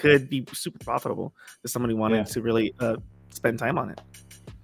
[0.02, 1.32] could be super profitable
[1.64, 2.24] if somebody wanted Yeah.
[2.24, 2.96] to really uh,
[3.30, 4.00] spend time on it.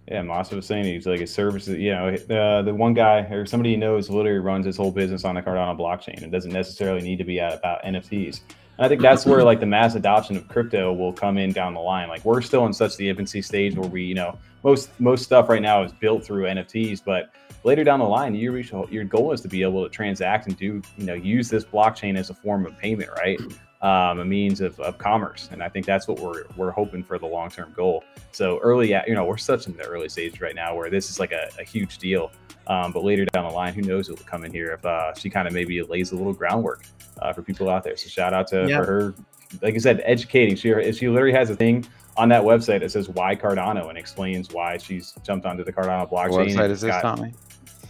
[0.09, 1.69] Yeah, Masa was saying he's like a service.
[1.69, 5.25] You know, uh, the one guy or somebody he knows literally runs his whole business
[5.25, 6.23] on the Cardano blockchain.
[6.23, 8.41] It doesn't necessarily need to be at, about NFTs.
[8.79, 11.75] And I think that's where like the mass adoption of crypto will come in down
[11.75, 12.09] the line.
[12.09, 15.49] Like we're still in such the infancy stage where we, you know, most most stuff
[15.49, 17.31] right now is built through NFTs, but
[17.65, 20.57] later down the line, you reach your goal is to be able to transact and
[20.57, 23.39] do, you know, use this blockchain as a form of payment, right?
[23.81, 27.17] Um, a means of, of commerce, and I think that's what we're we're hoping for
[27.17, 28.03] the long term goal.
[28.33, 31.09] So early, at you know, we're such in the early stage right now where this
[31.11, 32.33] is like a, a huge deal.
[32.67, 35.15] Um, but later down the line, who knows what will come in here if uh,
[35.15, 36.83] she kind of maybe lays a little groundwork
[37.23, 37.97] uh, for people out there.
[37.97, 38.81] So shout out to Yeah.
[38.81, 39.15] for her,
[39.63, 40.57] like I said, educating.
[40.57, 44.51] She she literally has a thing on that website that says why Cardano and explains
[44.53, 46.31] why she's jumped onto the Cardano blockchain.
[46.31, 47.33] What website is this, got- Tommy?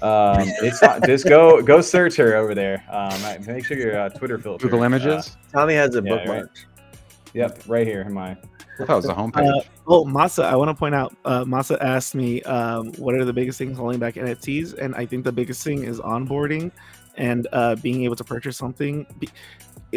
[0.02, 2.84] Um, it's not, just go go search her over there.
[2.90, 4.62] Um, make sure your uh, Twitter filter.
[4.64, 5.36] Google uh, Images.
[5.52, 6.26] Tommy has a Yeah, right.
[6.26, 6.50] bookmark.
[7.34, 8.30] yep, right here in my.
[8.80, 9.48] I thought it was the homepage.
[9.58, 13.24] Uh, oh, Masa, I want to point out, uh, Masa asked me um, what are
[13.24, 16.70] the biggest things holding back NFTs, and I think the biggest thing is onboarding
[17.16, 19.04] and uh, being able to purchase something.
[19.18, 19.28] Be-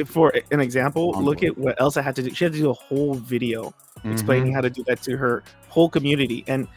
[0.05, 2.33] for an example, look at what Elsa had to do.
[2.33, 3.73] She had to do a whole video
[4.03, 4.13] Mhm.
[4.13, 6.67] explaining how to do that to her whole community, and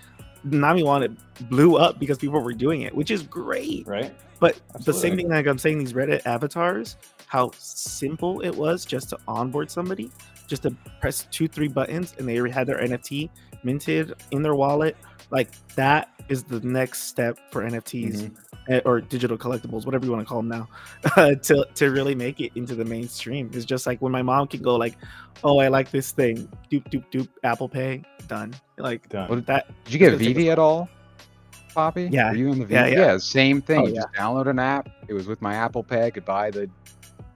[0.45, 1.17] Nami wanted
[1.49, 3.87] blew up because people were doing it, which is great.
[3.87, 4.15] right?
[4.41, 9.11] But the same thing, like I'm saying, these Reddit avatars, how simple it was just
[9.11, 10.11] to onboard somebody,
[10.47, 10.71] just to
[11.01, 13.31] press two, three buttons, and they already had their NFT
[13.63, 14.97] minted in their wallet.
[15.31, 18.31] Like that is the next step for NFTs
[18.69, 20.69] eh, or digital collectibles, whatever you want to call them now,
[21.35, 23.51] to to really make it into the mainstream.
[23.53, 24.97] It's just like when my mom can go like,
[25.43, 28.55] "Oh, I like this thing," doop doop doop, Apple Pay, done.
[28.79, 29.29] Like Done.
[29.29, 29.67] What- that.
[29.85, 30.89] Did you get gonna VeVe at all,
[31.75, 32.13] Papi?
[32.13, 32.31] Yeah.
[32.31, 32.73] Were you in the VeVe?
[32.73, 33.17] Yeah, yeah.
[33.19, 33.81] same thing.
[33.81, 34.89] Oh, You Just download an app.
[35.09, 36.07] It was with my Apple Pay.
[36.07, 36.69] I could buy the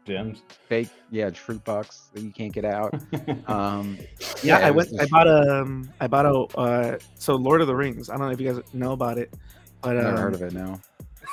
[0.09, 0.43] Gems.
[0.69, 2.95] fake, yeah, fruit box that you can't get out.
[3.49, 3.99] Um,
[4.43, 4.89] Yeah, I went.
[5.01, 5.61] I bought a.
[5.63, 6.59] Um, I bought a.
[6.59, 8.11] Uh, so Lord of the Rings.
[8.11, 9.33] I don't know if you guys know about it,
[9.83, 10.53] but Never um, heard of it.
[10.53, 10.81] No.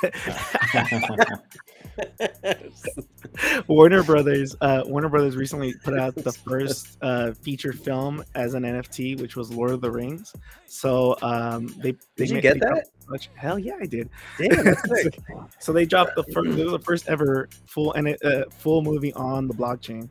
[3.68, 4.56] Warner Brothers.
[4.60, 9.36] Uh, Warner Brothers recently put out the first uh, feature film as an NFT, which
[9.36, 10.32] was Lord of the Rings.
[10.66, 12.72] So um, they they Did you get that?
[13.06, 14.08] a bunch- Hell yeah, I did.
[14.38, 15.18] Damn, that's sick.
[15.58, 16.58] So they dropped the first.
[16.58, 20.08] It was the first ever full and uh, full movie on the blockchain.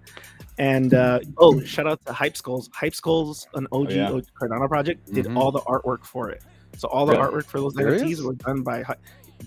[0.57, 2.69] And uh, oh, shout out to Hype Skulls.
[2.73, 4.09] Hype Skulls, an OG yeah.
[4.39, 5.37] Cardano project, did Mhm.
[5.37, 6.41] all the artwork for it.
[6.77, 7.23] So all the Really?
[7.41, 8.01] artwork for those Serious?
[8.03, 8.83] NFTs were done by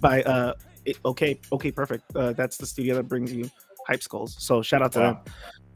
[0.01, 0.53] by uh
[0.91, 2.05] it, okay okay perfect.
[2.15, 3.51] Uh, that's the studio that brings you
[3.87, 4.37] Hype Skulls.
[4.39, 5.19] So shout out to them.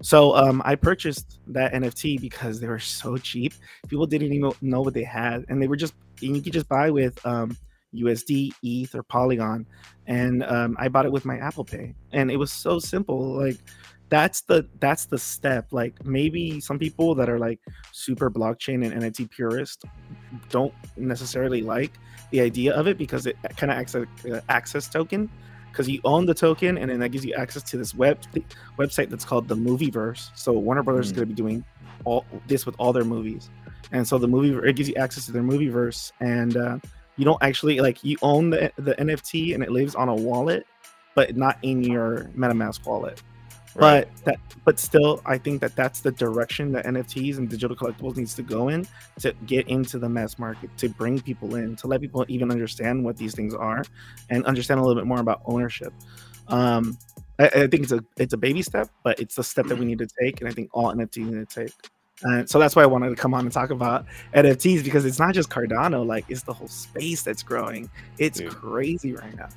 [0.02, 3.54] So um, I purchased that NFT because they were so cheap.
[3.88, 6.68] People didn't even know what they had, and they were just and you could just
[6.68, 7.56] buy with um,
[7.94, 9.66] USD, ETH, or Polygon.
[10.06, 13.36] And um, I bought it with my Apple Pay, and it was so simple.
[13.36, 13.58] Like
[14.08, 15.68] that's the that's the step.
[15.70, 17.60] Like maybe some people that are like
[17.92, 19.84] super blockchain and NFT purist
[20.50, 21.92] don't necessarily like
[22.32, 25.30] the idea of it because it kind of acts like an access token
[25.70, 28.18] because you own the token and then that gives you access to this web
[28.78, 30.30] website that's called the Movieverse.
[30.34, 31.16] So Warner Brothers is Hmm.
[31.16, 31.64] going to be doing
[32.04, 33.48] all this with all their movies,
[33.92, 36.78] and so the movie it gives you access to their Movieverse, and uh,
[37.16, 40.66] you don't actually like you own the the NFT and it lives on a wallet,
[41.14, 43.22] but not in your MetaMask wallet.
[43.74, 44.06] Right.
[44.16, 48.16] But that, but still, I think that that's the direction that NFTs and digital collectibles
[48.16, 48.86] needs to go in
[49.20, 53.04] to get into the mass market, to bring people in, to let people even understand
[53.04, 53.84] what these things are,
[54.30, 55.92] and understand a little bit more about ownership.
[56.48, 56.98] Um,
[57.38, 59.86] I, I think it's a it's a baby step, but it's a step that we
[59.86, 61.72] need to take, and I think all NFTs need to take.
[62.24, 65.18] And so that's why I wanted to come on and talk about NFTs because it's
[65.18, 67.90] not just Cardano, like it's the whole space that's growing.
[68.18, 68.50] It's Dude.
[68.50, 69.48] crazy right now.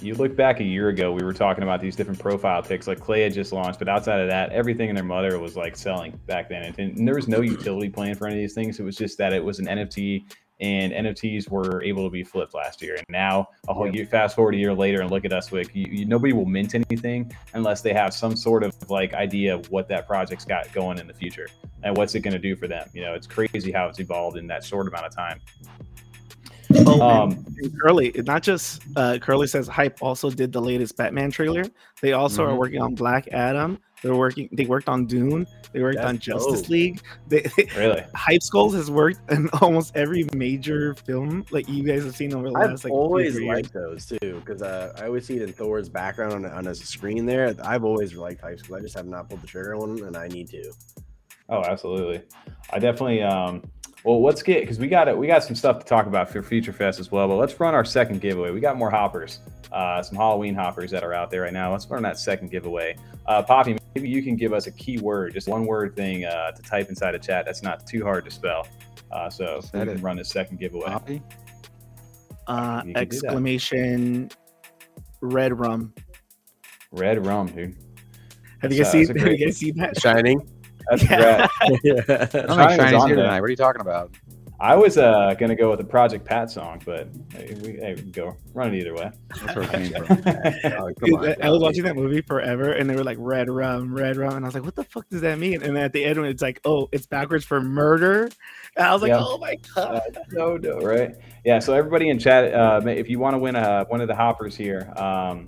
[0.00, 2.86] You look back a year ago, we were talking about these different profile picks.
[2.86, 5.76] Like Clay had just launched, but outside of that, everything in their mother was like
[5.76, 6.62] selling back then.
[6.62, 8.78] And, and there was no utility plan for any of these things.
[8.78, 10.24] It was just that it was an NFT,
[10.60, 12.94] and NFTs were able to be flipped last year.
[12.94, 15.74] And now, a whole year, fast forward a year later, and look at us, like
[15.74, 19.68] you, you, nobody will mint anything unless they have some sort of like idea of
[19.72, 21.48] what that project's got going in the future
[21.82, 22.88] and what's it going to do for them.
[22.94, 25.40] You know, it's crazy how it's evolved in that short amount of time.
[26.86, 30.96] Oh, Um, and, and Curly, not just uh, Curly says hype also did the latest
[30.96, 31.64] Batman trailer.
[32.00, 32.58] They also are Mhm.
[32.58, 33.78] working on Black Adam.
[34.02, 34.48] They're working.
[34.52, 35.46] They worked on Dune.
[35.72, 36.70] They worked That's on Justice dope.
[36.70, 37.00] League.
[37.28, 37.46] They,
[37.76, 38.02] Really?
[38.14, 42.50] Hype Skulls has worked in almost every major film like you guys have seen over
[42.50, 43.56] the I've last like two, always three years.
[43.56, 46.74] liked those too because uh, I always see it in Thor's background on, on a
[46.74, 47.54] screen there.
[47.64, 48.80] I've always liked Hype Skulls.
[48.80, 50.72] I just have not pulled the trigger on one, and I need to.
[51.48, 52.22] Oh, absolutely.
[52.70, 53.22] I definitely.
[53.22, 53.62] Um,
[54.04, 55.16] well, let's get because we got it.
[55.16, 57.28] We got some stuff to talk about for Future Fest as well.
[57.28, 58.50] But let's run our second giveaway.
[58.50, 59.38] We got more hoppers,
[59.70, 61.70] uh, some Halloween hoppers that are out there right now.
[61.70, 62.96] Let's run that second giveaway.
[63.26, 66.62] Uh, Papi, maybe you can give us a keyword, just one word thing uh, to
[66.62, 67.44] type inside a chat.
[67.44, 68.66] That's not too hard to spell.
[69.12, 70.86] Uh, so we Said can run this second giveaway.
[70.86, 71.22] Papi?
[72.48, 73.00] Uh, You can do that.
[73.00, 74.30] exclamation
[75.20, 75.94] red rum.
[76.90, 77.76] Red rum, dude.
[78.62, 79.16] Have you guys uh, seen?
[79.16, 80.00] Have you guys seen that?
[80.00, 80.48] Shining.
[80.90, 81.46] That's Yeah.
[81.82, 82.00] yeah.
[82.08, 83.40] I'm not Shining think was Shiny's here tonight.
[83.40, 84.14] What are you talking about?
[84.60, 88.02] I was uh, gonna go with the Project Pat song, but hey, we, hey, we
[88.12, 89.10] go run it either way.
[89.44, 90.18] That's where it came from.
[90.78, 93.16] Oh, come Dude, on, I- I was watching that movie forever, and they were like
[93.18, 95.74] red rum, red rum, and I was like, "What the fuck does that mean?" And
[95.74, 98.28] then at the end, when it's like, "Oh, it's backwards for murder,"
[98.76, 99.18] and I was like, Yeah.
[99.20, 101.16] "Oh my god!" no, no, right?
[101.44, 101.58] Yeah.
[101.58, 104.54] So everybody in chat, uh, if you want to win a, one of the hoppers
[104.54, 105.46] here, um,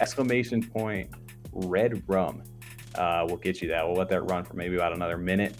[0.00, 1.08] exclamation point
[1.52, 2.42] red rum,
[2.96, 3.86] uh, we'll get you that.
[3.86, 5.54] We'll let that run for maybe about another minute.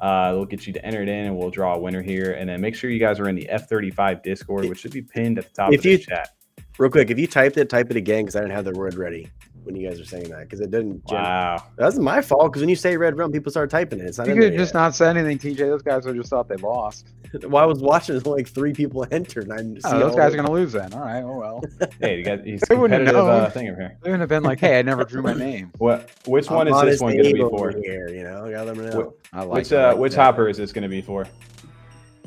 [0.00, 2.32] Uh, we'll get you to enter it in, and we'll draw a winner here.
[2.32, 5.38] And then make sure you guys are in the F35 Discord, which should be pinned
[5.38, 6.30] at the top If of the you- chat.
[6.78, 8.96] Real quick, if you typed it, type it again because I didn't have the word
[8.96, 9.28] ready
[9.64, 11.06] when you guys were saying that because it didn't.
[11.06, 11.62] gen- Wow.
[11.78, 14.04] That's my fault because when you say red rum, people start typing it.
[14.04, 14.78] It's not You could just yet.
[14.80, 15.56] not say anything, TJ.
[15.70, 17.08] Those guys would just thought they lost.
[17.48, 19.48] Well, I was watching like three people entered.
[19.48, 20.92] And I see Oh, those guys the- are gonna lose then.
[20.94, 21.22] All right.
[21.22, 21.62] Oh well.
[22.00, 23.28] Hey, you got he's They wouldn't competitive know.
[23.30, 23.98] uh, thing over here.
[24.02, 26.10] They would have been like, "Hey, I never drew my name." What?
[26.26, 27.70] Which one I'm is this one going to be for?
[27.70, 28.96] Here, you know, gotta let me know.
[28.98, 29.56] What- I like.
[29.58, 30.22] Which uh, like which that.
[30.22, 31.26] hopper is this going to be for?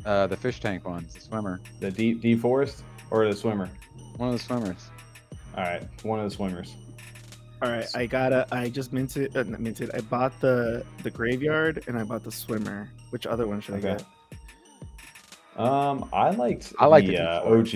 [0.04, 3.68] Uh, the fish tank ones, the swimmer, The deep deep forest or the swimmer?
[4.16, 4.88] one of the swimmers.
[5.56, 6.74] All right, one of the swimmers.
[7.62, 8.46] All right, I gotta.
[8.50, 9.36] I just minted.
[9.36, 9.90] Uh, minted.
[9.94, 12.88] I bought the the graveyard and I bought the swimmer.
[13.10, 14.04] Which other one should I get?
[15.56, 17.70] Um, I liked I like the, the uh, OG.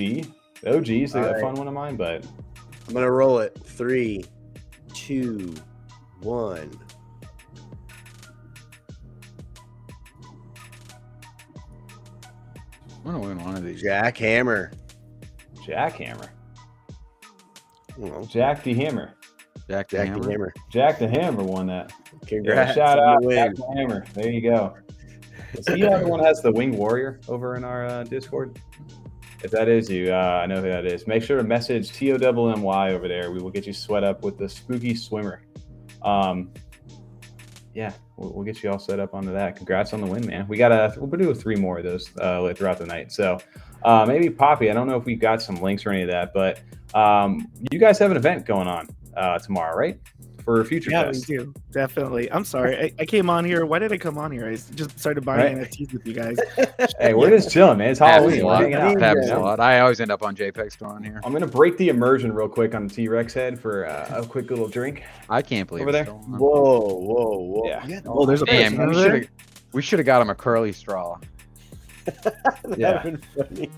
[0.63, 1.41] The OG is a Alright.
[1.43, 2.25] fun one of mine, but
[2.89, 3.59] I'm gonna roll it.
[3.65, 4.25] Three,
[4.95, 5.55] two,
[6.21, 6.71] one.
[13.05, 13.83] I'm gonna win one of these.
[13.83, 14.73] Jackhammer.
[15.67, 16.29] Jackhammer,
[17.97, 19.15] Well, Jack the Hammer,
[19.67, 20.21] Jack the Jack Hammer.
[20.23, 20.55] the Hammer.
[20.71, 21.91] Jack the Hammer won that.
[22.13, 22.75] Yeah, Congrats.
[22.75, 23.23] shout out.
[23.31, 24.05] Jack the Hammer.
[24.13, 24.75] There you go.
[25.63, 28.59] So you everyone has the Winged Warrior over in our uh, Discord.
[29.43, 31.07] If that is you, uh, I know who that is.
[31.07, 33.31] Make sure to message Tommy over there.
[33.31, 35.43] We will get you sweat up with the spooky swimmer.
[36.03, 36.51] um,
[37.75, 39.57] yeah, we'll, we'll get you all set up onto that.
[39.57, 40.47] Congrats on the win, man.
[40.49, 43.13] We got a we'll do three more of those uh, throughout the night.
[43.13, 43.39] So
[43.83, 44.71] uh, maybe Papi.
[44.71, 46.61] I don't know if we got some links or any of that, but
[46.95, 50.01] um, you guys have an event going on uh, tomorrow, right?
[50.45, 51.27] For Future Yeah, Fest.
[51.29, 52.31] we do definitely.
[52.31, 53.65] I'm sorry, I, I came on here.
[53.65, 54.47] Why did I come on here?
[54.47, 55.69] I just started buying Right.
[55.71, 56.37] NFTs with you guys.
[57.01, 57.91] Hey, we're just chilling, man.
[57.91, 58.43] It's Happens Halloween.
[58.43, 58.63] a lot.
[58.85, 59.01] hanging.
[59.01, 59.59] Happens a lot.
[59.61, 61.21] I always end up on JPEG store on here.
[61.25, 64.27] I'm gonna break the immersion real quick on the T Rex head for uh, a
[64.27, 65.03] quick little drink.
[65.31, 66.05] I can't believe Over there?
[66.05, 67.63] Whoa, whoa, whoa!
[67.69, 67.87] Yeah.
[67.87, 69.21] Yeah, Oh, there's a Damn, person we over should there.
[69.21, 69.29] have
[69.73, 71.19] we should have got him a curly straw.
[72.05, 73.03] that'd Yeah.
[73.03, 73.71] been funny.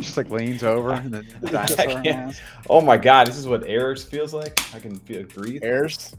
[0.00, 2.32] Just like leans over and then the dinosaur Yeah.
[2.70, 4.60] Oh my god, this is what airs feels like.
[4.74, 5.62] I can feel breathe.
[5.64, 6.14] Airs.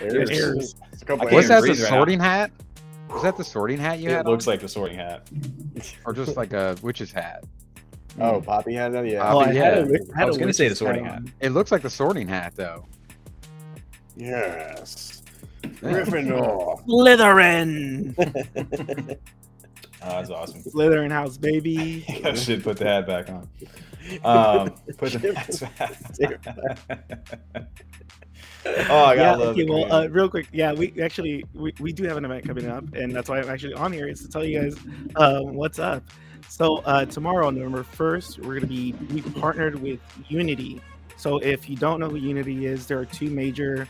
[0.00, 0.30] Airs.
[0.30, 0.74] Airs.
[0.92, 1.96] It's a couple I can't Was that the breathe right now.
[1.96, 2.50] sorting hat?
[3.10, 4.26] Was that the sorting hat you It had?
[4.26, 4.52] looks on?
[4.52, 5.28] like the sorting hat.
[6.04, 7.44] or just like a witch's hat.
[8.20, 9.06] Oh, Papi had that.
[9.06, 9.32] Yeah.
[9.32, 9.64] Oh, I, yeah.
[9.64, 11.22] had a, wi- I was gonna say the sorting hat hat.
[11.40, 12.84] It looks like the sorting hat though.
[14.16, 15.22] Yes.
[15.62, 16.84] Gryffindor.
[16.86, 18.14] Slytherin,
[20.08, 20.62] Oh, that's awesome.
[20.62, 22.04] Slytherin house, baby.
[22.24, 23.48] I should put the hat back on.
[24.24, 25.34] Um, put the
[25.76, 26.40] hats back.
[28.90, 32.04] oh, I yeah, okay, the well, uh, real quick, yeah, we actually we, we do
[32.04, 34.44] have an event coming up, and that's why I'm actually on here is to tell
[34.44, 34.76] you guys
[35.16, 36.02] uh, what's up.
[36.48, 40.80] So uh, tomorrow, November first, we're gonna be we partnered with Unity.
[41.16, 43.86] So if you don't know who Unity is, there are two major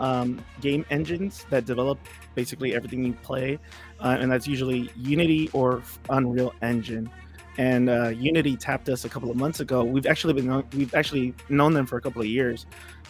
[0.00, 2.00] um, game engines that develop
[2.34, 3.58] basically everything you play,
[4.00, 7.10] uh, and that's usually Unity or Unreal Engine.
[7.58, 9.84] And uh, Unity tapped us a couple of months ago.
[9.84, 12.66] We've actually been known, we've actually known them for a couple of years,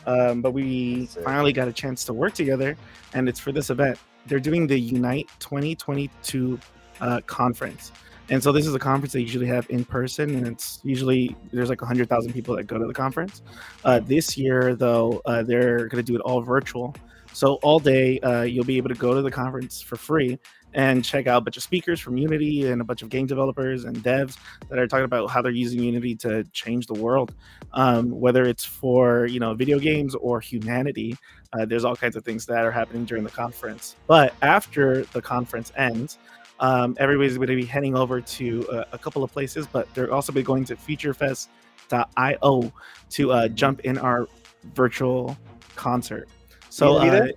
[0.06, 2.76] um, but we finally got a chance to work together,
[3.14, 3.98] and it's for this event.
[4.26, 6.58] They're doing the Unite 2022
[7.00, 7.92] uh, conference,
[8.30, 11.68] and so this is a conference they usually have in person, and it's usually there's
[11.68, 13.42] like 100,000 people that go to the conference.
[13.84, 16.94] Uh, this year, though, uh, they're going to do it all virtual.
[17.32, 20.38] So all day, uh, you'll be able to go to the conference for free
[20.72, 23.84] and check out a bunch of speakers from Unity and a bunch of game developers
[23.84, 24.36] and devs
[24.68, 27.34] that are talking about how they're using Unity to change the world,
[27.72, 31.16] um, whether it's for you know video games or humanity.
[31.52, 33.96] Uh, there's all kinds of things that are happening during the conference.
[34.06, 36.18] But after the conference ends,
[36.60, 40.12] um, everybody's going to be heading over to uh, a couple of places, but they're
[40.12, 42.72] also be going to FutureFest.io
[43.10, 44.28] to uh, jump in our
[44.74, 45.36] virtual
[45.74, 46.28] concert.
[46.70, 47.32] So, gonna be uh, there?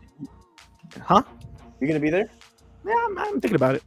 [1.02, 1.24] huh?
[1.82, 2.30] You gonna be there?
[2.86, 3.84] Yeah, I'm, I'm thinking about it.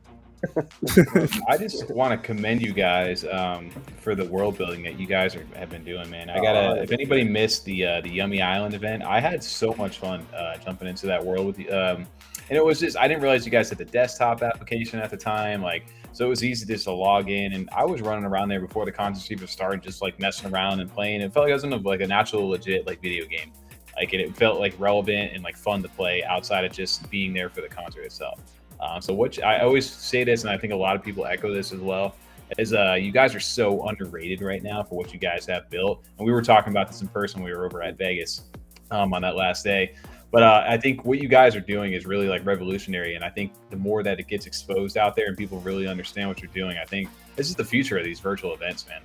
[1.48, 3.70] I just want to commend you guys um,
[4.00, 6.30] for the world building that you guys are, have been doing, man.
[6.30, 6.78] I gotta.
[6.78, 10.26] Oh, if anybody missed the uh, the Yummy Island event, I had so much fun
[10.36, 11.70] uh, jumping into that world with you.
[11.70, 12.06] Um,
[12.48, 15.16] and it was just I didn't realize you guys had the desktop application at the
[15.16, 17.52] time, like so it was easy just to log in.
[17.52, 20.80] And I was running around there before the contest even started, just like messing around
[20.80, 21.20] and playing.
[21.20, 23.52] It felt like I was in a, like a natural, legit like video game.
[23.96, 27.32] Like it, it felt like relevant and like fun to play outside of just being
[27.32, 28.40] there for the concert itself.
[28.78, 31.52] Uh, so what I always say this, and I think a lot of people echo
[31.52, 32.14] this as well,
[32.58, 36.04] is uh, you guys are so underrated right now for what you guys have built.
[36.18, 37.40] And we were talking about this in person.
[37.40, 38.42] when We were over at Vegas
[38.90, 39.94] um, on that last day.
[40.30, 43.14] But uh, I think what you guys are doing is really like revolutionary.
[43.14, 46.28] And I think the more that it gets exposed out there and people really understand
[46.28, 49.00] what you're doing, I think this is the future of these virtual events, man.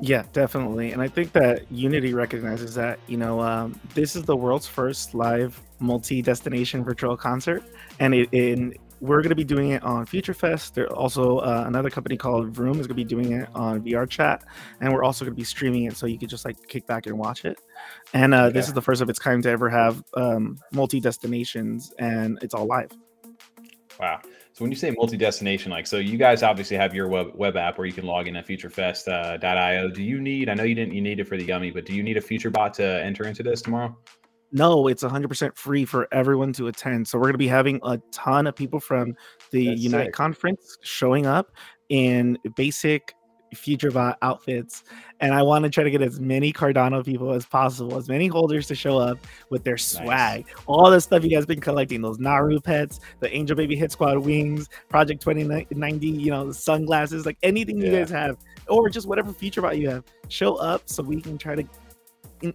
[0.00, 0.92] Yeah, definitely.
[0.92, 5.14] And I think that Unity recognizes that, you know, um, this is the world's first
[5.14, 7.62] live multi destination virtual concert.
[8.00, 10.76] And it, in we're going to be doing it on Future Fest.
[10.76, 14.08] There also uh, another company called Vroom is going to be doing it on VR
[14.08, 14.44] chat,
[14.80, 17.06] and we're also going to be streaming it so you could just like kick back
[17.06, 17.58] and watch it.
[18.14, 21.92] And uh, this is the first of its kind to ever have um, multi destinations,
[21.98, 22.92] and it's all live.
[23.98, 24.20] Wow.
[24.54, 27.78] So when you say multi-destination, like, so you guys obviously have your web, web app
[27.78, 29.86] where you can log in at futurefest.io.
[29.86, 31.86] Uh, do you need, I know you didn't, you need it for the Yummy, but
[31.86, 33.96] do you need a future bot to enter into this tomorrow?
[34.52, 37.08] No, it's 100% free for everyone to attend.
[37.08, 39.16] So we're going to be having a ton of people from
[39.50, 40.14] the That's Unite sick.
[40.14, 41.52] conference showing up
[41.88, 43.14] in basic
[43.54, 44.84] FutureBot outfits.
[45.20, 48.26] And I want to try to get as many Cardano people as possible, as many
[48.26, 49.18] holders to show up
[49.50, 50.46] with their swag.
[50.66, 54.18] All the stuff you guys been collecting, those Naru pets, the Angel Baby Hit Squad
[54.18, 58.36] wings, Project 2090, you know, the sunglasses, like anything you guys have,
[58.68, 61.64] or just whatever FutureBot you have, show up so we can try to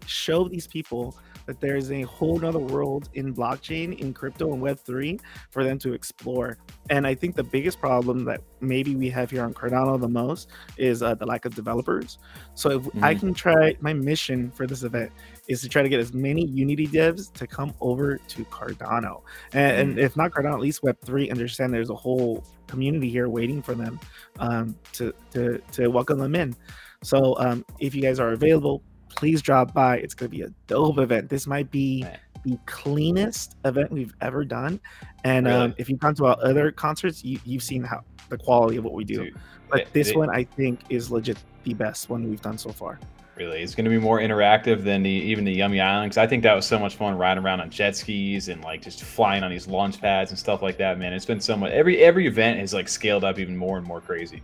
[0.06, 1.18] show these people
[1.48, 5.20] that there's a whole nother world in blockchain, in crypto, and Web3
[5.50, 6.58] for them to explore.
[6.90, 10.50] And I think the biggest problem that maybe we have here on Cardano the most
[10.78, 12.20] is uh, the lack of developers.
[12.54, 13.20] So if I Mhm.
[13.20, 15.12] can try, my mission for this event
[15.48, 19.22] is to try to get as many Unity devs to come over to Cardano.
[19.54, 23.62] And, and if not Cardano, at least Web3, understand there's a whole community here waiting
[23.62, 24.00] for them
[24.40, 26.56] um, to, to, to welcome them in.
[27.04, 28.84] So um, if you guys are available,
[29.18, 29.98] please drop by.
[29.98, 31.28] It's going to be a dope event.
[31.28, 32.18] This might be Man.
[32.46, 34.80] the cleanest event we've ever done.
[35.24, 38.78] And um, if you've gone to our other concerts, you, you've seen how the quality
[38.78, 39.26] of what we do.
[39.26, 39.36] Dude,
[39.70, 42.72] but it- this it- one, I think, is legit the best one we've done so
[42.72, 43.00] far.
[43.36, 46.26] Really, it's going to be more interactive than the even the Yummy Island because I
[46.26, 49.44] think that was so much fun riding around on jet skis and like just flying
[49.44, 50.98] on these launch pads and stuff like that.
[50.98, 51.72] Man, it's been so much.
[51.72, 54.42] Every every event has like scaled up even more and more crazy.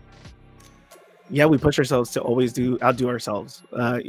[1.30, 3.64] Yeah, we push ourselves to always do outdo ourselves.
[3.72, 4.00] Uh,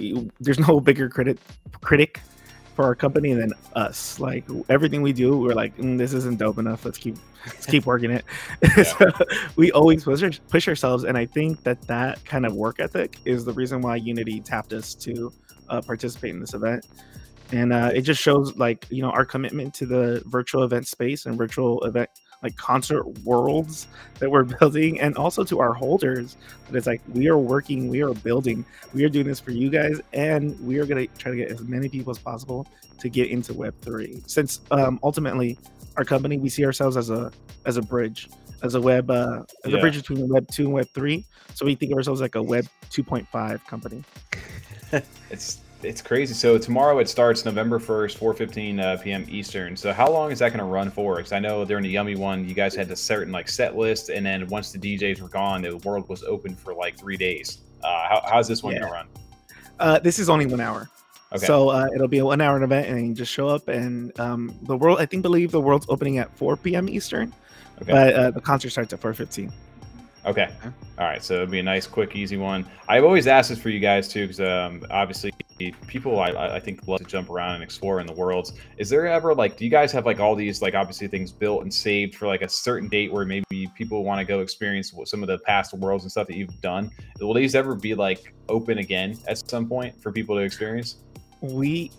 [0.40, 1.38] there's no bigger critic
[1.80, 2.20] critic
[2.74, 4.18] for our company than us.
[4.18, 6.84] Like everything we do, we're like, "Mm, this isn't dope enough.
[6.84, 7.16] Let's keep
[7.46, 8.24] let's keep working it.
[8.98, 9.10] so
[9.56, 13.44] we always push, push ourselves, and I think that that kind of work ethic is
[13.44, 15.32] the reason why Unity tapped us to
[15.68, 16.86] uh, participate in this event.
[17.52, 21.26] And uh, it just shows like you know our commitment to the virtual event space
[21.26, 22.10] and virtual event
[22.44, 23.88] like concert worlds
[24.20, 28.02] that we're building, and also to our holders that it's like we are working, we
[28.02, 31.36] are building, we are doing this for you guys, and we are gonna try to
[31.36, 32.66] get as many people as possible
[32.98, 34.22] to get into Web three.
[34.26, 35.58] Since um, ultimately,
[35.96, 37.32] our company we see ourselves as a
[37.64, 38.28] as a bridge,
[38.62, 41.26] as a web uh, as a bridge between Web two and Web three.
[41.54, 44.04] So we think of ourselves like a Web two point five company.
[45.30, 46.34] It's it's crazy.
[46.34, 49.26] So tomorrow it starts November first, four fifteen uh, p.m.
[49.28, 49.76] Eastern.
[49.76, 51.16] So how long is that going to run for?
[51.16, 54.08] Because I know during the Yummy one, you guys had a certain like set list,
[54.08, 57.58] and then once the DJs were gone, the world was open for like three days.
[57.82, 58.80] Uh, how, how's this one Yeah.
[58.80, 59.08] going to run?
[59.78, 60.88] Uh, this is only one hour.
[61.32, 61.46] Okay.
[61.46, 63.68] So uh, it'll be a one hour event, and you just show up.
[63.68, 66.88] And um, the world, I think, believe the world's opening at 4 p.m.
[66.88, 67.32] Eastern,
[67.82, 67.92] Okay.
[67.92, 69.52] but uh, the concert starts at 4:15.
[70.26, 70.48] Okay.
[70.98, 71.22] All right.
[71.22, 72.66] So it'll be a nice, quick, easy one.
[72.88, 75.32] I've always asked this for you guys too, because um, obviously
[75.86, 78.52] people I, I think love to jump around and explore in the worlds.
[78.76, 81.62] Is there ever like, do you guys have like all these like obviously things built
[81.62, 85.22] and saved for like a certain date where maybe people want to go experience some
[85.22, 86.90] of the past worlds and stuff that you've done?
[87.20, 90.96] Will these ever be like open again at some point for people to experience?
[91.40, 91.90] We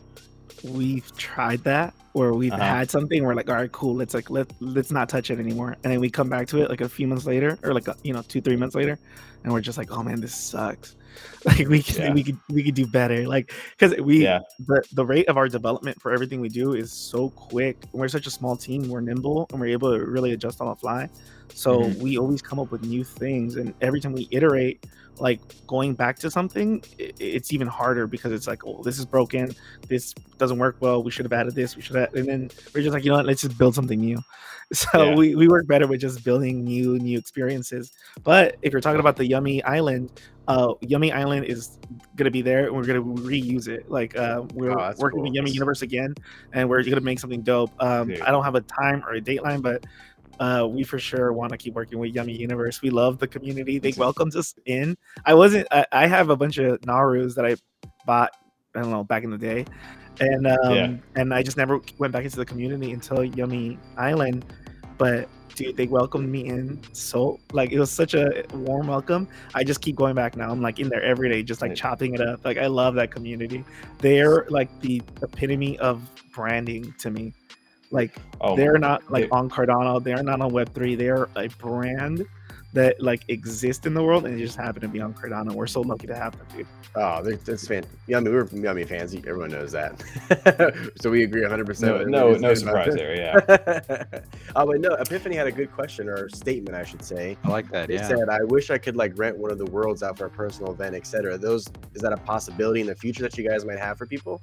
[0.63, 2.63] we've tried that where we've Uh-huh.
[2.63, 3.23] had something.
[3.23, 3.95] We're like, all right, cool.
[3.95, 5.75] Let's like let let's not touch it anymore.
[5.83, 7.95] And then we come back to it like a few months later, or like a,
[8.03, 8.97] you know two three months later,
[9.43, 10.95] and we're just like, oh man, this sucks.
[11.45, 12.13] Like we could Yeah.
[12.13, 13.27] we could we could do better.
[13.27, 14.39] Like because we Yeah.
[14.59, 17.77] the the rate of our development for everything we do is so quick.
[17.93, 18.89] We're such a small team.
[18.89, 21.09] We're nimble and we're able to really adjust on the fly.
[21.53, 21.99] So Mhm.
[22.01, 24.85] we always come up with new things, and every time we iterate,
[25.19, 29.05] like going back to something, i it's even harder because it's like, oh, this is
[29.05, 29.49] broken.
[29.87, 31.01] This doesn't work well.
[31.03, 31.75] We should have added this.
[31.75, 33.25] We should have, and then we're just like, you know what?
[33.25, 34.17] Let's just build something new.
[34.73, 35.15] So Yeah.
[35.15, 37.91] we, we work better with just building new new experiences.
[38.23, 40.11] But if you're talking about the Yummy Island,
[40.47, 41.77] uh, Yummy Island is
[42.15, 43.83] gonna be there, and we're gonna reuse it.
[43.89, 45.23] Like uh, we're Oh, working cool.
[45.23, 46.15] with Yummy Universe again,
[46.51, 47.71] and we're gonna make something dope.
[47.79, 48.21] Um, Dude.
[48.21, 49.83] I don't have a time or a dateline, but
[50.39, 52.81] uh, we for sure want to keep working with Yummy Universe.
[52.81, 54.97] We love the community; they welcomed us in.
[55.25, 55.67] I wasn't.
[55.71, 57.55] I, I have a bunch of Narus that I
[58.05, 58.31] bought.
[58.75, 59.65] I don't know back in the day,
[60.19, 60.95] and um, Yeah.
[61.15, 64.45] and I just never went back into the community until Yummy Island.
[64.97, 69.27] But dude, they welcomed me in so like it was such a warm welcome.
[69.53, 70.51] I just keep going back now.
[70.51, 71.77] I'm like in there every day, just like Right.
[71.77, 72.43] chopping it up.
[72.43, 73.63] Like I love that community.
[73.99, 76.01] They're like the epitome of
[76.33, 77.33] branding to me.
[77.95, 80.03] Like Oh, they're not like on Cardano.
[80.03, 80.95] They're not on Web three.
[80.95, 82.25] They're a brand
[82.73, 85.53] that like exist in the world and they just happen to be on Cardano.
[85.53, 86.67] We're so lucky to have them, dude.
[86.97, 87.85] Oh, they're- that's fan.
[88.07, 89.15] Yummy, we're Yummy fans.
[89.15, 90.03] Everyone knows that.
[91.01, 92.07] so we agree 100%.
[92.07, 93.15] no, no surprise there.
[93.15, 94.03] Yeah.
[94.57, 94.89] oh, but no.
[94.95, 97.37] Epiphany had a good question or statement, I should say.
[97.45, 97.87] I like that.
[97.87, 98.07] They Yeah.
[98.09, 100.73] said, "I wish I could like rent one of the worlds out for a personal
[100.73, 103.97] event, etc." Those is that a possibility in the future that you guys might have
[103.97, 104.41] for people?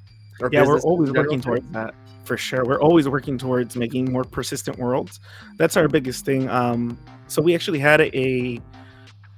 [0.50, 1.94] Yeah, we're always working towards that
[2.24, 2.64] for sure.
[2.64, 5.20] We're always working towards making more persistent worlds.
[5.58, 6.48] That's our biggest thing.
[6.48, 8.60] Um, so we actually had a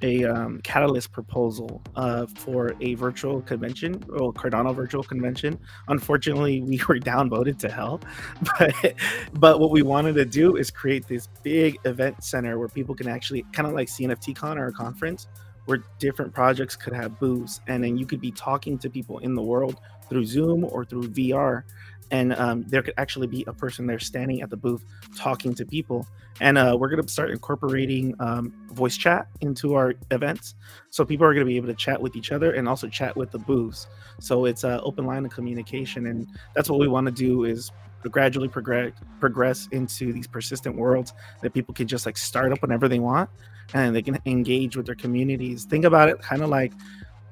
[0.03, 5.59] a um, catalyst proposal uh, for a virtual convention, or Cardano virtual convention.
[5.89, 8.01] Unfortunately, we were downvoted to hell,
[8.59, 8.95] but
[9.35, 13.09] but what we wanted to do is create this big event center where people can
[13.09, 15.27] actually kind of like CNFTCon or a conference
[15.67, 19.35] where different projects could have booths and then you could be talking to people in
[19.35, 19.81] the world
[20.15, 21.65] through Zoom or through VR.
[22.13, 24.85] And um, there could actually be a person there standing at the booth
[25.17, 26.07] talking to people.
[26.41, 30.55] And uh, we're going to start incorporating um, voice chat into our events.
[30.91, 33.17] So people are going to be able to chat with each other and also chat
[33.17, 33.89] with the booths.
[34.21, 36.07] So it's an open line of communication.
[36.07, 37.73] And that's what we want to do is
[38.05, 42.87] gradually progress progress into these persistent worlds that people can just like start up whenever
[42.87, 43.31] they want
[43.73, 45.65] and they can engage with their communities.
[45.65, 46.73] Think about it kind of like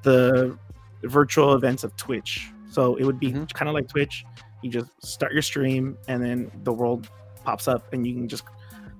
[0.03, 0.59] the
[1.05, 2.52] virtual events of Twitch.
[2.73, 3.53] So it would be Mhm.
[3.55, 4.25] kind of like Twitch.
[4.63, 7.09] You just start your stream and then the world
[7.45, 8.45] pops up and you can just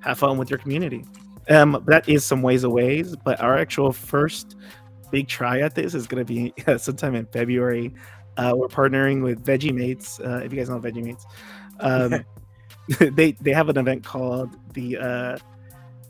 [0.01, 1.05] have fun with your community.
[1.49, 4.57] Um, that is some ways away, but our actual first
[5.11, 7.93] big try at this is going to be sometime in February
[8.39, 9.73] Uh, we're partnering with Veggie
[10.25, 11.17] Uh, if you guys know Veggie
[11.81, 12.25] um,
[13.15, 15.37] they they have an event called the uh,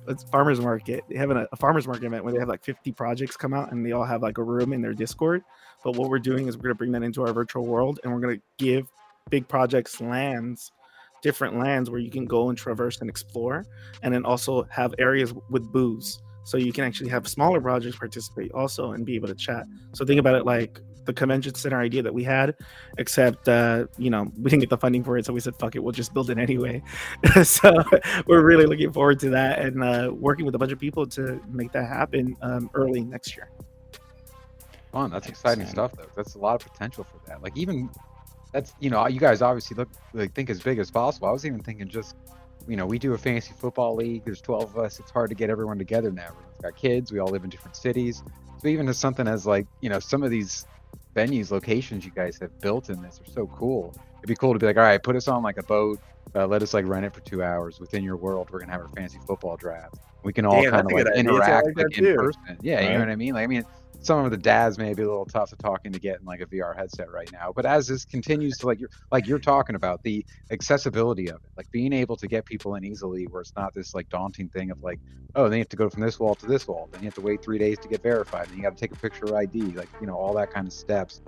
[0.08, 1.04] it's farmers market.
[1.08, 3.72] They have an, a farmers market event where they have like 50 projects come out
[3.72, 5.42] and they all have like a room in their Discord.
[5.84, 8.20] But what we're doing is we're gonna bring that into our virtual world and we're
[8.20, 8.86] gonna give
[9.30, 10.72] big projects lands
[11.22, 13.64] different lands where you can go and traverse and explore
[14.02, 18.50] and then also have areas with booths so you can actually have smaller projects participate
[18.52, 22.02] also and be able to chat so think about it like the convention center idea
[22.02, 22.54] that we had,
[22.98, 25.74] except uh, you know we didn't get the funding for it, so we said fuck
[25.74, 26.82] it, we'll just build it anyway.
[27.42, 27.74] so
[28.26, 31.40] we're really looking forward to that and uh, working with a bunch of people to
[31.48, 33.50] make that happen um, early next year.
[34.92, 36.06] Fun, that's exciting stuff though.
[36.14, 37.42] That's a lot of potential for that.
[37.42, 37.88] Like even
[38.52, 41.28] that's you know you guys obviously look like think as big as possible.
[41.28, 42.14] I was even thinking just
[42.68, 44.24] you know we do a fantasy football league.
[44.24, 45.00] There's 12 of us.
[45.00, 46.28] It's hard to get everyone together now.
[46.36, 47.10] We've got kids.
[47.10, 48.22] We all live in different cities.
[48.60, 50.66] So even as something as like you know some of these
[51.16, 53.94] venues, locations you guys have built in this are so cool.
[54.18, 56.00] It'd be cool to be like, all right, put us on like a boat,
[56.34, 58.50] uh, let us like rent it for two hours within your world.
[58.50, 59.96] We're gonna have our fancy football draft.
[60.22, 62.14] We can all kind of like interact like in too.
[62.14, 62.58] person.
[62.60, 62.84] Yeah, right.
[62.84, 63.34] you know what I mean.
[63.34, 63.64] Like, I mean,
[64.02, 66.40] some of the dads may be a little tough to talking to get in like
[66.40, 67.52] a VR headset right now.
[67.54, 71.50] But as this continues to like you're like you're talking about the accessibility of it,
[71.56, 74.72] like being able to get people in easily, where it's not this like daunting thing
[74.72, 74.98] of like,
[75.36, 77.20] oh, they have to go from this wall to this wall, then you have to
[77.20, 79.60] wait three days to get verified, then you got to take a picture of ID,
[79.76, 81.20] like you know all that kind of steps.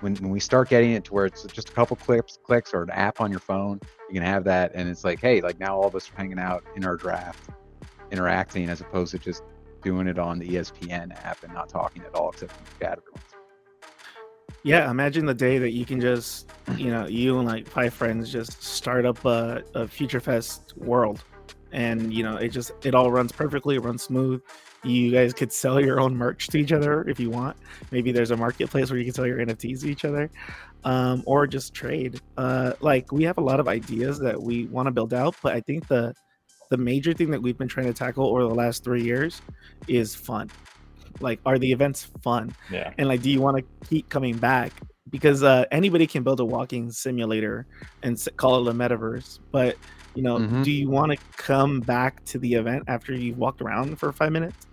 [0.00, 2.82] When, when we start getting it to where it's just a couple clicks clicks or
[2.82, 3.78] an app on your phone,
[4.08, 6.38] you can have that, and it's like, hey, like now all of us are hanging
[6.38, 7.50] out in our draft,
[8.10, 9.42] interacting as opposed to just
[9.84, 13.12] doing it on the ESPN app and not talking at all except for chat every
[13.12, 13.24] once.
[14.64, 18.32] Yeah, imagine the day that you can just, you know, you and like five friends
[18.32, 21.22] just start up a, a Future Fest world,
[21.70, 24.40] and you know, it just it all runs perfectly, it runs smooth.
[24.82, 27.58] You guys could sell your own merch to each other if you want.
[27.90, 30.30] Maybe there's a marketplace where you can sell your NFTs to each other,
[30.84, 32.22] um, or just trade.
[32.38, 35.52] Uh, like we have a lot of ideas that we want to build out, but
[35.52, 36.14] I think the
[36.70, 39.42] the major thing that we've been trying to tackle over the last three years
[39.88, 40.50] is fun.
[41.20, 42.54] Like, are the events fun?
[42.70, 42.92] Yeah.
[42.98, 44.72] And like, do you want to keep coming back?
[45.10, 47.66] Because uh, anybody can build a walking simulator
[48.02, 49.76] and call it a metaverse, but
[50.14, 50.62] you know, mm-hmm.
[50.62, 54.32] do you want to come back to the event after you've walked around for five
[54.32, 54.66] minutes?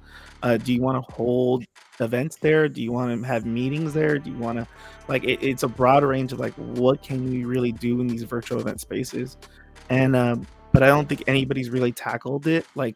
[0.43, 1.63] Uh, do you want to hold
[1.99, 2.67] events there?
[2.67, 4.17] Do you want to have meetings there?
[4.17, 4.67] Do you want to
[5.07, 8.23] like it, it's a broad range of like what can we really do in these
[8.23, 9.37] virtual event spaces?
[9.89, 12.95] And um, but I don't think anybody's really tackled it like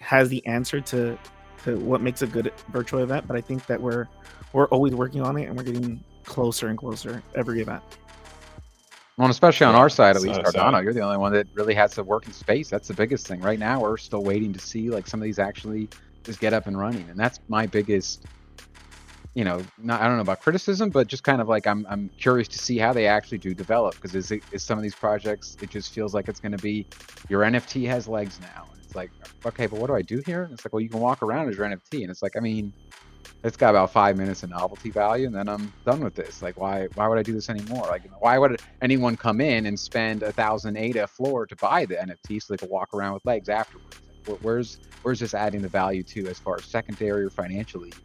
[0.00, 1.18] has the answer to
[1.64, 3.26] to what makes a good virtual event.
[3.26, 4.08] But I think that we're
[4.52, 7.82] we're always working on it and we're getting closer and closer every event.
[9.16, 11.92] Well, especially on our side, at least, Cardano, you're the only one that really has
[11.96, 12.70] to work in space.
[12.70, 13.40] That's the biggest thing.
[13.40, 15.90] Right now, we're still waiting to see like some of these actually
[16.24, 18.24] just get up and running, and that's my biggest
[19.34, 22.10] you know, not I don't know about criticism, but just kind of like I'm I'm
[22.20, 24.96] curious to see how they actually do develop because is it is some of these
[24.96, 26.86] projects it just feels like it's going to be
[27.28, 29.12] your NFT has legs now, and it's like
[29.46, 30.44] okay, but what do I do here?
[30.44, 32.40] And it's like well, you can walk around as your NFT, and it's like I
[32.40, 32.74] mean,
[33.42, 36.42] it's got about five minutes of novelty value, and then I'm done with this.
[36.42, 37.88] Like why why would I do this anymore?
[37.90, 42.00] Like why would anyone come in and spend a thousand ADA floor to buy the
[42.00, 43.98] NFT so they can walk around with legs afterwards?
[44.26, 47.96] Like, where's where's this adding the value to as far as secondary or financially?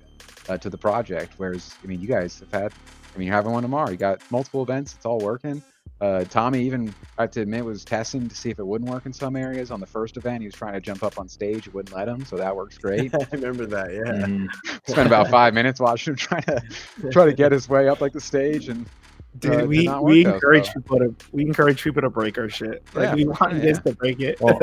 [0.50, 1.34] Uh, to the project.
[1.38, 2.74] Whereas, I mean, you guys have had,
[3.14, 3.90] I mean, you're having one tomorrow.
[3.90, 4.94] You got multiple events.
[4.94, 5.62] It's all working.
[6.02, 9.06] Uh, Tommy even, I have to admit, was testing to see if it wouldn't work
[9.06, 9.72] in some areas.
[9.72, 11.68] On the first event, he was trying to jump up on stage.
[11.68, 13.14] It wouldn't let him, so that works great.
[13.16, 13.94] I remember that.
[13.94, 14.26] Yeah.
[14.26, 14.92] Mm-hmm.
[14.92, 16.62] Spent about five minutes watching him try to
[17.12, 18.86] try to get his way up like the stage, and
[19.40, 22.84] Dude, uh, we, we encourage people to we encourage people to break our shit.
[22.94, 23.60] Like yeah, we want yeah.
[23.60, 24.38] this to break it.
[24.38, 24.60] Because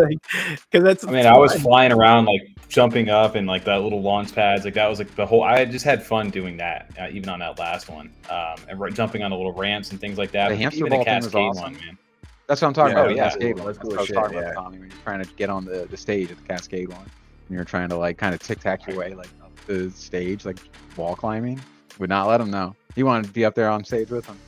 [0.73, 1.35] well, that's I mean, fun.
[1.35, 4.65] I was flying around like jumping up and like that little launch pads.
[4.65, 7.40] Like that was like the whole I just had fun doing that, uh, even on
[7.40, 8.12] that last one.
[8.31, 10.49] Um and jumping on the little ramps and things like that.
[10.49, 11.62] The hamster ball Cascade awesome.
[11.62, 11.99] one, man.
[12.47, 13.16] That's what I'm talking yeah, about.
[13.16, 13.66] Yeah, Cascade one.
[13.66, 15.97] That's, what I was talking about, Tommy, when you're trying to get on the, the
[15.97, 17.11] stage at the Cascade one.
[17.49, 20.44] And you're trying to like kind of tic tac your way like up the stage,
[20.44, 20.59] like
[20.97, 21.61] wall climbing.
[21.99, 22.74] Would not let him know.
[22.94, 24.39] He wanted to be up there on stage with him.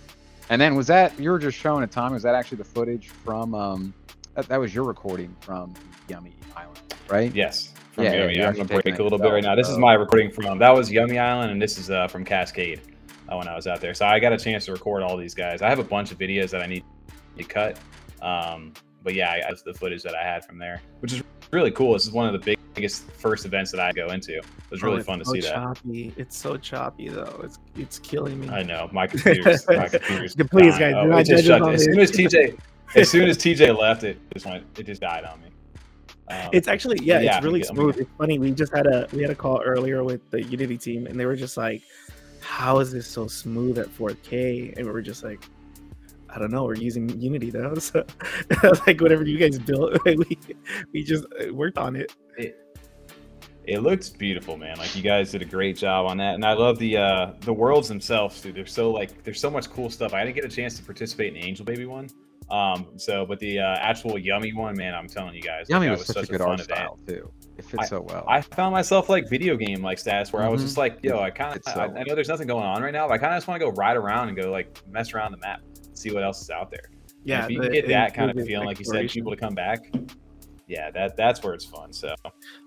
[0.54, 2.12] And then was that you were just showing it, Tom?
[2.12, 3.56] Was that actually the footage from?
[3.56, 3.92] Um,
[4.34, 5.74] that, that was your recording from
[6.08, 6.78] Yummy Island,
[7.08, 7.34] right?
[7.34, 7.72] Yes.
[7.90, 8.36] From yeah, Yummy.
[8.36, 9.56] Yeah, I'm gonna break a little bit right now.
[9.56, 10.60] This is my recording from.
[10.60, 12.82] That was Yummy Island, and this is uh, from Cascade
[13.28, 13.94] uh, when I was out there.
[13.94, 15.60] So I got a chance to record all these guys.
[15.60, 16.84] I have a bunch of videos that I need
[17.36, 17.80] to cut.
[18.22, 21.92] Um, but yeah, that's the footage that I had from there, which is really cool.
[21.92, 24.38] This is one of the big, biggest first events that I go into.
[24.38, 26.08] It was really oh, fun to so see choppy.
[26.10, 26.20] that.
[26.20, 27.40] It's so choppy though.
[27.42, 28.48] It's it's killing me.
[28.48, 30.34] I know my computer's my computer's.
[30.50, 32.58] Please, guys, oh, it just shut, as soon as TJ,
[32.96, 34.64] as soon as TJ left, it just went.
[34.78, 35.48] It just died on me.
[36.28, 37.98] Um, it's actually yeah, yeah it's really smooth.
[37.98, 38.38] It's funny.
[38.38, 41.26] We just had a we had a call earlier with the Unity team, and they
[41.26, 41.82] were just like,
[42.40, 44.76] how is this so smooth at 4K?
[44.76, 45.44] And we were just like,
[46.34, 46.64] I don't know.
[46.64, 48.04] We're using Unity though, so
[48.86, 50.38] like whatever you guys built, we
[50.92, 52.14] we just uh, worked on it.
[52.36, 52.60] It,
[53.64, 54.76] it looks beautiful, man.
[54.76, 57.52] Like you guys did a great job on that, and I love the uh the
[57.52, 58.56] worlds themselves, dude.
[58.56, 60.12] They're so like there's so much cool stuff.
[60.12, 62.10] I didn't get a chance to participate in Angel Baby one,
[62.50, 62.86] um.
[62.96, 66.06] So, but the uh, actual Yummy one, man, I'm telling you guys, Yummy like, was,
[66.08, 66.78] that such a good fun art event.
[66.78, 67.30] style too.
[67.56, 68.24] It fits so well.
[68.28, 70.64] I found myself like video game like status where I was Mhm.
[70.64, 72.82] just like, yo, I kind of, It's so I, I know there's nothing going on
[72.82, 74.76] right now, but I kind of just want to go ride around and go like
[74.90, 75.60] mess around the map,
[75.94, 76.88] see what else is out there.
[76.90, 79.36] And Yeah, if you the- get that kind of feeling, like you said, people to
[79.36, 79.84] come back.
[80.66, 81.92] Yeah, that that's where it's fun.
[81.92, 82.14] So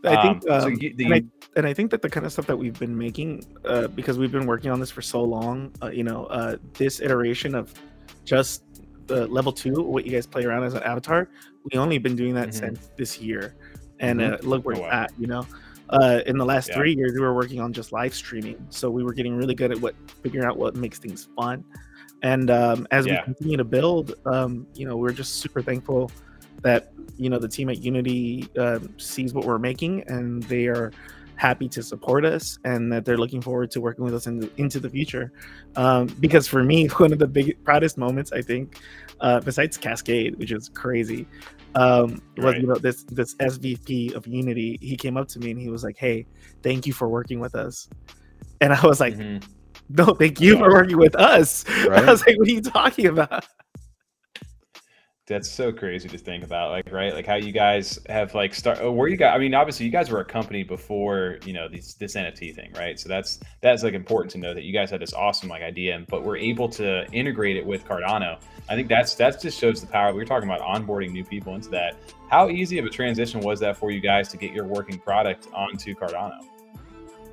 [0.06, 1.22] I think, um, so um, you, the, and I
[1.56, 4.32] and I think that the kind of stuff that we've been making, uh, because we've
[4.32, 7.74] been working on this for so long, uh, you know, uh, this iteration of
[8.24, 8.64] just
[9.08, 11.30] the level two, what you guys play around as an avatar,
[11.72, 12.54] we only been doing that Mhm.
[12.54, 13.56] since this year,
[14.00, 14.34] and Mhm.
[14.34, 14.90] uh, look where Oh, wow.
[14.90, 15.46] at, you know.
[15.90, 16.76] Uh, in the last Yeah.
[16.76, 19.72] three years, we were working on just live streaming, so we were getting really good
[19.72, 21.64] at what figuring out what makes things fun.
[22.24, 23.22] And um, as Yeah.
[23.22, 26.12] we continue to build, um, you know, we're just super thankful
[26.62, 30.92] that you know the team at Unity um, sees what we're making and they are
[31.38, 34.50] happy to support us and that they're looking forward to working with us in the,
[34.58, 35.32] into the future.
[35.76, 38.80] Um, because for me, one of the big proudest moments I think,
[39.22, 41.28] uh, besides Cascade, which is crazy,
[41.76, 42.62] um, was Right.
[42.62, 44.78] you know this this SVP of Unity.
[44.82, 46.26] He came up to me and he was like, "Hey,
[46.64, 47.88] thank you for working with us."
[48.62, 49.44] And I was like, Mhm.
[49.90, 52.04] "No, thank you for working with us." Right.
[52.04, 53.46] I was like, "What are you talking about?"
[55.28, 57.14] That's so crazy to think about, like, right?
[57.14, 58.80] Like how you guys have like start.
[58.82, 59.36] Oh, where you got?
[59.36, 62.72] I mean, obviously, you guys were a company before, you know, these this NFT thing,
[62.78, 62.98] right?
[62.98, 66.06] So that's that's like important to know that you guys had this awesome like idea,
[66.08, 68.40] but we're able to integrate it with Cardano.
[68.70, 70.14] I think that's that just shows the power.
[70.14, 71.98] We were talking about onboarding new people into that.
[72.30, 75.50] How easy of a transition was that for you guys to get your working product
[75.54, 76.40] onto Cardano?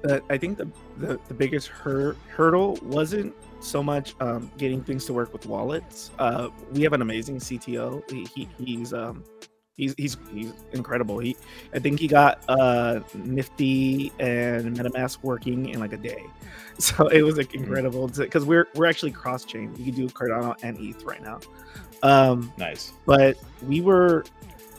[0.09, 0.69] uh, I think the,
[0.99, 3.35] the, the biggest hur- hurdle wasn't
[3.65, 6.11] so much um, getting things to work with wallets.
[6.19, 8.09] Uh, we have an amazing CTO.
[8.11, 9.25] He, he, he's um,
[9.77, 11.19] he's he's he's incredible.
[11.19, 11.37] He
[11.73, 16.25] I think he got uh, Nifty and MetaMask working in like a day.
[16.79, 19.73] So it was like incredible because we're we're actually cross chain.
[19.79, 21.39] You can do Cardano and ETH right now.
[22.03, 22.93] Um, Nice.
[23.07, 24.25] but we were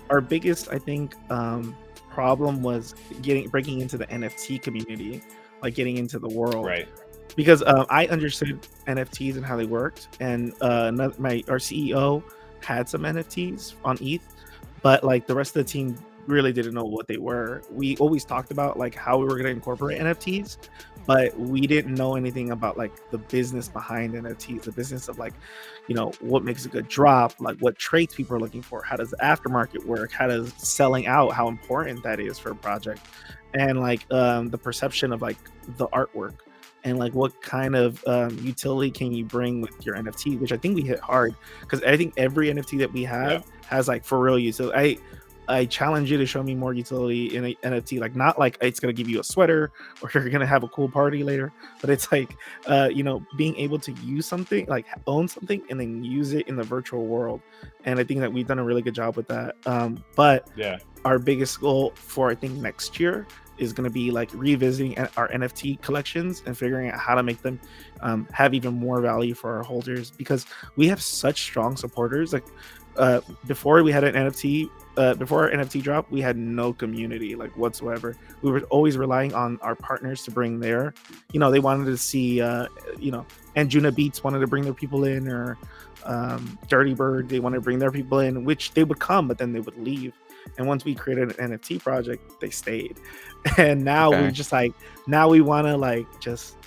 [0.10, 1.76] our biggest i think um
[2.10, 5.22] problem was getting breaking into the nft community
[5.64, 6.88] like getting into the world Right.
[7.36, 12.24] Because um, i understood nfts and how they worked and uh my our ceo
[12.64, 14.36] had some nfts on eth
[14.82, 15.98] but like the rest of the team
[16.28, 17.62] really didn't know what they were.
[17.72, 20.58] We always talked about like how we were going to incorporate nfts
[21.06, 25.34] but we didn't know anything about like the business behind nfts the business of like
[25.88, 28.96] you know what makes a good drop like what traits people are looking for how
[28.96, 33.02] does the aftermarket work how does selling out how important that is for a project
[33.54, 35.38] and like um the perception of like
[35.78, 36.36] the artwork
[36.86, 40.58] and like what kind of um, utility can you bring with your nft which i
[40.58, 44.20] think we hit hard because i think every nft that we have has like for
[44.20, 44.98] real use so i
[45.48, 48.80] I challenge you to show me more utility in a NFT, like not like it's
[48.80, 49.72] gonna give you a sweater
[50.02, 52.36] or you're gonna have a cool party later, but it's like
[52.66, 56.48] uh, you know, being able to use something, like own something, and then use it
[56.48, 57.42] in the virtual world.
[57.84, 59.56] And I think that we've done a really good job with that.
[59.66, 60.78] Um, but Yeah.
[61.04, 65.30] our biggest goal for I think next year is going to be like revisiting our
[65.30, 67.60] NFT collections and figuring out how to make them
[68.02, 70.46] um, have even more value for our holders because
[70.76, 72.34] we have such strong supporters.
[72.34, 72.46] Like
[72.98, 77.36] uh, before we had an NFT, uh, before our NFT drop, we had no community
[77.36, 78.16] like whatsoever.
[78.42, 80.94] We were always relying on our partners to bring their,
[81.34, 82.68] you know, they wanted to see, uh,
[83.00, 83.26] you know,
[83.56, 85.58] Anjunabeats wanted to bring their people in, or
[86.06, 89.38] um, Dirty Bird they wanted to bring their people in, which they would come, but
[89.38, 90.14] then they would leave.
[90.58, 93.00] And once we created an NFT project, they stayed.
[93.58, 94.22] And now Okay.
[94.22, 94.74] we're just like,
[95.06, 96.58] now we want to like just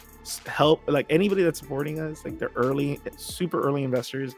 [0.47, 4.35] help like anybody that's supporting us like they're early super early investors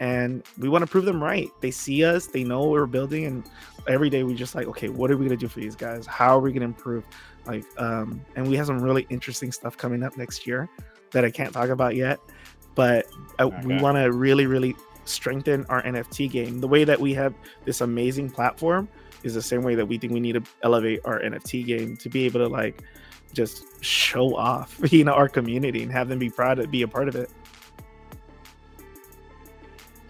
[0.00, 3.26] and we want to prove them right they see us they know what we're building
[3.26, 3.44] and
[3.86, 6.06] every day we just like okay what are we going to do for these guys
[6.06, 7.04] how are we going to improve
[7.46, 10.68] like um and we have some really interesting stuff coming up next year
[11.12, 12.18] that i can't talk about yet
[12.74, 13.06] but
[13.38, 17.34] uh, we want to really really strengthen our nft game the way that we have
[17.64, 18.88] this amazing platform
[19.22, 22.08] is the same way that we think we need to elevate our nft game to
[22.08, 22.82] be able to like
[23.32, 26.88] just show off you know our community and have them be proud to be a
[26.88, 27.30] part of it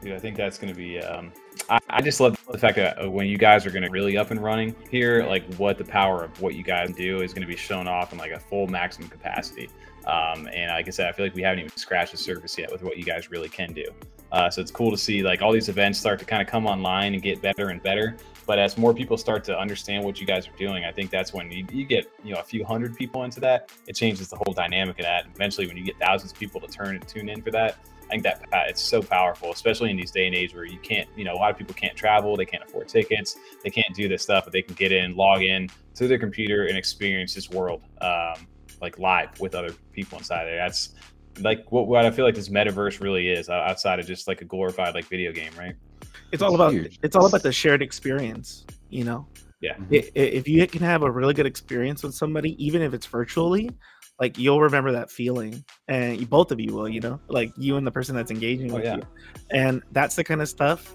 [0.04, 1.00] Dude, I think that's going to be.
[1.00, 1.32] Um,
[1.70, 4.18] I, I just love the fact that uh, when you guys are going to really
[4.18, 7.40] up and running here, like what the power of what you guys do is going
[7.40, 9.70] to be shown off in like a full maximum capacity.
[10.06, 12.70] Um, and like I said, I feel like we haven't even scratched the surface yet
[12.70, 13.84] with what you guys really can do.
[14.32, 16.66] Uh, so it's cool to see like all these events start to kind of come
[16.66, 18.16] online and get better and better.
[18.46, 21.32] But as more people start to understand what you guys are doing, I think that's
[21.32, 23.70] when you, you get you know a few hundred people into that.
[23.86, 25.26] It changes the whole dynamic of that.
[25.34, 28.08] Eventually, when you get thousands of people to turn and tune in for that, I
[28.08, 31.24] think that it's so powerful, especially in these day and age where you can't, you
[31.24, 34.22] know, a lot of people can't travel, they can't afford tickets, they can't do this
[34.22, 37.82] stuff, but they can get in, log in to their computer and experience this world
[38.00, 38.46] um,
[38.84, 40.56] like live with other people inside there.
[40.56, 40.94] That's
[41.40, 44.44] like what, what I feel like this metaverse really is outside of just like a
[44.44, 45.74] glorified like video game, right?
[46.32, 46.98] It's all about huge.
[47.02, 48.64] it's all about the shared experience.
[48.90, 49.26] You know,
[49.60, 49.76] Yeah.
[49.90, 53.06] I- i- if you can have a really good experience with somebody, even if it's
[53.06, 53.68] virtually,
[54.20, 56.88] like you'll remember that feeling, and you, both of you will.
[56.88, 58.96] You know, like you and the person that's engaging Oh, with yeah.
[58.96, 59.02] you,
[59.50, 60.94] and that's the kind of stuff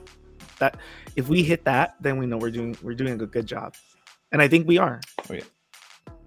[0.59, 0.77] that
[1.17, 3.75] if we hit that, then we know we're doing we're doing a good job,
[4.31, 5.01] and I think we are.
[5.29, 5.35] Oh,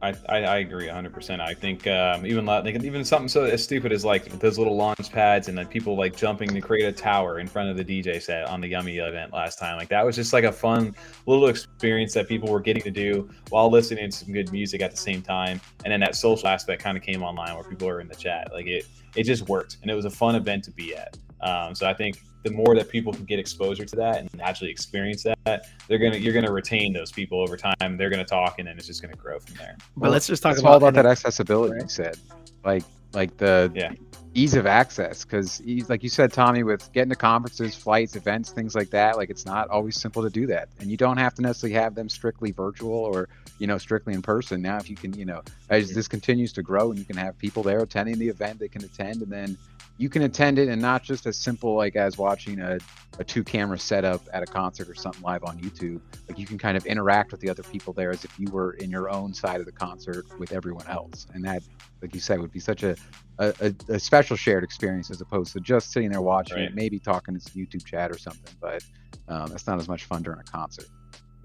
[0.02, 1.40] I, I, I agree 100%.
[1.40, 5.12] I think um, even like even something so as stupid as like those little launch
[5.12, 8.20] pads and then people like jumping to create a tower in front of the DJ
[8.20, 9.76] set on the Yummy event last time.
[9.76, 10.96] Like that was just like a fun
[11.26, 14.90] little experience that people were getting to do while listening to some good music at
[14.90, 15.60] the same time.
[15.84, 18.52] And then that social aspect kind of came online where people were in the chat.
[18.52, 21.16] Like it it just worked and it was a fun event to be at.
[21.42, 24.70] Um, so I think the more that people can get exposure to that and actually
[24.70, 27.96] experience that, they're gonna you're gonna retain those people over time.
[27.96, 29.76] They're gonna talk and then it's just gonna grow from there.
[29.96, 32.16] But let's just talk about, all about that NF accessibility you said
[32.64, 33.92] like like the Yeah.
[34.34, 38.74] ease of access because like you said tommy with getting to conferences flights events things
[38.74, 41.42] like that like it's not always simple to do that and you don't have to
[41.42, 43.28] necessarily have them strictly virtual or
[43.58, 46.62] you know strictly in person now if you can you know as this continues to
[46.62, 49.58] grow and you can have people there attending the event they can attend and then
[49.98, 52.78] you can attend it and not just as simple like as watching a,
[53.18, 56.00] a two camera setup at a concert or something live on youtube.
[56.28, 58.72] Like you can kind of interact with the other people there as if you were
[58.74, 61.26] in your own side of the concert with everyone else.
[61.34, 61.62] And that
[62.00, 62.96] like you said would be such a
[63.38, 66.66] a, a, a special shared experience as opposed to just sitting there watching Right.
[66.66, 68.82] it maybe talking to youtube chat or something but
[69.28, 70.86] um, that's not as much fun during a concert.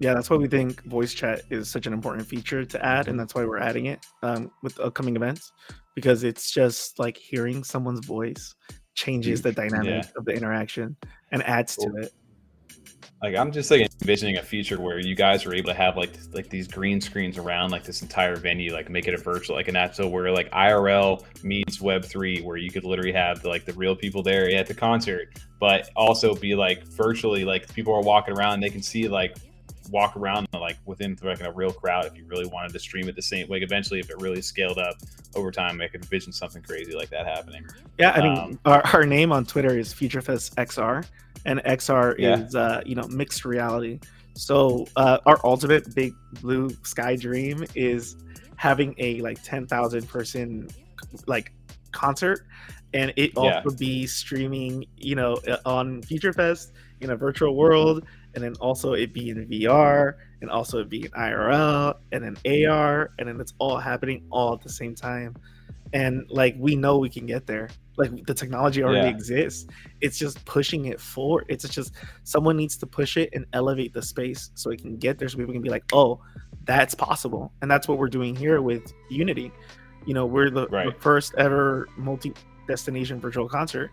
[0.00, 3.18] Yeah, that's why we think voice chat is such an important feature to add, and
[3.18, 5.52] that's why we're adding it um, with upcoming events
[5.98, 8.54] because it's just like hearing someone's voice
[8.94, 10.96] changes the mm, dynamic of the interaction
[11.32, 12.12] and adds to it.
[13.20, 16.10] Like I'm just like envisioning a future where you guys are able to have like
[16.32, 19.66] like these green screens around like this entire venue, like make it a virtual like
[19.66, 19.96] an app.
[19.96, 23.96] So where like IRL meets Web three, where you could literally have like the real
[23.96, 28.60] people there at the concert, but also be like virtually like people are walking around,
[28.60, 29.36] they can see like
[29.90, 33.16] walk around like within like a real crowd if you really wanted to stream it
[33.16, 34.94] the same like eventually if it really scaled up
[35.34, 37.64] over time I could envision something crazy like that happening.
[37.98, 41.04] Yeah, I mean, Um, our, our name on Twitter is FutureFest XR,
[41.46, 42.38] and XR Yeah.
[42.40, 44.00] is uh, you know mixed reality.
[44.34, 48.16] So uh, our ultimate big blue sky dream is
[48.56, 50.68] having a like ten thousand person
[51.26, 51.52] like
[51.92, 52.46] concert,
[52.94, 53.60] and it Yeah.
[53.64, 59.12] also be streaming, you know, on FutureFest in a virtual world, and then also it
[59.12, 63.54] be in VR, and also it be in IRL, and then AR, and then it's
[63.58, 65.34] all happening all at the same time.
[65.92, 67.70] And like we know we can get there.
[67.96, 69.14] Like the technology already Yeah.
[69.14, 69.66] exists.
[70.00, 71.46] It's just pushing it forward.
[71.48, 71.94] It's just
[72.24, 75.38] someone needs to push it and elevate the space so it can get there so
[75.38, 76.20] people can be like, oh,
[76.64, 77.52] that's possible.
[77.62, 79.50] And that's what we're doing here with Unity.
[80.06, 82.32] You know, we're the, the first ever multi
[82.68, 83.90] destination virtual concert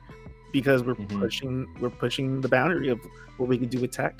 [0.55, 1.19] because we're Mhm.
[1.19, 2.97] pushing we're pushing the boundary of
[3.35, 4.15] what we can do with tech.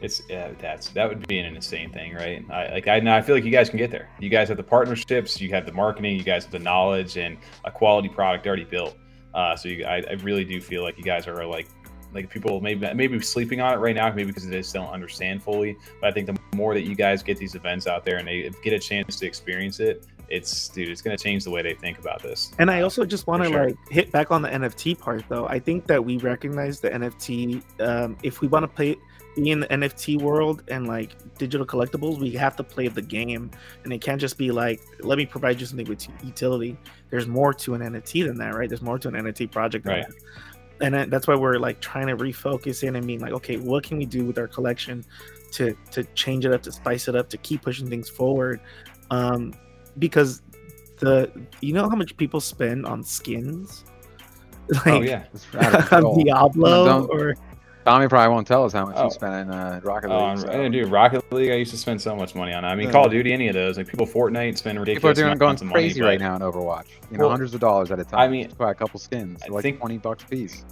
[0.00, 2.44] It's yeah, that's that would be an insane thing, right?
[2.50, 4.08] I like I know I feel like you guys can get there.
[4.18, 7.38] You guys have the partnerships, you have the marketing, you guys have the knowledge and
[7.64, 8.96] a quality product already built.
[9.34, 11.68] Uh, so you, I, I really do feel like you guys are like
[12.12, 15.44] like people maybe maybe sleeping on it right now, maybe because they just don't understand
[15.44, 15.76] fully.
[16.00, 18.50] But I think the more that you guys get these events out there and they
[18.64, 21.98] get a chance to experience it, it's dude, it's gonna change the way they think
[21.98, 22.52] about this.
[22.58, 23.66] And I also just want to sure.
[23.68, 25.46] like hit back on the NFT part though.
[25.48, 27.62] I think that we recognize the NFT.
[27.80, 28.96] Um, if we want to play
[29.42, 33.50] be in the NFT world and like digital collectibles, we have to play the game,
[33.84, 36.76] and it can't just be like, let me provide you something with utility.
[37.10, 38.68] There's more to an NFT than that, right?
[38.68, 40.06] There's more to an NFT project, than Right.
[40.08, 40.14] that.
[40.80, 43.98] And that's why we're like trying to refocus in and being like, okay, what can
[43.98, 45.04] we do with our collection
[45.52, 48.60] to to change it up, to spice it up, to keep pushing things forward?
[49.10, 49.54] Um,
[49.98, 50.42] because
[50.98, 51.30] the
[51.60, 53.84] you know how much people spend on skins
[54.68, 55.24] like oh yeah.
[55.32, 57.34] It's out of on diablo Don't- or
[57.86, 59.04] tommy probably won't tell us how much Oh.
[59.04, 60.48] he spent in uh, rocket Oh, league and- so.
[60.48, 62.62] and dude, Rocket League, I used to spend so much money on.
[62.64, 62.68] it.
[62.68, 62.92] I mean, Yeah.
[62.92, 65.62] Call of Duty, any of those, like people Fortnite spend ridiculous people are doing amounts
[65.62, 67.90] going of money, crazy but- right now in overwatch you know Well, hundreds of dollars
[67.90, 70.24] at a time I mean, Just buy a couple skins I like think- 20 bucks
[70.24, 70.64] a piece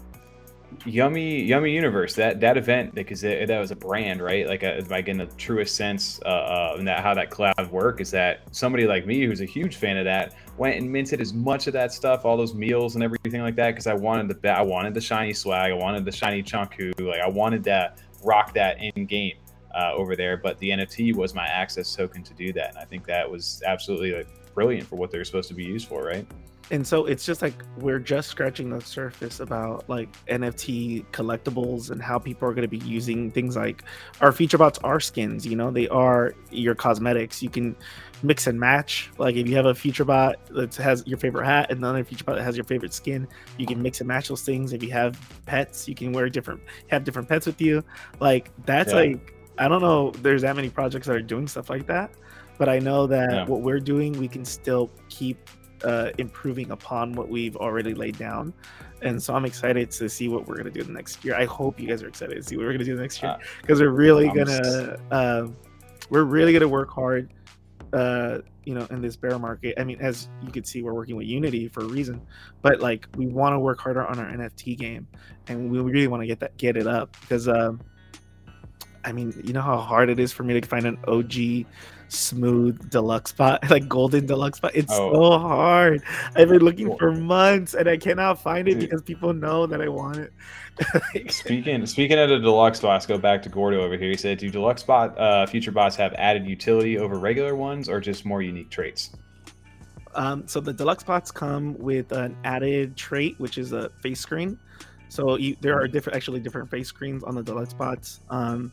[0.85, 2.15] Yummy, Yummy Universe.
[2.15, 4.47] That that event because it, that was a brand, right?
[4.47, 8.11] Like, a, like in the truest sense, uh, uh, that how that collab work is
[8.13, 11.67] that somebody like me, who's a huge fan of that, went and minted as much
[11.67, 14.63] of that stuff, all those meals and everything like that, because I wanted the I
[14.63, 17.93] wanted the shiny swag, I wanted the shiny chunku, like I wanted to
[18.25, 19.37] rock that in game.
[19.77, 20.37] uh, over there.
[20.37, 23.63] But the NFT was my access token to do that, and I think that was
[23.65, 26.27] absolutely like brilliant for what they're supposed to be used for, right?
[26.71, 32.03] And so it's just like we're just scratching the surface about like NFT collectibles and
[32.03, 33.85] how people are going to be using things like
[34.21, 35.47] our future bots are skins.
[35.47, 37.41] You know, they are your cosmetics.
[37.41, 37.77] You can
[38.25, 39.13] mix and match.
[39.17, 42.25] Like if you have a future bot that has your favorite hat and another future
[42.25, 43.29] bot that has your favorite skin,
[43.59, 44.73] you can mix and match those things.
[44.73, 47.85] If you have pets, you can wear different have different pets with you.
[48.19, 48.99] Like that's Yeah.
[49.01, 50.11] like I don't know.
[50.23, 52.11] There's that many projects that are doing stuff like that.
[52.59, 53.47] But I know that Yeah.
[53.47, 55.39] what we're doing, we can still keep
[55.85, 58.53] uh, improving upon what we've already laid down.
[59.03, 61.35] And so I'm excited to see what we're gonna do the next year.
[61.35, 63.33] I hope you guys are excited to see what we're gonna do the next year
[63.33, 65.49] Uh, because we're really gonna uh,
[66.11, 67.33] we're really gonna work hard.
[67.93, 69.75] Uh, you know, in this bear market.
[69.79, 72.21] I mean, as you can see, we're working with Unity for a reason,
[72.61, 75.07] but like we want to work harder on our NFT game,
[75.47, 77.49] and we really want to get that get it up because.
[77.49, 77.81] Um,
[79.05, 81.65] I mean, you know how hard it is for me to find an OG
[82.09, 84.73] smooth deluxe spot, like golden deluxe spot.
[84.75, 85.13] It's Oh.
[85.13, 86.03] so hard.
[86.35, 88.81] I've been looking for months and I cannot find it Dude.
[88.81, 90.33] because people know that I want it.
[91.33, 94.11] Speaking speaking of the deluxe bots, go back to Gordo over here.
[94.11, 97.99] He said, "Do deluxe bot uh, future bots have added utility over regular ones, or
[97.99, 99.11] just more unique traits?"
[100.15, 104.59] Um, so the deluxe bots come with an added trait, which is a face screen.
[105.09, 108.21] So you, there are different, actually different face screens on the deluxe bots.
[108.29, 108.71] Um,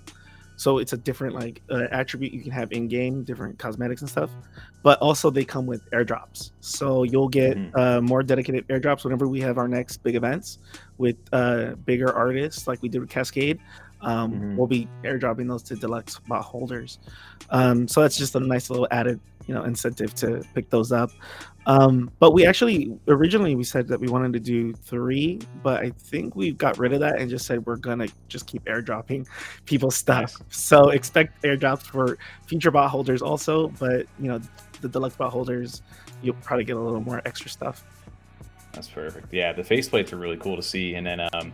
[0.56, 4.10] so it's a different like uh, attribute you can have in game, different cosmetics and
[4.10, 4.30] stuff.
[4.84, 6.52] But also they come with airdrops.
[6.60, 7.78] So you'll get Mhm.
[7.78, 10.60] uh, more dedicated airdrops whenever we have our next big events
[10.98, 13.60] with uh, bigger artists, like we did with Cascade.
[14.04, 14.56] Um, Mhm.
[14.58, 17.00] We'll be airdropping those to deluxe bot holders.
[17.50, 21.12] Um, so that's just a nice little added, you know, incentive to pick those up.
[21.66, 25.92] Um, but we actually originally we said that we wanted to do three, but I
[25.92, 29.26] think we got rid of that and just said we're gonna just keep airdropping
[29.66, 30.36] people stuff.
[30.50, 32.18] So expect airdrops for
[32.48, 34.42] future bot holders also, but you know,
[34.82, 35.82] the deluxe bot holders,
[36.22, 37.86] you'll probably get a little more extra stuff.
[38.74, 39.32] That's perfect.
[39.32, 41.54] Yeah, the faceplates are really cool to see, and then um,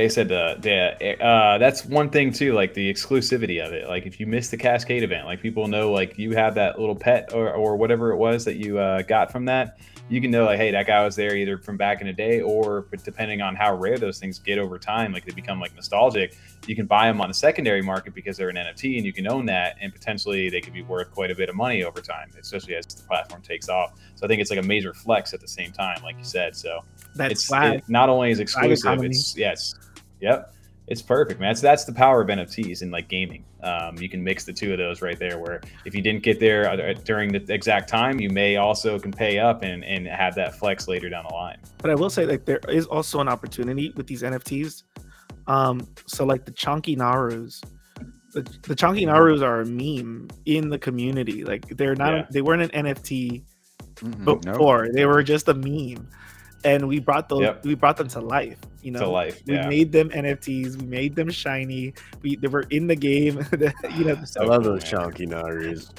[0.00, 3.88] I said, the the uh, that's one thing too, like the exclusivity of it.
[3.88, 6.96] Like if you miss the Cascade event, like people know, like you have that little
[6.96, 9.78] pet or or whatever it was that you uh, got from that,
[10.08, 12.40] you can know like, hey, that guy was there either from back in the day,
[12.40, 16.38] or depending on how rare those things get over time, like they become like nostalgic.
[16.66, 19.26] You can buy them on the secondary market because they're an NFT, and you can
[19.26, 22.30] own that, and potentially they could be worth quite a bit of money over time,
[22.40, 23.92] especially as the platform takes off.
[24.14, 26.56] So I think it's like a major flex at the same time, like you said.
[26.56, 26.80] So
[27.14, 27.78] That's it's flag.
[27.80, 29.74] it not only is exclusive, it's yes,
[30.20, 30.54] yep,
[30.86, 31.50] it's perfect, man.
[31.50, 33.44] That's that's the power of NFTs in like gaming.
[33.62, 35.38] Um, you can mix the two of those right there.
[35.38, 39.12] Where if you didn't get there uh, during the exact time, you may also can
[39.12, 41.58] pay up and and have that flex later down the line.
[41.78, 44.82] But I will say like there is also an opportunity with these NFTs.
[45.46, 47.62] Um, so like the chunky Narus,
[48.32, 51.44] the, the chunky Narus are a meme in the community.
[51.44, 52.26] Like they're not Yeah.
[52.30, 53.42] they weren't an NFT
[53.96, 54.42] Mhm, nope.
[54.42, 54.88] before.
[54.92, 56.08] They were just a meme.
[56.64, 57.64] And we brought those Yep.
[57.64, 58.58] we brought them to life.
[58.82, 59.68] You know, to life, we yeah.
[59.68, 61.94] made them NFTs, we made them shiny.
[62.22, 63.44] We they were in the game.
[63.96, 64.90] you know, So I love cool, those man.
[64.90, 65.90] chunky Naris.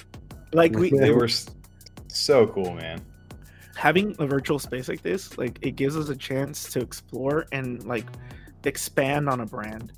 [0.53, 1.29] like we They were
[2.07, 3.01] so cool, man.
[3.75, 7.83] having a virtual space like this, like it gives us a chance to explore and
[7.85, 8.05] like
[8.65, 9.91] expand on a brand.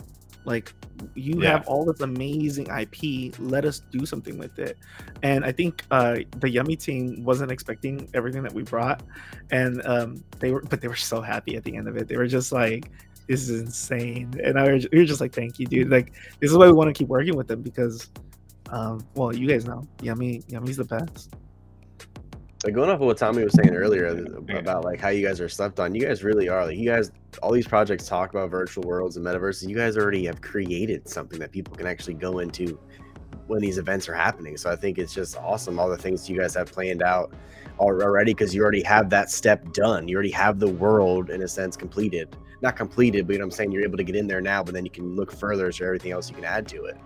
[0.45, 0.73] Like
[1.15, 1.51] you Yeah.
[1.51, 4.77] have all this amazing IP, let us do something with it.
[5.23, 9.03] And I think uh the Yummy team wasn't expecting everything that we brought,
[9.51, 12.07] and um they were, but they were so happy at the end of it.
[12.07, 12.89] They were just like,
[13.27, 16.51] "This is insane," and I was, we were just like, "Thank you, dude." Like this
[16.51, 18.09] is why we want to keep working with them because,
[18.69, 21.33] um, well, you guys know, Yummy, Yummy's the best.
[22.65, 25.47] Like going off of what Tommy was saying earlier about like how you guys are
[25.47, 26.65] slept on, you guys really are.
[26.65, 27.11] Like you guys,
[27.43, 29.69] all these projects talk about virtual worlds and metaverses.
[29.69, 32.79] You guys already have created something that people can actually go into
[33.45, 34.57] when these events are happening.
[34.57, 37.35] So I think it's just awesome all the things you guys have planned out
[37.77, 40.07] already because you already have that step done.
[40.07, 42.35] You already have the world in a sense completed.
[42.63, 43.73] Not completed, but you know what I'm saying?
[43.73, 46.13] You're able to get in there now, but then you can look further to everything
[46.13, 46.97] else you can add to it.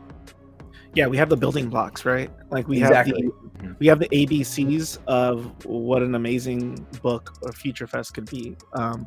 [0.95, 2.31] Yeah we have the building blocks right?
[2.49, 3.23] Like we Exactly.
[3.23, 8.29] have the we have the abcs of what an amazing book or future fest could
[8.29, 8.55] be.
[8.73, 9.05] Um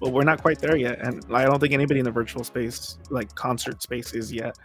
[0.00, 2.98] but we're not quite there yet and i don't think anybody in the virtual space
[3.10, 4.56] like concert space is yet.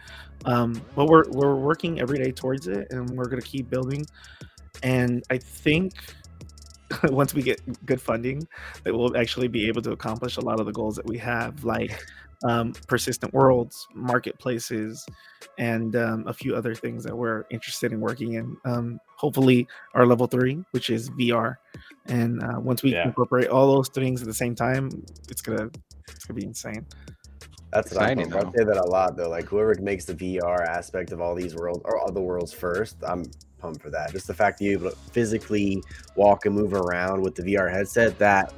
[0.44, 4.04] Um but we're we're working every day towards it and we're going to keep building.
[4.82, 5.94] And i think
[7.04, 8.46] once we get good funding
[8.84, 11.64] that we'll actually be able to accomplish a lot of the goals that we have
[11.64, 12.04] like
[12.44, 15.04] um, persistent worlds marketplaces
[15.58, 18.56] and um, a few other things that we're interested in working in.
[18.64, 21.56] Um, hopefully, our level three, which is VR,
[22.06, 23.04] and uh, once we Yeah.
[23.04, 24.90] incorporate all those things at the same time,
[25.28, 25.70] it's gonna
[26.08, 26.86] it's gonna be insane.
[27.72, 28.48] That's what I'm Exciting.
[28.48, 29.28] I say that a lot though.
[29.28, 32.96] Like whoever makes the VR aspect of all these worlds or all the worlds first,
[33.06, 34.12] I'm pumped for that.
[34.12, 35.82] Just the fact that you're able to physically
[36.16, 38.52] walk and move around with the VR headset, that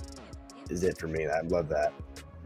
[0.70, 1.26] is it for me.
[1.26, 1.92] I love that.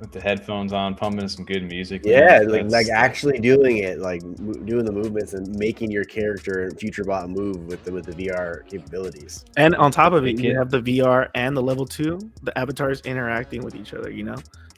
[0.00, 2.02] With the headphones on, pumping some good music.
[2.04, 4.20] Yeah, man, like, like actually doing it, like
[4.66, 8.66] doing the movements and making your character and FutureBot move with the with the VR
[8.68, 9.46] capabilities.
[9.56, 12.18] And on top of it, you have the VR and the level two.
[12.42, 14.10] The avatars interacting with each other.
[14.10, 14.36] You know,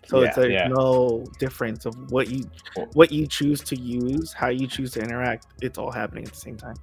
[0.09, 0.69] so it's Yeah, there's yeah.
[0.69, 2.51] no difference of what you
[2.95, 5.47] what you choose to use, how you choose to interact.
[5.61, 6.77] It's all happening at the same time.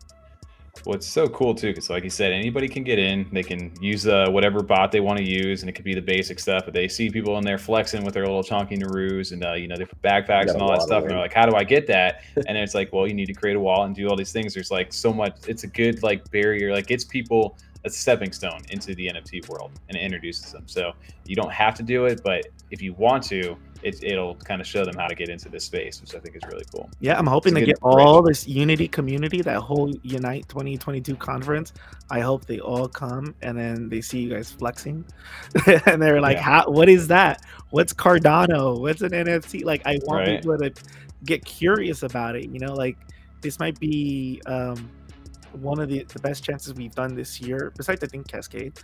[0.83, 3.27] What's so cool too, because like you said, anybody can get in.
[3.31, 6.01] They can use uh, whatever bot they want to use, and it could be the
[6.01, 6.65] basic stuff.
[6.65, 9.67] But they see people in there flexing with their little chunky Naroos and uh, you
[9.67, 11.03] know different backpacks Got and all that stuff.
[11.03, 13.25] And they're like, "How do I get that?" and then it's like, "Well, you need
[13.27, 15.35] to create a wall and do all these things." There's like so much.
[15.47, 16.71] It's a good like barrier.
[16.71, 20.63] Like gets people a stepping stone into the NFT world and it introduces them.
[20.65, 20.93] So
[21.25, 24.65] you don't have to do it, but if you want to, it, it'll kind of
[24.65, 26.89] show them how to get into this space, which I think is really cool.
[26.99, 31.73] Yeah, I'm hoping It's to get all this Unity community, that whole Unite 2022 conference.
[32.09, 35.05] I hope they all come and then they see you guys flexing,
[35.85, 36.41] and they're like, Yeah.
[36.43, 36.69] "How?
[36.71, 37.43] What is that?
[37.69, 38.79] What's Cardano?
[38.79, 40.41] What's an NFT?" Like, I want Right.
[40.41, 40.73] people to
[41.23, 42.49] get curious about it.
[42.49, 42.97] You know, like
[43.41, 44.89] this might be um,
[45.57, 48.79] one of the, the best chances we've done this year, besides I think Cascade,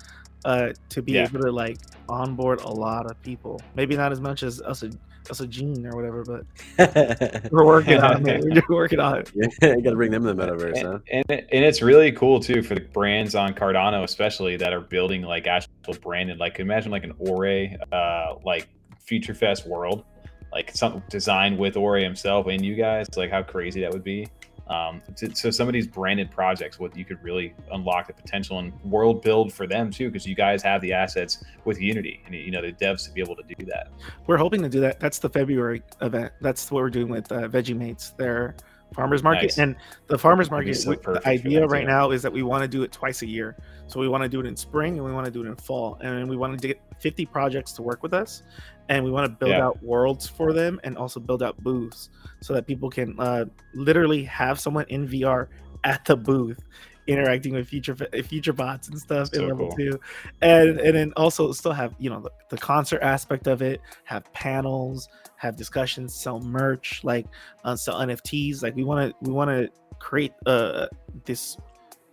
[0.46, 1.24] uh, to be Yeah.
[1.24, 1.78] able to like
[2.10, 3.60] onboard a lot of people.
[3.76, 4.92] Maybe not as much as us a
[5.30, 8.44] Elsa Jean or whatever, but we're working on it.
[8.68, 9.32] We're working on it.
[9.36, 11.00] yeah, you got to bring them in the metaverse, huh?
[11.12, 14.82] and, and, and it's really cool too for the brands on Cardano, especially that are
[14.82, 16.40] building like actual branded.
[16.40, 18.68] Like imagine like an Ore, uh, like
[19.00, 20.06] Future Fest world,
[20.52, 23.06] like something designed with Ore himself and you guys.
[23.16, 24.28] Like how crazy that would be.
[24.72, 28.60] Um, to, so some of these branded projects, what you could really unlock the potential
[28.60, 32.34] and world build for them too, because you guys have the assets with Unity and
[32.34, 33.90] you know the devs to be able to do that.
[34.28, 35.02] We're hoping to do that.
[35.02, 36.32] That's the February event.
[36.40, 38.56] That's what we're doing with uh, Veggie Mates, their
[38.94, 39.44] farmers market.
[39.44, 39.58] Nice.
[39.58, 39.76] And
[40.08, 42.92] the farmers market, so the idea right now is that we want to do it
[42.92, 43.56] twice a year.
[43.88, 45.56] So we want to do it in spring and we want to do it in
[45.56, 45.98] fall.
[46.02, 48.44] And we want to get 50 projects to work with us.
[48.90, 49.66] And we want to build Yeah.
[49.66, 52.10] out worlds for them and also build out booths
[52.42, 55.48] so that people can uh, literally have someone in VR
[55.84, 56.60] at the booth
[57.08, 59.78] interacting with future future bots and stuff So in level cool.
[59.78, 60.00] two.
[60.42, 64.32] And and then also still have you know the, the concert aspect of it have
[64.34, 67.26] panels have discussions sell merch like
[67.64, 69.70] uh, sell nfts like we want to we want to
[70.00, 70.88] create uh
[71.26, 71.58] this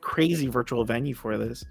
[0.01, 1.65] crazy virtual venue for this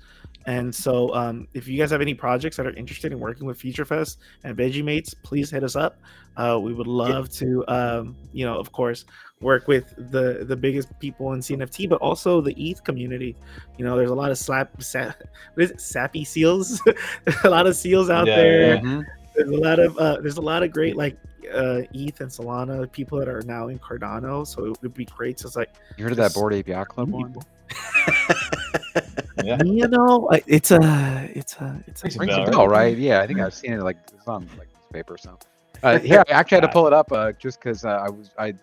[0.47, 3.59] and so um, if you guys have any projects that are interested in working with
[3.59, 5.99] future fest and veggie mates please hit us up.
[6.37, 9.05] Uh, we would love to um, you know of course
[9.41, 13.35] work with the the biggest people in cnft but also the eth community.
[13.77, 15.13] You know there's a lot of slap sa-
[15.53, 15.81] what is it?
[15.81, 16.81] Sappy seals?
[17.43, 18.75] A lot of seals out Yeah, there.
[18.75, 18.81] yeah.
[18.81, 19.05] Mhm.
[19.35, 21.17] there's a lot of uh, there's a lot of great like
[21.53, 25.37] uh ETH and Solana people that are now in Cardano, so it would be great
[25.37, 27.35] to like You heard of that board API club one?
[29.01, 29.45] people.
[29.45, 29.63] Yeah.
[29.63, 32.97] you know it's a it's a it's a Rings a Rings a bell, bell, right?
[32.97, 35.47] Yeah, I think I've seen it like it's on like newspaper or something.
[35.83, 38.31] Uh, yeah, I actually had to pull it up uh, just because uh, I was
[38.37, 38.53] I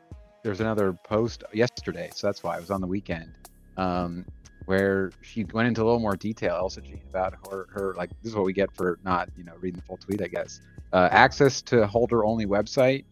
[0.43, 3.33] there's another post yesterday, so that's why I was on the weekend,
[3.77, 4.27] um,
[4.67, 8.31] where she went into a little more detail, Elsa Jean, about her her like this
[8.31, 10.61] is what we get for not you know reading the full tweet, I guess.
[10.93, 13.05] Uh, access to holder only website,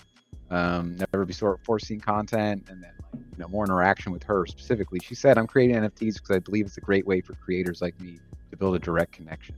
[0.52, 5.00] um, never before foreseen content, and then like, you know more interaction with her specifically.
[5.02, 7.98] She said, "I'm creating NFTs because I believe it's a great way for creators like
[8.00, 8.20] me
[8.50, 9.56] to build a direct connection."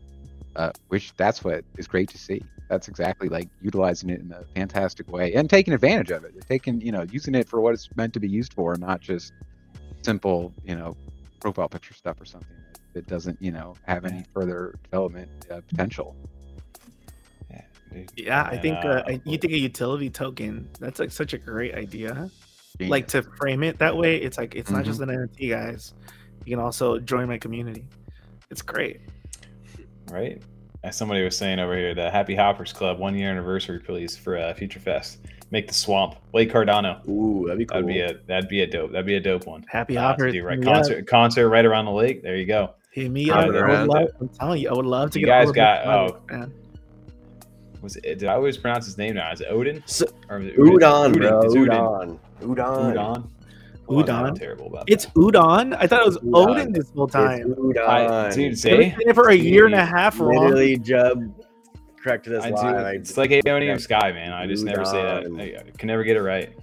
[0.56, 2.40] Uh, which that's what is great to see.
[2.68, 6.32] That's exactly like utilizing it in a fantastic way and taking advantage of it.
[6.48, 9.32] Taking you know using it for what it's meant to be used for, not just
[10.02, 10.96] simple you know
[11.40, 12.56] profile picture stuff or something
[12.92, 16.14] that doesn't you know have any further development uh, potential.
[18.16, 18.58] Yeah, dude.
[18.58, 22.30] I think uh, uh, you think a utility token that's like such a great idea
[22.80, 25.94] like to frame it that way it's like it's not just an NFT guys
[26.44, 27.84] you can also join my community
[28.50, 29.00] it's great
[30.10, 30.40] right?
[30.82, 34.36] As somebody was saying over here, the Happy Hoppers Club one year anniversary, please, for
[34.36, 35.18] uh, Future Fest.
[35.50, 37.06] Make the swamp Lake Cardano.
[37.08, 37.80] Ooh, that'd be cool.
[37.80, 38.92] That'd be a that'd be a dope.
[38.92, 39.64] That'd be a dope one.
[39.68, 40.58] happy Uh, hoppers do, right?
[40.58, 40.74] hit me up.
[40.74, 42.22] Concert concert right around the lake.
[42.22, 42.74] There you go.
[42.92, 43.36] hit me up.
[43.36, 45.40] I they're would around love, I'm telling you I would love to You get all
[45.40, 46.36] guys of got- those oh.
[46.36, 46.54] man.
[47.84, 49.30] Was it, did I always pronounce his name now?
[49.30, 49.82] Is it Odin?
[49.84, 51.42] So- Or is it Udon, bro.
[51.42, 52.18] Udon.
[52.40, 52.54] Udon.
[52.56, 52.94] Udon.
[52.94, 53.28] Udon.
[53.86, 54.38] Well, I'm Udon?
[54.38, 55.14] terrible about it's that.
[55.14, 56.48] udon I thought it was Udon.
[56.48, 57.86] Odin this whole time It's Udon.
[57.86, 60.44] I, dude, I've say it for a year and a half wrong.
[60.44, 61.30] Literally, Jub
[62.02, 62.54] corrected us I do.
[62.56, 62.86] live.
[62.86, 64.32] I- It's like Aeonium Sky, man.
[64.32, 65.24] I just never say that.
[65.38, 66.54] I, I can never get it right.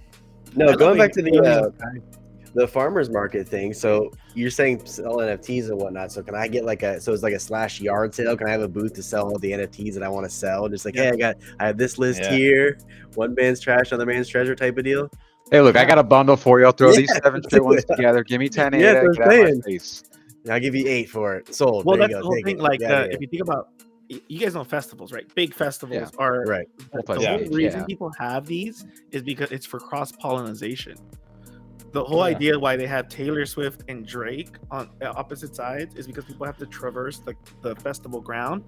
[0.56, 1.66] no, going back to the Udon.
[1.66, 2.20] uh,
[2.54, 3.72] the farmers market thing.
[3.72, 6.12] So you're saying sell NFTs and whatnot.
[6.12, 8.36] So can I get like a so it's like a slash yard sale?
[8.36, 10.68] Can I have a booth to sell all the NFTs that I want to sell?
[10.68, 12.32] Just like, hey, I got I have this list Yeah.
[12.36, 12.78] here,
[13.14, 15.08] one man's trash, another man's treasure type of deal.
[15.50, 16.66] Hey, look, I got a bundle for you.
[16.66, 18.24] I'll throw these seven let's straight ones together.
[18.24, 19.62] Give me 10 Yeah, eight, that's get what out I'm of my saying.
[19.62, 20.04] face.
[20.50, 21.54] I'll give you eight for it.
[21.54, 21.84] Sold.
[21.84, 22.56] Well, there that's you the whole Take thing.
[22.58, 22.62] it.
[22.62, 23.68] Like, Get uh, if you think about,
[24.08, 25.32] you guys know festivals, right?
[25.34, 26.66] Big festivals are right.
[26.78, 27.86] The, the Multi- whole reason Yeah.
[27.86, 30.96] people have these is because it's for cross pollination.
[31.92, 32.36] The whole Yeah.
[32.36, 36.46] idea why they have Taylor Swift and Drake on uh, opposite sides is because people
[36.46, 38.64] have to traverse the, the festival ground.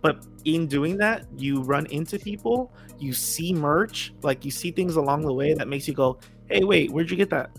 [0.00, 4.96] But in doing that, you run into people, you see merch, like you see things
[4.96, 6.18] along the way that makes you go,
[6.48, 7.50] "Hey, wait, where'd you get that?"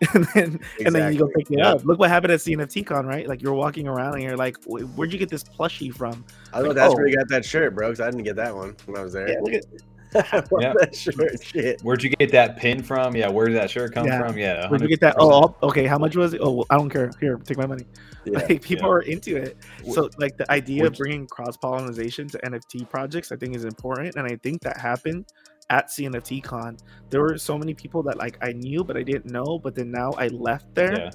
[0.14, 1.70] and then and then you go pick it Yeah.
[1.70, 1.84] up.
[1.84, 3.26] Look what happened at CNFT Con, right?
[3.26, 6.68] Like you're walking around and you're like, "Where'd you get this plushie from?" I know
[6.68, 6.96] like, that's oh.
[6.96, 7.88] where you got that shirt, bro.
[7.88, 9.30] Because I didn't get that one when I was there.
[9.30, 9.64] Yeah, look at
[10.14, 10.72] I Yeah.
[10.78, 11.42] that shirt.
[11.42, 11.80] Shit.
[11.82, 13.14] Where'd you get that pin from?
[13.16, 14.18] Yeah, where did that shirt come Yeah.
[14.26, 14.38] from?
[14.38, 15.16] Yeah, Where'd you get that?
[15.18, 15.86] Oh, okay.
[15.86, 16.40] How much was it?
[16.42, 17.10] Oh, well, I don't care.
[17.20, 17.84] Here, take my money.
[18.24, 18.38] Yeah.
[18.40, 18.94] Like people Yeah.
[18.94, 19.56] are into it.
[19.92, 24.16] So like the idea of bringing cross pollination to NFT projects, I think is important,
[24.16, 25.26] and I think that happened
[25.70, 26.76] at CNFT Con.
[27.10, 29.90] There were so many people that like I knew but I didn't know, but then
[29.90, 30.98] now I left there.
[30.98, 31.10] Yeah.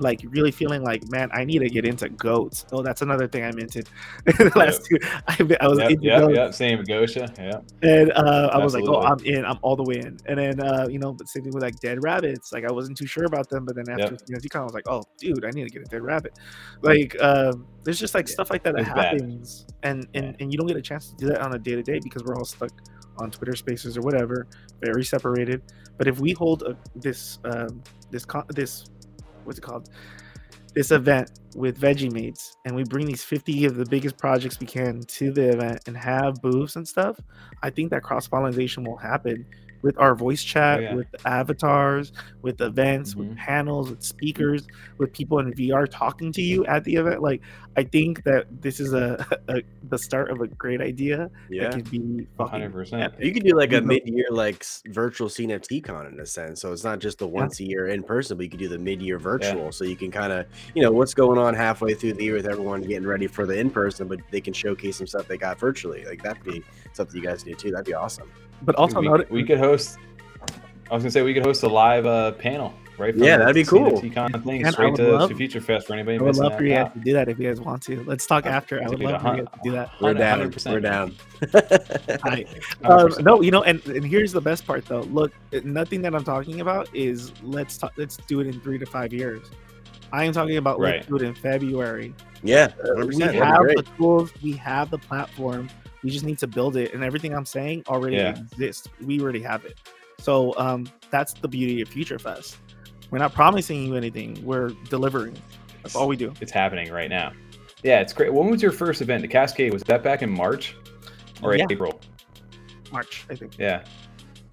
[0.00, 2.64] Like really feeling like, man, I need to get into goats.
[2.72, 3.88] Oh, that's another thing I minted.
[4.26, 4.96] the last two,
[5.26, 6.34] I, I was Yep, into yep, goats.
[6.36, 6.54] yep.
[6.54, 7.36] Same Gosha.
[7.38, 7.88] Yeah.
[7.88, 9.44] And uh, I was like, oh, I'm in.
[9.44, 10.16] I'm all the way in.
[10.26, 12.52] And then, uh, you know, but same thing with like dead rabbits.
[12.52, 14.22] Like I wasn't too sure about them, but then after Yep.
[14.28, 16.38] you know, I was like, oh, dude, I need to get a dead rabbit.
[16.82, 19.14] Like, um, there's just like stuff like that that It's bad.
[19.14, 21.74] happens, and and and you don't get a chance to do that on a day
[21.74, 22.70] to day because we're all stuck
[23.18, 24.46] on Twitter Spaces or whatever,
[24.80, 25.62] very separated.
[25.96, 28.84] But if we hold a, this um, this this
[29.48, 29.88] what's it called?
[30.74, 34.66] This event with Veggie Mates, and we bring these 50 of the biggest projects we
[34.66, 37.18] can to the event and have booths and stuff.
[37.62, 39.44] I think that cross pollination will happen
[39.82, 40.94] with our voice chat, yeah.
[40.94, 43.36] with avatars, with events, with Mhm.
[43.36, 44.66] panels, with speakers,
[44.98, 47.22] with people in VR talking to you at the event.
[47.22, 47.40] Like,
[47.76, 51.70] I think that this is a, a the start of a great idea Yeah.
[51.70, 53.02] that can be fucking hundred percent.
[53.02, 53.24] epic.
[53.24, 56.60] You could do like a mid-year like s- virtual CNFT con in a sense.
[56.60, 58.78] So it's not just the once a year in person, but you could do the
[58.78, 59.70] mid-year virtual.
[59.70, 62.46] So you can kind of, you know, what's going on halfway through the year with
[62.46, 65.58] everyone getting ready for the in person, but they can showcase some stuff they got
[65.60, 66.04] virtually.
[66.04, 67.70] Like that'd be something you guys do too.
[67.70, 68.28] That'd be awesome.
[68.62, 69.98] But also, we, note- we could host.
[70.90, 73.14] I was gonna say we could host a live uh, panel, right?
[73.14, 74.00] Yeah, that'd be cool.
[74.10, 76.28] Con thing Man, I straight would to, love- to Future Fest for anybody I would
[76.28, 78.02] missing love that for you guys to do that if you guys want to.
[78.04, 78.82] Let's talk after.
[78.82, 79.90] I would love for you guys to do that.
[80.00, 80.50] We're down.
[80.50, 80.72] 100%.
[80.72, 81.14] We're down.
[82.24, 82.44] Hi.
[82.84, 85.02] Um, no, you know, and, and here's the best part though.
[85.02, 85.32] Look,
[85.64, 89.12] nothing that I'm talking about is let's talk, let's do it in three to five
[89.12, 89.46] years.
[90.10, 92.14] I am talking about let's do it in February.
[92.42, 93.14] yeah, Uh, 100%.
[93.14, 95.68] we have the tools, we have the platform.
[96.02, 98.30] We just need to build it, and everything I'm saying already Yeah.
[98.30, 98.88] exists.
[99.04, 99.78] We already have it.
[100.18, 102.58] So um, that's the beauty of Future Fest.
[103.10, 104.38] We're not promising you anything.
[104.44, 105.36] We're delivering.
[105.82, 106.32] That's all we do.
[106.40, 107.32] It's happening right now.
[107.82, 108.32] Yeah, it's great.
[108.32, 109.22] When was your first event?
[109.22, 110.74] The Cascade was that back in March
[111.42, 111.66] or Yeah.
[111.70, 112.00] April?
[112.92, 113.56] March, I think.
[113.58, 113.84] Yeah,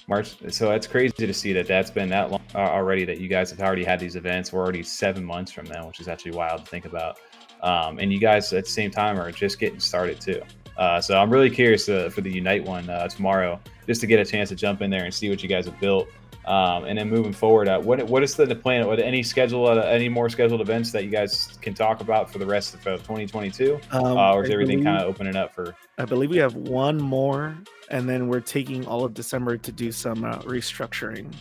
[0.08, 0.36] March.
[0.50, 3.06] So that's crazy to see that that's been that long uh, already.
[3.06, 4.54] That you guys have already had these events.
[4.54, 7.20] We're already seven months from now, which is actually wild to think about.
[7.62, 10.42] Um, and you guys at the same time are just getting started too.
[10.78, 14.20] Uh, so I'm really curious uh, for the Unite one uh, tomorrow, just to get
[14.20, 16.08] a chance to jump in there and see what you guys have built.
[16.46, 18.86] Um, and then moving forward, uh, what what is the, the plan?
[18.86, 19.68] What any schedule?
[19.68, 22.86] Uh, any more scheduled events that you guys can talk about for the rest of
[22.86, 23.80] uh, 2022?
[23.92, 25.76] Um, uh, or is I everything kind of opening up for?
[25.98, 27.58] I believe we have one more,
[27.90, 31.34] and then we're taking all of December to do some uh, restructuring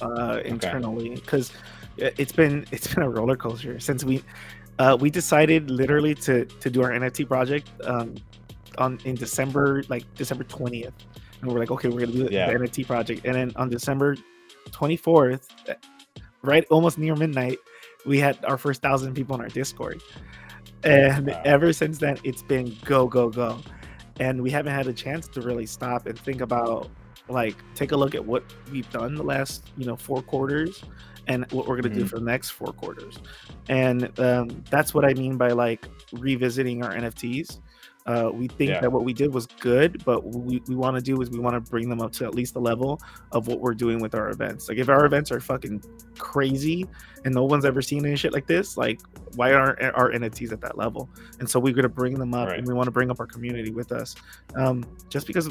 [0.00, 1.52] uh, internally because
[1.96, 4.22] it's been it's been a roller coaster since we
[4.78, 8.14] uh, we decided literally to to do our NFT project um,
[8.78, 10.94] on in December like December twentieth,
[11.40, 12.46] and we're like, okay, we're gonna do the, Yeah.
[12.52, 14.16] the NFT project, and then on December
[14.70, 15.48] twenty fourth,
[16.42, 17.58] right almost near midnight,
[18.06, 20.00] we had our first thousand people in our Discord.
[20.84, 21.42] And Wow.
[21.44, 23.58] ever since then, it's been go, go, go
[24.20, 26.90] and we haven't had a chance to really stop and think about
[27.30, 30.84] like take a look at what we've done the last you know four quarters
[31.28, 32.08] and what we're going to do Mhm.
[32.10, 33.20] for the next four quarters
[33.70, 37.60] and um, that's what i mean by like revisiting our nfts
[38.06, 38.80] uh, we think Yeah.
[38.80, 41.38] that what we did was good but what we, we want to do is we
[41.38, 43.00] want to bring them up to at least the level
[43.30, 45.80] of what we're doing with our events like if our events are fucking
[46.18, 46.86] crazy
[47.24, 49.00] and no one's ever seen any shit like this like
[49.36, 51.08] why aren't our nfts at that level
[51.38, 52.58] and so we're going to bring them up Right.
[52.58, 54.14] and we want to bring up our community with us
[54.56, 55.48] um just because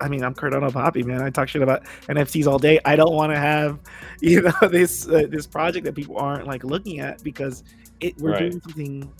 [0.00, 3.14] i mean i'm Cardano Papi man i talk shit about nfts all day i don't
[3.14, 3.78] want to have
[4.20, 7.64] you know this uh, this project that people aren't like looking at because
[8.00, 8.38] it we're Right.
[8.50, 9.12] doing something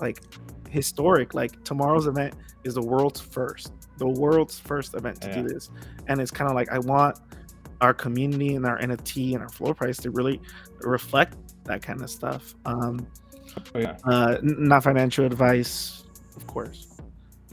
[0.00, 0.22] like
[0.70, 2.34] historic like tomorrow's event
[2.64, 5.42] is the world's first the world's first event to Yeah.
[5.42, 5.70] do this
[6.08, 7.18] and it's kind of like i want
[7.80, 10.40] our community and our NFT and our floor price to really
[10.80, 12.56] reflect that kind of stuff.
[12.66, 13.06] Um,
[13.72, 13.96] Oh, yeah.
[14.04, 16.02] uh, n- not financial advice,
[16.34, 16.88] of course.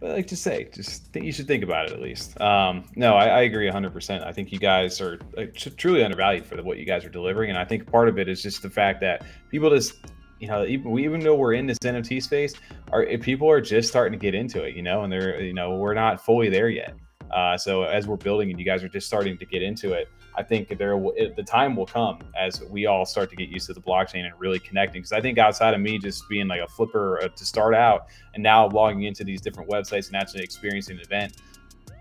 [0.00, 2.40] But like to say, just think you should think about it at least.
[2.40, 4.26] Um, no, I, I agree 100%.
[4.26, 5.18] I think you guys are
[5.54, 8.18] tr- truly undervalued for the, what you guys are delivering, and I think part of
[8.18, 9.92] it is just the fact that people just,
[10.40, 12.54] you know, even we even though we're in this NFT space,
[12.90, 15.76] are people are just starting to get into it, you know, and they're, you know,
[15.76, 16.94] we're not fully there yet.
[17.30, 20.08] Uh, so as we're building and you guys are just starting to get into it,
[20.36, 23.66] I think there it, the time will come as we all start to get used
[23.66, 25.02] to the blockchain and really connecting.
[25.02, 28.42] Because I think outside of me just being like a flipper to start out, and
[28.42, 31.36] now logging into these different websites and actually experiencing an event,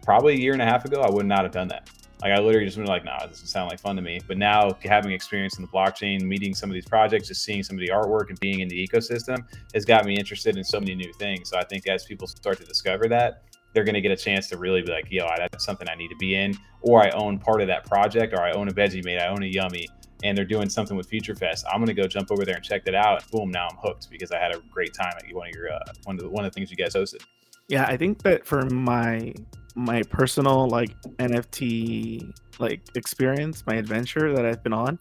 [0.02, 1.90] probably a year and a half ago, I would not have done that.
[2.22, 4.20] Like I literally just been like, nah, this doesn't sound like fun to me.
[4.28, 7.78] But now having experience in the blockchain, meeting some of these projects, just seeing some
[7.78, 10.96] of the artwork and being in the ecosystem has got me interested in so many
[10.96, 11.50] new things.
[11.50, 13.44] So I think as people start to discover that,
[13.74, 16.10] they're going to get a chance to really be like, yo, that's something I need
[16.10, 19.04] to be in, or I own part of that project, or I own a Veggie
[19.04, 19.88] Mate, I own a Yummy,
[20.24, 21.66] and they're doing something with Future Fest.
[21.72, 23.30] I'm going to go jump over there and check that out.
[23.32, 25.80] Boom, now I'm hooked because I had a great time at one of your uh,
[26.06, 27.22] one of the, one of the things you guys hosted.
[27.68, 29.34] Yeah, I think that for my
[29.76, 35.00] my personal like NFT like experience, my adventure that I've been on,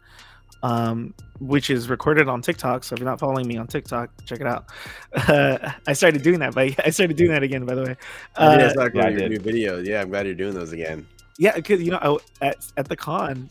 [0.63, 2.85] um, which is recorded on TikTok.
[2.85, 4.67] So if you're not following me on TikTok, check it out.
[5.13, 7.65] Uh, I started doing that, but I started doing that again.
[7.65, 7.97] By the way,
[8.39, 9.31] I did uh, I saw a yeah, I of your did.
[9.31, 9.87] new videos.
[9.87, 11.07] Yeah, I'm glad you're doing those again.
[11.39, 13.49] yeah, because you know I, at at the con,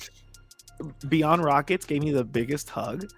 [1.09, 3.09] Beyond Rockets gave me the biggest hug,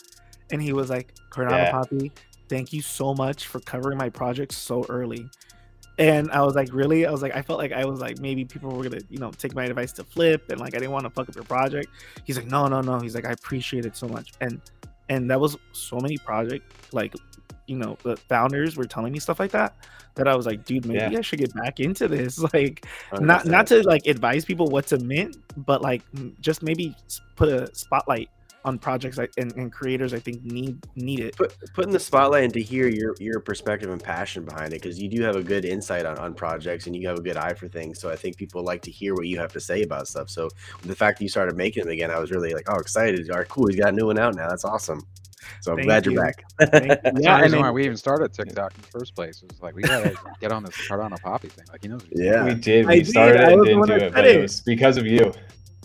[0.52, 1.72] and he was like, "Cardano Yeah.
[1.72, 2.12] Papi,
[2.50, 5.30] thank you so much for covering my project so early."
[6.00, 7.06] And I was like, really?
[7.06, 9.32] I was like, I felt like I was like, maybe people were gonna, you know,
[9.32, 11.90] take my advice to flip, and like, I didn't want to fuck up your project.
[12.24, 13.00] He's like, no, no, no.
[13.00, 14.62] He's like, I appreciate it so much, and
[15.10, 17.14] and that was so many project, like,
[17.68, 19.76] you know, the founders were telling me stuff like that,
[20.16, 21.20] that I was like, dude, maybe Yeah.
[21.20, 22.86] I should get back into this, like,
[23.20, 26.02] not not to like advise people what to mint, but like
[26.40, 26.96] just maybe
[27.36, 28.30] put a spotlight
[28.66, 31.36] on projects and, and creators I think need need it.
[31.36, 35.00] put putting the spotlight and to hear your your perspective and passion behind it because
[35.00, 37.54] you do have a good insight on, on projects and you have a good eye
[37.54, 40.08] for things so i think people like to hear what you have to say about
[40.08, 40.50] stuff so
[40.84, 43.38] the fact that you started making them again i was really like oh excited all
[43.38, 45.02] right cool he's got a new one out now that's awesome
[45.62, 46.12] so i'm Thank glad you.
[46.14, 46.90] you're back Thank you.
[47.04, 49.42] That's yeah, the and why we even started TikTok in the first place.
[49.42, 51.66] It was like we gotta get on this Cardano Papi thing.
[51.72, 52.02] Like he knows.
[52.12, 52.44] Yeah.
[52.44, 52.86] We did.
[52.86, 54.42] We did, started I it and was didn't do that it, but it it.
[54.42, 55.32] was because of you.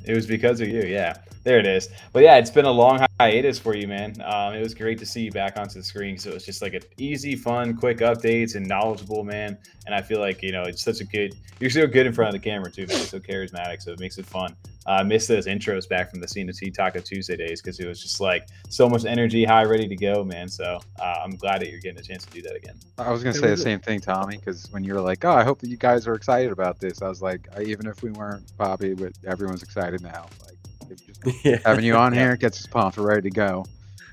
[0.05, 0.83] It was because of you.
[0.83, 1.15] Yeah,
[1.45, 1.89] there it is.
[2.13, 4.15] But yeah, it's been a long hiatus for you, man.
[4.23, 6.19] Um, it was great to see you back onto the screen.
[6.19, 9.59] So it was just like an easy, fun, quick updates and knowledgeable, man.
[9.87, 11.35] And I feel like you know it's such a good.
[11.61, 12.97] You're so good in front of the camera too, man.
[12.99, 14.55] You're so charismatic, so it makes it fun.
[14.87, 18.01] Uh, I missed those intros back from the CNC Taco Tuesday days because it was
[18.03, 20.49] just like so much energy, high, ready to go, man.
[20.49, 22.77] So uh, I'm glad that you're getting a chance to do that again.
[22.99, 25.33] I was gonna say the was same thing, Tommy, because when you were like, "Oh,
[25.33, 28.03] I hope that you guys are excited about this," I was like, I, "Even if
[28.03, 30.59] we weren't Bobby, but everyone's excited now." Like
[30.89, 31.05] just
[31.45, 32.21] yeah having you on Yeah.
[32.21, 33.65] here gets us pumped, we're ready to go.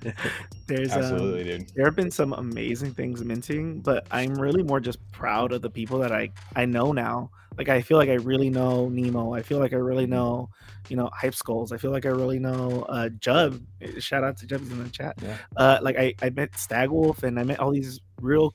[0.67, 1.69] there's um, Absolutely, dude.
[1.75, 5.69] there have been some amazing things minting, but I'm really more just proud of the
[5.69, 7.29] people that I I know now.
[7.57, 9.33] Like I feel like I really know Nemo.
[9.33, 10.49] I feel like I really know,
[10.89, 11.71] you know, Hype Skulls.
[11.71, 13.61] I feel like I really know uh Jub.
[13.99, 15.17] Shout out to Jub in the chat.
[15.21, 15.37] Yeah.
[15.57, 18.53] Uh like I, I met Stagwolf and I met all these real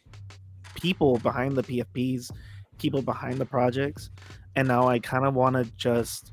[0.74, 2.30] people behind the PFPs,
[2.78, 4.10] people behind the projects.
[4.54, 6.32] And now I kind of want to just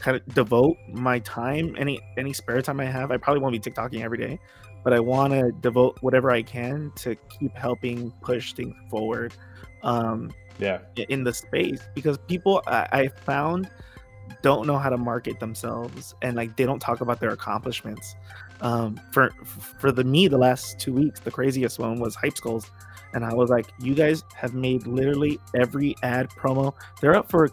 [0.00, 3.10] kind of devote my time, any any spare time I have.
[3.10, 4.38] I probably won't be TikToking every day,
[4.84, 9.32] but I want to devote whatever I can to keep helping push things forward
[9.82, 10.78] um, Yeah.
[10.96, 13.68] in the space because people I, I found
[14.42, 18.14] don't know how to market themselves and like they don't talk about their accomplishments.
[18.60, 19.30] Um, for
[19.78, 22.70] for the me, the last two weeks, the craziest one was Hype Skulls,
[23.12, 26.72] and I was like, you guys have made literally every ad promo.
[27.00, 27.50] They're up for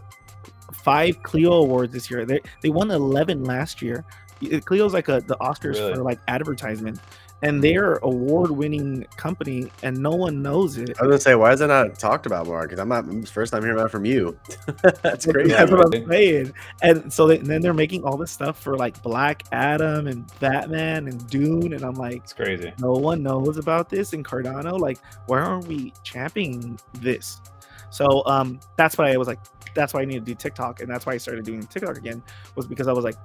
[0.72, 2.24] five Clio awards this year.
[2.24, 4.04] They they won eleven last year.
[4.40, 5.94] Clio's like a the Oscars Really?
[5.94, 6.98] for like advertisement,
[7.44, 10.90] and they're award winning company, and no one knows it.
[11.00, 13.52] i was gonna say why is that not talked about more because i'm not first
[13.52, 14.36] time hearing about it from you
[15.02, 15.94] that's crazy That's what?
[15.94, 16.52] I'm saying.
[16.82, 20.24] And so they, and then they're making all this stuff for like Black Adam and
[20.40, 22.72] Batman and Dune, and I'm like, It's crazy.
[22.78, 24.78] no one knows about this in Cardano.
[24.78, 27.40] Like, why aren't we championing this?
[27.90, 29.38] So um, that's why I was like,
[29.74, 32.22] that's why I need to do TikTok, and that's why I started doing TikTok again,
[32.56, 33.16] was because I was like,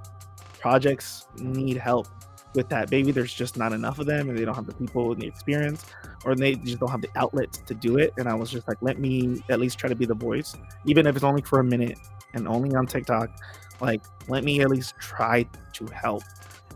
[0.60, 2.06] projects need help
[2.54, 2.90] with that.
[2.90, 5.26] Maybe there's just not enough of them, and they don't have the people and the
[5.26, 5.86] experience,
[6.24, 8.12] or they just don't have the outlets to do it.
[8.16, 11.06] And I was just like, let me at least try to be the voice, even
[11.06, 11.98] if it's only for a minute
[12.34, 13.30] and only on TikTok.
[13.80, 16.22] Like, let me at least try to help.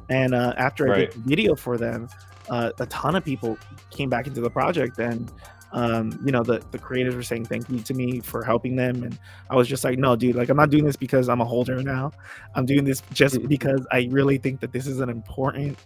[0.09, 2.09] And uh, after I did the video for them,
[2.51, 3.59] uh, a ton of people
[3.90, 5.32] came back into the project and
[5.74, 9.02] um, you know, the the creators were saying thank you to me for helping them,
[9.02, 9.18] and
[9.51, 11.82] I was just like, no, dude, like I'm not doing this because I'm a holder
[11.82, 12.12] now.
[12.55, 15.76] I'm doing this just because I really think that this is an important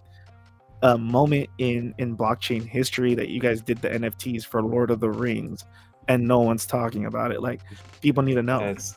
[0.83, 4.99] uh, moment in in blockchain history that you guys did the NFTs for Lord of
[4.99, 5.65] the Rings,
[6.07, 7.41] and no one's talking about it.
[7.41, 7.61] Like
[7.99, 8.59] people need to know.
[8.59, 8.95] That's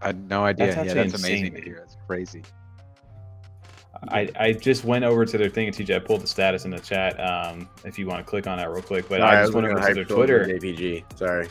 [0.00, 0.74] I had no idea.
[0.74, 1.76] That's yeah, that's amazing insane, to hear.
[1.80, 2.42] That's crazy.
[4.08, 5.94] I, I just went over to their thing at TJ.
[5.94, 7.20] I pulled the status in the chat.
[7.20, 9.66] Um, if you want to click on that real quick, but I just was went
[9.66, 10.44] over to their Hype Skull for Twitter.
[10.46, 11.18] JPG.
[11.18, 11.48] Sorry.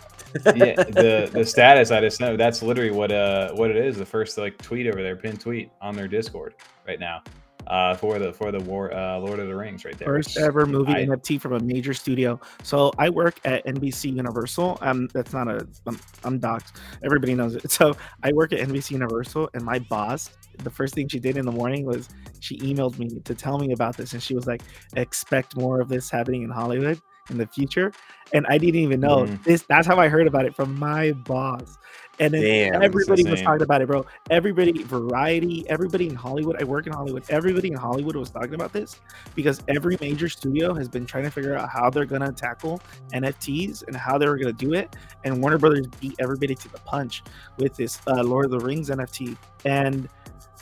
[0.55, 1.91] yeah, the the status.
[1.91, 3.97] I just know that's literally what uh what it is.
[3.97, 6.55] The first like tweet over there, pinned tweet on their Discord
[6.87, 7.21] right now,
[7.67, 10.07] uh for the for the war uh Lord of the Rings right there.
[10.07, 12.39] First ever movie I- NFT from a major studio.
[12.63, 14.77] So I work at NBC Universal.
[14.81, 15.67] Um, that's not a.
[15.85, 16.77] I'm, I'm doxxed.
[17.03, 17.69] Everybody knows it.
[17.79, 20.31] So I work at NBC Universal, and my boss,
[20.63, 22.09] the first thing she did in the morning was
[22.39, 24.61] she emailed me to tell me about this, and she was like,
[24.95, 26.99] "Expect more of this happening in Hollywood
[27.29, 27.91] in the future."
[28.33, 29.43] And I didn't even know Mhm.
[29.43, 29.63] this.
[29.63, 31.77] That's how I heard about it from my boss.
[32.19, 34.05] And then Damn, everybody was talking about it, bro.
[34.29, 36.61] Everybody, Variety, everybody in Hollywood.
[36.61, 37.23] I work in Hollywood.
[37.29, 38.99] Everybody in Hollywood was talking about this
[39.35, 42.81] because every major studio has been trying to figure out how they're gonna tackle
[43.13, 44.95] NFTs and how they were gonna do it.
[45.23, 47.23] And Warner Brothers beat everybody to the punch
[47.57, 49.37] with this uh, Lord of the Rings NFT.
[49.63, 50.09] And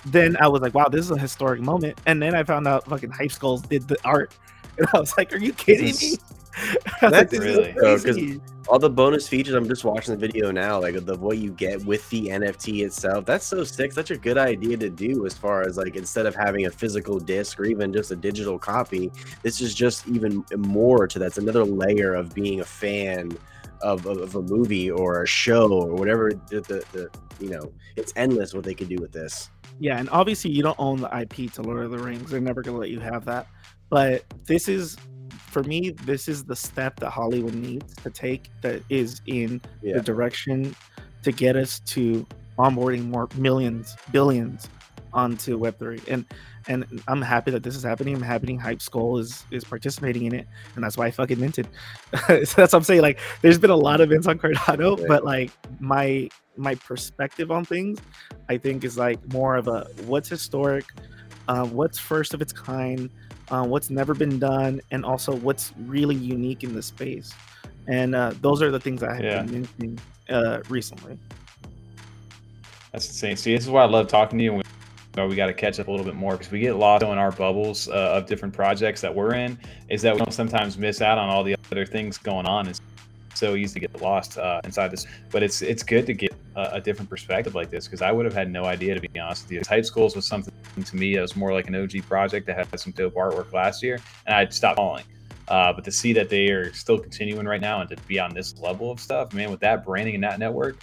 [0.05, 1.99] then I was like, wow, this is a historic moment.
[2.05, 4.34] And then I found out fucking Hype Skulls did the art,
[4.77, 6.17] and I was like, are you kidding me?
[6.57, 9.53] Is- I was like, That's this really- is Oh, 'cause- All the bonus features.
[9.53, 13.23] I'm just watching the video now, like the what you get with the NFT itself.
[13.25, 13.93] That's so sick.
[13.93, 17.17] Such a good idea to do as far as like instead of having a physical
[17.17, 19.09] disc or even just a digital copy,
[19.41, 23.31] this is just even more to that's another layer of being a fan
[23.81, 27.09] of, of, of a movie or a show or whatever the, the, the
[27.39, 29.49] you know it's endless what they could do with this.
[29.79, 32.29] Yeah, and obviously you don't own the IP to Lord of the Rings.
[32.31, 33.47] They're never gonna let you have that.
[33.89, 34.97] But this is,
[35.57, 38.51] for me, this is the step that Hollywood needs to take.
[38.61, 39.95] That is in Yeah.
[39.95, 40.75] the direction
[41.23, 42.27] to get us to
[42.59, 44.69] onboarding more millions, billions
[45.13, 45.99] onto Web three.
[46.07, 46.25] And
[46.67, 48.13] and I'm happy that this is happening.
[48.13, 51.67] I'm happy Hype Skull is is participating in it, and that's why I fucking minted.
[52.27, 53.01] so that's what I'm saying.
[53.01, 55.05] Like, there's been a lot of events on Cardano, Yeah.
[55.07, 57.99] but like my my perspective on things
[58.47, 60.85] I think is like more of a what's historic,
[61.47, 63.09] uh, what's first of its kind,
[63.49, 67.34] uh, what's never been done, and also what's really unique in the space.
[67.88, 69.41] And uh, those are the things I have Yeah.
[69.44, 69.99] been mentioning
[70.30, 71.18] uh, recently.
[72.91, 73.38] That's insane.
[73.38, 74.53] See, this is why I love talking to you.
[74.53, 74.64] We,
[75.28, 77.32] we got to catch up a little bit more because we get lost in our
[77.32, 79.57] bubbles uh, of different projects that we're in.
[79.90, 82.68] Is that we don't sometimes miss out on all the other things going on.
[82.68, 82.82] It's
[83.38, 86.73] so easy to get lost uh, inside this, but it's it's good to get a,
[86.73, 89.43] a different perspective like this because I would have had no idea to be honest
[89.43, 89.61] with you.
[89.68, 90.53] Hype Skulls was something
[90.84, 93.81] to me that was more like an OG project that had some dope artwork last
[93.84, 95.05] year, and I'd stopped following.
[95.47, 98.34] Uh, but to see that they are still continuing right now and to be on
[98.34, 100.77] this level of stuff, man, with that branding and that network,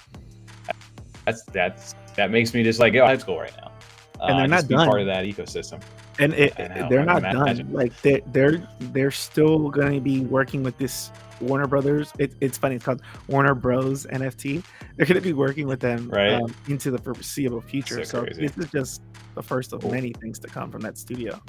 [1.26, 3.72] that's that's that makes me just like yo, Hype Skull right now.
[4.20, 4.88] Uh, And they're not just be done.
[4.88, 5.82] part of that ecosystem.
[6.18, 7.72] And it, know, they're not can done.
[7.72, 11.10] Like they, they're they're still going to be working with this
[11.40, 12.12] Warner Brothers.
[12.18, 12.76] It, it's funny.
[12.76, 14.62] It's called Warner Bros NFT.
[14.96, 16.34] They're going to be working with them Right.
[16.34, 18.04] um, into the foreseeable future.
[18.04, 19.02] So So, this is just
[19.34, 19.90] the first of Cool.
[19.90, 21.40] many things to come from that studio.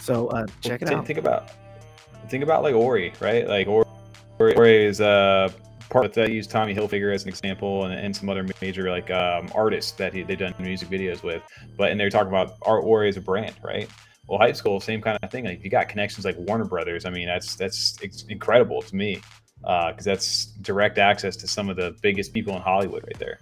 [0.00, 1.06] So uh, check it think, out.
[1.06, 1.50] Think about
[2.28, 3.46] think about like Ori, right?
[3.48, 3.84] Like Ori,
[4.38, 5.50] Ori is uh
[5.94, 6.32] part of that.
[6.32, 10.12] Use Tommy Hilfiger as an example, and, and some other major like um, artists that
[10.12, 11.42] he, they've done music videos with.
[11.78, 13.88] But and they're talking about art Ori as a brand, right?
[14.26, 15.44] Well, Hype Skull, same kind of thing.
[15.44, 17.96] Like you got connections like Warner Brothers, I mean, that's that's
[18.28, 19.20] incredible to me
[19.60, 23.38] because that's direct access to some of the biggest people in Hollywood right there.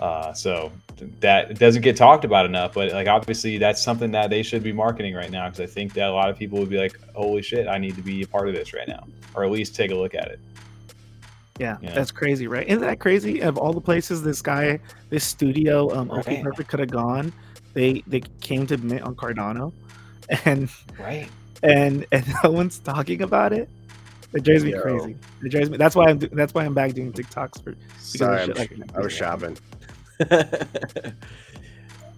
[0.00, 0.72] Uh, so
[1.20, 4.72] that doesn't get talked about enough, but like obviously that's something that they should be
[4.72, 7.42] marketing right now because I think that a lot of people would be like, "Holy
[7.42, 9.92] shit, I need to be a part of this right now," or at least take
[9.92, 10.40] a look at it.
[11.58, 11.92] Yeah, Yeah.
[11.92, 12.66] that's crazy, right?
[12.66, 13.40] Isn't that crazy?
[13.40, 14.80] Of all the places this guy,
[15.10, 16.42] this studio, um, OK Right.
[16.44, 17.32] Perfect could have gone,
[17.74, 19.72] they they came to mint on Cardano,
[20.44, 20.68] and
[20.98, 21.28] Right.
[21.62, 23.68] and and no one's talking about it.
[24.34, 24.80] It drives me Yo.
[24.80, 25.14] crazy.
[25.44, 25.76] It drives me.
[25.76, 26.18] That's why I'm.
[26.18, 27.74] That's why I'm back doing TikToks for.
[27.98, 28.72] Sorry, I'm like.
[28.94, 29.58] I was shopping.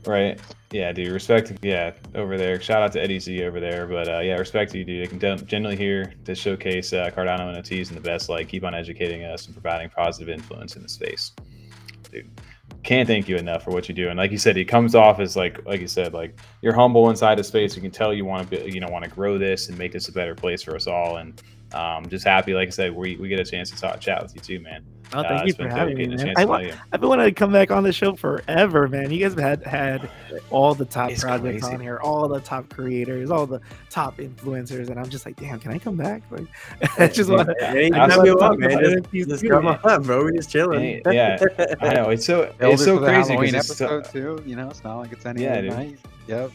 [0.07, 0.41] Right.
[0.71, 1.13] Yeah, dude.
[1.13, 1.53] Respect.
[1.63, 2.61] Yeah, over there.
[2.61, 3.87] Shout out to Eddie Z over there.
[3.87, 5.07] But uh, yeah, respect to you, dude.
[5.07, 8.49] I can generally here to showcase uh, Cardano NFTs in the best light.
[8.49, 11.33] Keep on educating us and providing positive influence in the space,
[12.11, 12.29] dude.
[12.83, 14.09] Can't thank you enough for what you do.
[14.11, 17.09] And like you said, it comes off as like, like you said, like you're humble
[17.09, 17.75] inside the space.
[17.77, 20.09] You can tell you want to, you know, want to grow this and make this
[20.09, 21.17] a better place for us all.
[21.17, 21.41] And
[21.75, 24.35] Um, just happy, like I said, we, we get a chance to talk chat with
[24.35, 24.85] you too, man.
[25.13, 26.33] Oh, thank Uh, you it's for having me, man.
[26.37, 26.73] I, to wa- know.
[26.93, 29.11] I've been wanting to come back on the show forever, man.
[29.11, 30.11] You guys have had had
[30.51, 31.75] all the top It's projects crazy.
[31.75, 33.61] on here, all the top creators, all the
[33.91, 36.23] top influencers, and I'm just like, damn, can I come back?
[36.31, 36.47] Like,
[36.99, 37.67] I just want to.
[37.69, 38.71] Anytime you want, man.
[38.71, 39.79] Just, NFTs just come man.
[39.85, 40.25] on, bro.
[40.25, 40.81] We're just chilling.
[40.81, 41.39] Hey, yeah,
[41.81, 44.43] I know it's so it's so crazy Halloween because it's so, too.
[44.47, 45.99] You know, it's not like it's any Yeah, other night.
[46.27, 46.51] Yep.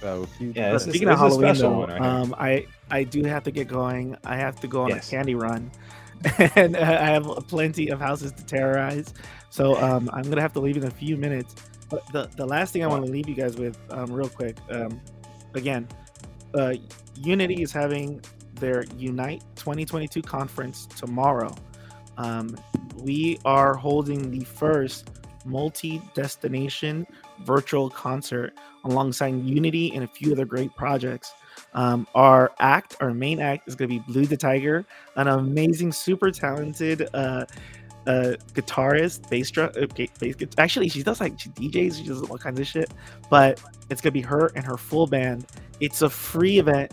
[0.00, 2.66] So you Yeah, this Speaking of this is a Halloween, though, one right um, I
[2.90, 4.16] I do have to get going.
[4.24, 5.06] I have to go on Yes.
[5.08, 5.70] a candy run,
[6.56, 9.14] and uh, I have plenty of houses to terrorize.
[9.50, 11.54] So um, I'm gonna have to leave in a few minutes.
[11.88, 14.56] But the the last thing I want to leave you guys with, um, real quick,
[14.70, 15.00] um,
[15.54, 15.88] again,
[16.54, 16.74] uh,
[17.16, 18.20] Unity is having
[18.54, 21.54] their Unite 2022 conference tomorrow.
[22.16, 22.56] Um,
[23.02, 25.10] we are holding the first
[25.46, 27.06] multi-destination
[27.44, 28.54] virtual concert
[28.84, 31.32] alongside Unity and a few other great projects.
[31.74, 34.84] Um, our act, our main act, is going to be Blue the Tiger,
[35.16, 37.44] an amazing, super talented uh,
[38.06, 39.70] uh, guitarist, bass drum.
[39.76, 42.92] Okay, bass, actually, she does like she DJs, she does all kinds of shit.
[43.28, 45.46] But it's gonna be her and her full band.
[45.80, 46.92] It's a free event.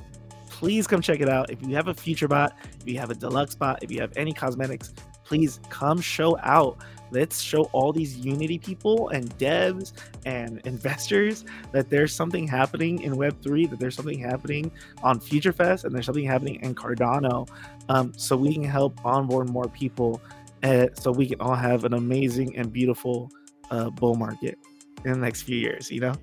[0.49, 1.49] Please come check it out.
[1.49, 4.11] If you have a future bot, if you have a deluxe bot, if you have
[4.15, 4.93] any cosmetics,
[5.23, 6.77] please come show out.
[7.11, 9.93] Let's show all these Unity people and devs
[10.25, 14.71] and investors that there's something happening in Web3, that there's something happening
[15.03, 17.47] on FutureFest, and there's something happening in Cardano,
[17.89, 20.21] um, so we can help onboard more people,
[20.63, 23.29] uh, so we can all have an amazing and beautiful
[23.71, 24.57] uh, bull market
[25.05, 25.91] in the next few years.
[25.91, 26.13] You know,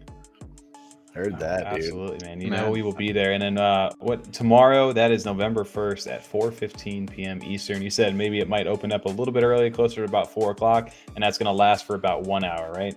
[1.15, 1.85] Heard that, dude.
[1.85, 2.41] Absolutely, man.
[2.41, 2.65] You Man.
[2.65, 3.33] know we will be there.
[3.33, 4.93] And then uh, what tomorrow?
[4.93, 7.41] That is November first at 4:15 p.m.
[7.45, 7.83] Eastern.
[7.83, 10.51] You said maybe it might open up a little bit early, closer to about four
[10.51, 12.97] o'clock, and that's going to last for about one hour, right?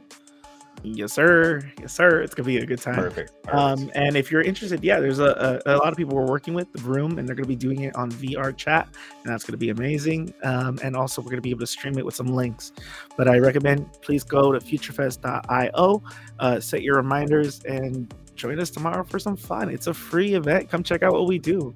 [0.84, 2.22] Yes, sir, yes, sir.
[2.22, 2.96] It's gonna be a good time.
[2.96, 3.32] Perfect.
[3.44, 3.56] perfect.
[3.56, 6.54] Um, and if you're interested, yeah, there's a, a, a lot of people we're working
[6.54, 8.88] with the room, and they're going to be doing it on VR chat,
[9.24, 10.34] and that's going to be amazing.
[10.44, 12.72] Um, and also, we're going to be able to stream it with some links.
[13.18, 16.04] But I recommend please go to futurefest.io,
[16.40, 19.70] uh, set your reminders, and join us tomorrow for some fun.
[19.70, 20.70] It's a free event.
[20.70, 21.74] Come check out what we do.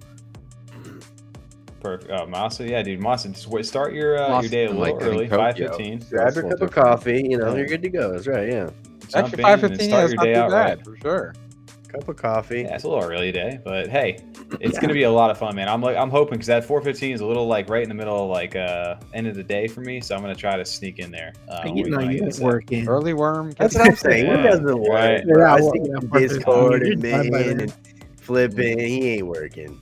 [1.81, 2.11] Perfect.
[2.11, 2.99] Oh, Masa, yeah, dude.
[2.99, 5.75] Masa, just wait, start your uh, Masa your day a little like, early, Tokyo.
[5.77, 6.09] 5:15.
[6.11, 7.23] Grab your cup a of coffee.
[7.27, 7.55] You know, Yeah.
[7.57, 8.11] you're good to go.
[8.11, 8.47] That's right.
[8.47, 8.69] Yeah.
[9.11, 9.89] Jump Actually, in five and fifteen.
[9.89, 10.85] start That's your not day too out bad right.
[10.85, 11.33] for sure.
[11.89, 12.61] Cup of coffee.
[12.61, 14.17] Yeah, it's a little early day, but hey,
[14.61, 14.79] it's Yeah.
[14.81, 15.67] gonna be a lot of fun, man.
[15.67, 18.23] I'm like, I'm hoping because that 4:15 is a little like right in the middle,
[18.23, 20.99] of like uh end of the day for me, so I'm gonna try to sneak
[20.99, 21.33] in there.
[21.49, 22.87] Uh, when you we know, you get ain't working.
[22.87, 23.51] Early worm.
[23.57, 24.25] That's what I'm saying.
[24.25, 24.37] Yeah.
[24.37, 24.89] He doesn't work.
[24.89, 25.25] Right.
[25.27, 25.43] bro.
[25.45, 27.73] I Yeah, see well, him Discord and man and
[28.21, 28.79] flipping.
[28.79, 29.77] He ain't working.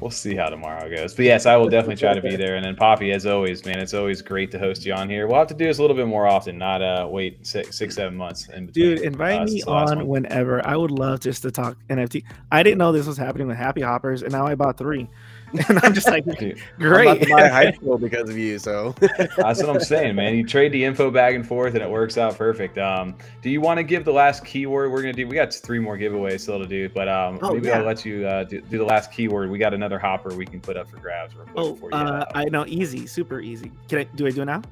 [0.00, 1.14] We'll see how tomorrow goes.
[1.14, 2.56] But yes, I will definitely try to be there.
[2.56, 5.26] And then Papi, as always, man, it's always great to host you on here.
[5.26, 7.94] We'll have to do this a little bit more often, not uh wait six, six,
[7.96, 8.96] seven months in between.
[8.96, 10.66] Dude, invite Uh, me since the last on whenever.
[10.66, 12.24] I would love just to talk NFT.
[12.50, 15.08] I didn't know this was happening with Happy Hoppers, and now I bought three.
[15.68, 17.22] And I'm just like, Dude, I'm about great.
[17.22, 18.58] to buy Hype Skull because of you.
[18.58, 18.94] So
[19.36, 20.36] that's what I'm saying, man.
[20.36, 22.78] You trade the info back and forth, and it works out perfect.
[22.78, 24.92] Um, do you want to give the last keyword?
[24.92, 25.26] We're gonna do.
[25.26, 27.78] We got three more giveaways still to do, but um, Oh, maybe yeah.
[27.78, 29.50] I'll let you uh, do, do the last keyword.
[29.50, 31.34] We got another hopper we can put up for grabs.
[31.34, 32.24] Real quick Oh, before you uh.
[32.34, 33.72] I know, easy, super easy.
[33.88, 34.62] Can I do I do it now?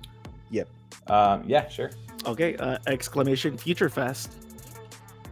[0.50, 0.68] Yep.
[1.08, 1.90] Um, yeah, sure.
[2.26, 4.32] Okay, uh, exclamation Future Fest.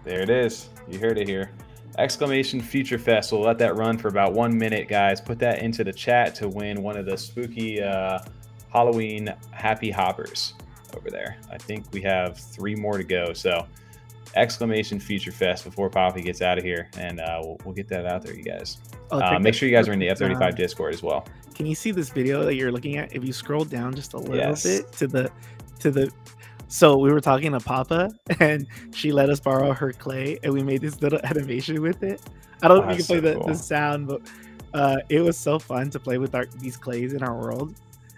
[0.05, 0.69] There it is.
[0.89, 1.51] You heard it here.
[1.99, 3.33] Exclamation Future Fest.
[3.33, 5.21] We'll let that run for about one minute, guys.
[5.21, 8.19] Put that into the chat to win one of the spooky uh,
[8.71, 10.55] Halloween Happy Hoppers
[10.97, 11.39] over there.
[11.51, 13.33] I think we have three more to go.
[13.33, 13.67] So,
[14.35, 18.05] exclamation Future Fest before Papi gets out of here, and uh, we'll, we'll get that
[18.05, 18.79] out there, you guys.
[19.11, 21.27] Oh, Uh, make sure you guys are in the uh, F35 Discord as well.
[21.55, 23.15] Can you see this video that you're looking at?
[23.17, 24.63] If you scroll down just a little Yes.
[24.63, 25.31] bit to the
[25.79, 26.11] to the
[26.69, 28.11] so we were talking to Papa
[28.41, 32.21] and she let us borrow her clay and we made this little animation with it.
[32.63, 33.47] I don't know if you can play so the, cool.
[33.49, 34.23] the sound, but
[34.75, 37.75] uh, it was so fun to play with our, these clays in our world.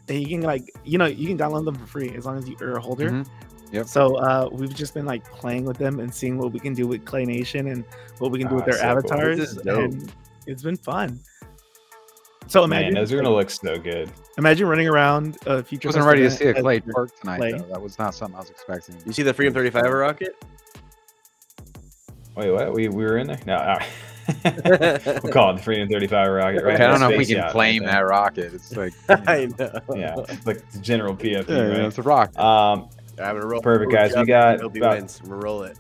[0.09, 2.49] And you can like you know you can download them for free as long as
[2.49, 3.11] you're a holder.
[3.11, 3.29] Mhm.
[3.73, 3.87] Yep.
[3.87, 6.87] So uh, we've just been like playing with them and seeing what we can do
[6.87, 7.85] with Clay Nation and
[8.19, 9.57] what we can do with their so avatars.
[9.57, 9.93] dope.
[9.93, 10.13] And
[10.47, 11.21] it's been fun.
[12.49, 14.11] So imagine Man, those are gonna look so good.
[14.39, 15.89] Imagine running around a future.
[15.89, 17.37] wasn't ready to see a as clay your- twerk tonight.
[17.39, 17.53] clay.
[17.53, 17.59] Though.
[17.65, 18.97] That was not something I was expecting.
[19.05, 20.43] you see the Freedom 35 rocket?
[22.37, 22.73] Wait, what?
[22.73, 23.41] We, we were in there?
[23.47, 23.57] No.
[23.57, 23.89] all right.
[25.23, 26.81] we'll call it the Freedom 35 rocket, right?
[26.81, 28.55] I don't know if we can claim that rocket.
[28.55, 29.71] It's like I know.
[29.95, 31.81] Yeah, it's like the general PFP, yeah, right?
[31.81, 32.39] it's a rocket.
[32.39, 32.89] Um,
[33.19, 33.61] I'm gonna roll.
[33.61, 34.15] Perfect, guys.
[34.17, 35.21] We got Hope he about- wins.
[35.23, 35.77] I'm gonna roll it.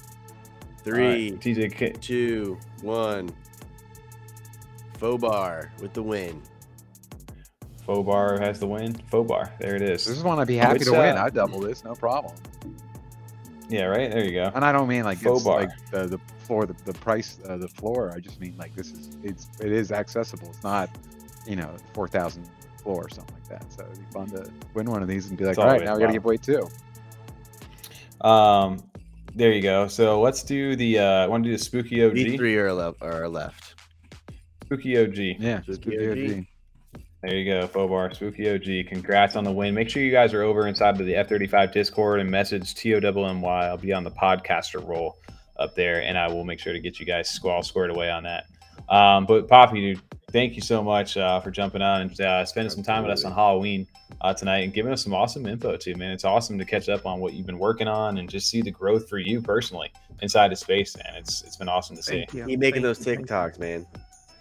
[0.86, 3.30] all right, Three, TJ, two, one.
[4.98, 6.42] Faux bar with the win.
[7.88, 8.92] Fobar has the win.
[9.10, 10.04] Fobar, there it is.
[10.04, 11.16] This is one I'd be happy it's, to win.
[11.16, 12.34] uh, I'd double this, no problem.
[13.70, 14.10] Yeah, right.
[14.10, 14.50] There you go.
[14.54, 15.60] And I don't mean like Faux it's bar.
[15.60, 18.12] like the, the floor, the, the price, uh, the floor.
[18.14, 20.48] I just mean like this is it's it is accessible.
[20.48, 20.90] It's not
[21.48, 22.48] you know, four thousand
[22.82, 23.72] floor or something like that.
[23.72, 25.82] So it'd be fun to win one of these and be like, It's all right,
[25.82, 26.68] now we got to give away two.
[28.20, 28.82] Um,
[29.34, 29.88] there you go.
[29.88, 30.98] So let's do the.
[30.98, 32.14] uh Want to do the spooky OG?
[32.14, 33.02] These three are left.
[33.02, 33.74] Are left.
[34.64, 35.16] Spooky OG.
[35.40, 36.38] Yeah, Spooky spooky OG.
[36.38, 36.46] OG.
[37.28, 38.88] There you go, Fobar, Spooky OG.
[38.88, 39.74] Congrats on the win.
[39.74, 43.44] Make sure you guys are over inside of the F35 Discord and message TOMMY.
[43.44, 45.18] I'll be on the podcaster role
[45.58, 48.22] up there, and I will make sure to get you guys squall squared away on
[48.22, 48.46] that.
[48.88, 50.00] Um, but Papi, dude,
[50.32, 53.26] thank you so much uh, for jumping on and uh, spending some time with us
[53.26, 53.86] on Halloween
[54.22, 56.12] uh, tonight and giving us some awesome info too, man.
[56.12, 58.70] It's awesome to catch up on what you've been working on and just see the
[58.70, 59.92] growth for you personally
[60.22, 61.14] inside of space, man.
[61.16, 62.24] It's it's been awesome to see.
[62.32, 62.46] You.
[62.46, 63.26] Keep making Thank those you, thank you.
[63.26, 63.86] TikToks, man.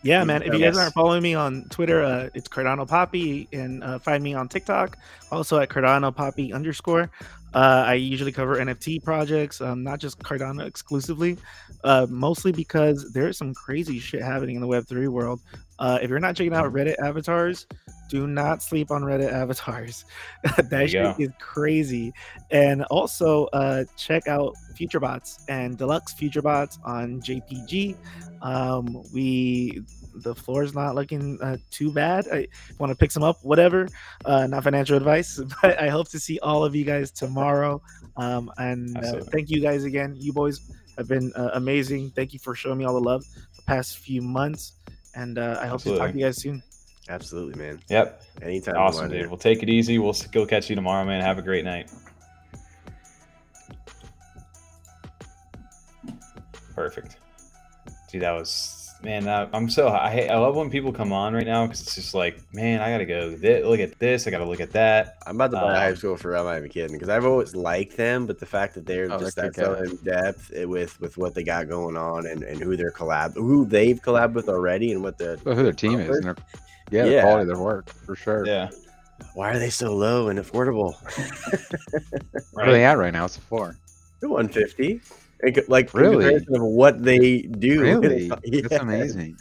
[0.04, 0.42] Yeah, man.
[0.44, 4.24] If you guys aren't following me on Twitter, uh, it's Cardano Papi, and uh, find
[4.24, 4.98] me on TikTok,
[5.32, 7.10] also at Cardano Papi underscore.
[7.54, 11.38] Uh, I usually cover NFT projects, um, not just Cardano exclusively,
[11.84, 15.42] uh, mostly because there's some crazy shit happening in the Web3 world.
[15.80, 17.66] Uh, if you're not checking out Reddit avatars,
[18.08, 20.06] do not sleep on Reddit avatars.
[20.58, 22.14] that shit is crazy.
[22.52, 27.96] And also uh, check out FutureBots and Deluxe FutureBots on JPG.
[28.42, 29.82] Um, we
[30.24, 32.28] the floor is not looking uh, too bad.
[32.32, 32.48] I
[32.80, 33.88] want to pick some up, whatever.
[34.26, 37.82] Uh, not financial advice, but I hope to see all of you guys tomorrow.
[38.16, 40.16] Um, and uh, thank you guys again.
[40.18, 42.12] You boys have been uh, amazing.
[42.12, 43.24] Thank you for showing me all the love
[43.56, 44.74] the past few months.
[45.16, 46.62] And uh, I hope to talk to you guys soon.
[47.10, 47.80] Absolutely, man.
[47.90, 48.22] Yep.
[48.42, 48.76] Anytime.
[48.78, 49.24] Awesome, dude.
[49.24, 49.28] to.
[49.30, 49.98] We'll take it easy.
[49.98, 51.22] We'll go catch you tomorrow, man.
[51.22, 51.90] Have a great night.
[56.76, 57.18] Perfect.
[58.12, 59.28] Dude, that was man.
[59.28, 62.14] I, I'm so I I love when people come on right now because it's just
[62.14, 63.36] like, man, I gotta go.
[63.36, 64.28] Thi- look at this.
[64.28, 65.18] I gotta look at that.
[65.26, 66.42] I'm about to buy a Hype Um, Skull for real.
[66.42, 69.18] I'm not even kidding because I've always liked them, but the fact that they're Oh,
[69.20, 72.62] just that so in depth eh, with with what they got going on and, and
[72.62, 76.00] who they're collab, who they've collabed with already, and what the Well, who their team
[76.00, 76.26] is,
[76.88, 78.46] and their, yeah, the quality of their work for sure.
[78.46, 78.70] Yeah.
[79.34, 80.96] why are they so low and affordable?
[82.54, 83.26] Where are they at right now?
[83.26, 83.78] It's a four.
[84.20, 85.02] They're 150.
[85.68, 86.36] Like Really?
[86.36, 87.82] of what they do.
[87.82, 88.32] Really?
[88.44, 88.62] Yeah.
[88.62, 89.38] That's amazing.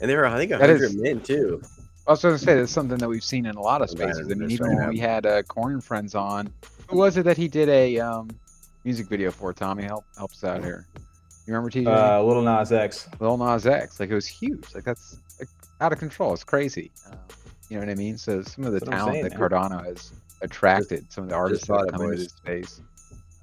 [0.00, 1.62] And they were, I think, That 100 is- men too.
[2.08, 4.30] I was going to say that's something that we've seen in a lot of spaces.
[4.30, 6.48] I mean, even when we had uh, Corn Friends on,
[6.88, 8.30] who was it that he did a um,
[8.84, 9.52] music video for?
[9.52, 10.86] Tommy, help help us out here.
[11.48, 11.86] You remember TJ?
[11.88, 13.08] Uh, Little Nas X.
[13.18, 13.98] Lil Nas X.
[13.98, 14.72] Like it was huge.
[14.72, 15.22] Like that's like,
[15.80, 16.32] out of control.
[16.32, 16.90] It's crazy.
[17.10, 17.18] Um,
[17.68, 18.16] you know what I mean?
[18.18, 19.50] So some of the That's talent saying, that man.
[19.50, 20.12] Cardano has
[20.42, 22.80] attracted, some of the artists that thought have it, come into this space.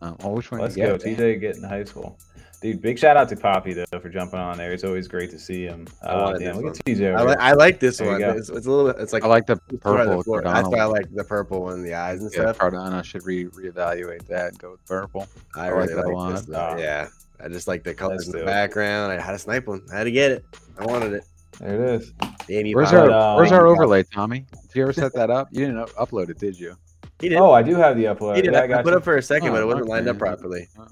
[0.02, 0.62] Um, oh, which one?
[0.62, 0.98] Let's go.
[0.98, 1.18] get?
[1.18, 2.18] TJ getting Hype Skull.
[2.62, 4.72] Dude, big shout out to Papi though for jumping on there.
[4.72, 5.86] It's always great to see him.
[6.02, 7.10] I Uh, damn, look at TJ.
[7.10, 7.28] over I, here.
[7.28, 8.22] like I like this There one.
[8.38, 8.94] It's, it's a little.
[8.94, 9.02] bit.
[9.02, 11.26] It's like I like the it's right on the purple That's why I like the
[11.26, 12.60] purple one in the eyes and Yeah, stuff.
[12.60, 15.28] Cardano should re reevaluate that and go with purple.
[15.58, 16.32] I I like really that a like, lot.
[16.32, 16.42] this.
[16.46, 16.56] Though.
[16.58, 16.78] Ah.
[16.78, 17.08] yeah,
[17.44, 18.48] I just like the colors That's in the dope.
[18.48, 19.12] background.
[19.12, 19.82] I had to snipe one.
[19.94, 20.46] I had to get it.
[20.80, 21.24] I wanted it.
[21.60, 22.14] There it is.
[22.48, 22.72] Damn!
[22.72, 23.10] Where's Pop.
[23.10, 24.46] our um, Where's our overlay, Tommy?
[24.68, 25.48] Did you ever set that up?
[25.52, 26.76] You didn't up- upload it, did you?
[27.20, 27.38] He did.
[27.38, 28.36] Oh, I do have the upload.
[28.36, 28.54] he did.
[28.54, 28.98] Yeah, I I, got put you.
[28.98, 30.68] up for a second, but Oh, it wasn't lined up properly.
[30.78, 30.88] Oh.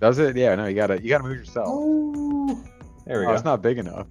[0.00, 0.36] Does it?
[0.36, 0.54] Yeah.
[0.54, 1.66] No, you gotta you gotta move yourself.
[1.68, 2.62] Oh,
[3.06, 3.34] there we Oh, go.
[3.34, 4.06] it's not big enough.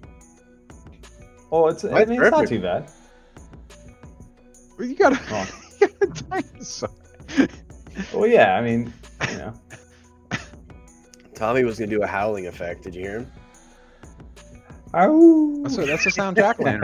[1.52, 2.90] Oh, it's, I mean, it's not too bad.
[4.78, 5.20] Well, You gotta.
[5.30, 5.60] Oh.
[5.82, 6.90] you gotta dinosaur.
[8.14, 8.92] Well, yeah, I mean,
[9.32, 9.54] you know.
[11.36, 12.84] Tommy was gonna do a howling effect.
[12.84, 13.32] Did you hear him?
[15.64, 16.80] That's what, that's the sound jack o' make.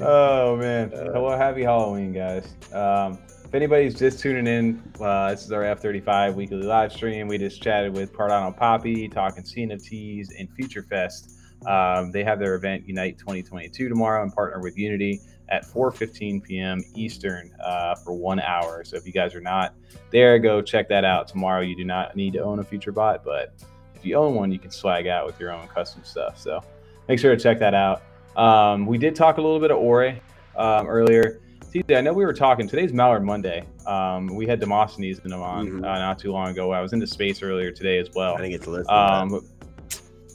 [0.00, 0.94] oh man!
[0.94, 2.54] Uh, Hello, happy Halloween, guys.
[2.72, 7.26] Um, if anybody's just tuning in, uh, this is our F35 weekly live stream.
[7.26, 11.36] We just chatted with Cardano Papi, talking CNFTs and Future Fest.
[11.66, 16.84] Um, they have their event Unite 2022 tomorrow and partner with Unity at 4:15 p.m.
[16.94, 18.84] Eastern uh, for one hour.
[18.84, 19.74] So if you guys are not
[20.12, 21.62] there, go check that out tomorrow.
[21.62, 23.54] You do not need to own a Future Bot, but
[23.98, 26.38] if you own one, you can swag out with your own custom stuff.
[26.38, 26.62] So
[27.08, 28.02] make sure to check that out.
[28.36, 30.16] Um, we did talk a little bit of Ore
[30.56, 31.40] um, earlier.
[31.72, 32.66] TJ, I know we were talking.
[32.68, 33.64] Today's Mallard Monday.
[33.86, 35.78] Um, we had Demosthenes in them on Mhm.
[35.84, 36.72] uh, not too long ago.
[36.72, 38.34] I was into space earlier today as well.
[38.34, 38.94] I didn't get to listen.
[38.94, 39.44] Um,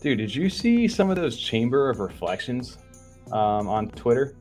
[0.02, 2.77] dude, did you see some of those Chamber of Reflections
[3.31, 4.35] um, on Twitter?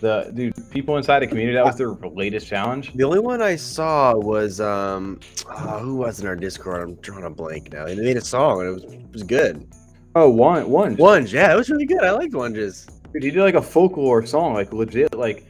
[0.00, 2.92] The dude, people inside the community, that was their latest challenge.
[2.94, 5.18] The only one I saw was um,
[5.50, 6.82] oh, who was in our Discord?
[6.82, 7.86] I'm drawing a blank now.
[7.86, 9.66] They made a song and it was it was good.
[10.14, 11.26] Oh, one, one, one.
[11.26, 12.02] Yeah, it was really good.
[12.02, 12.86] I liked Ones.
[13.12, 15.44] Dude, he did like a folklore song, like legit, like.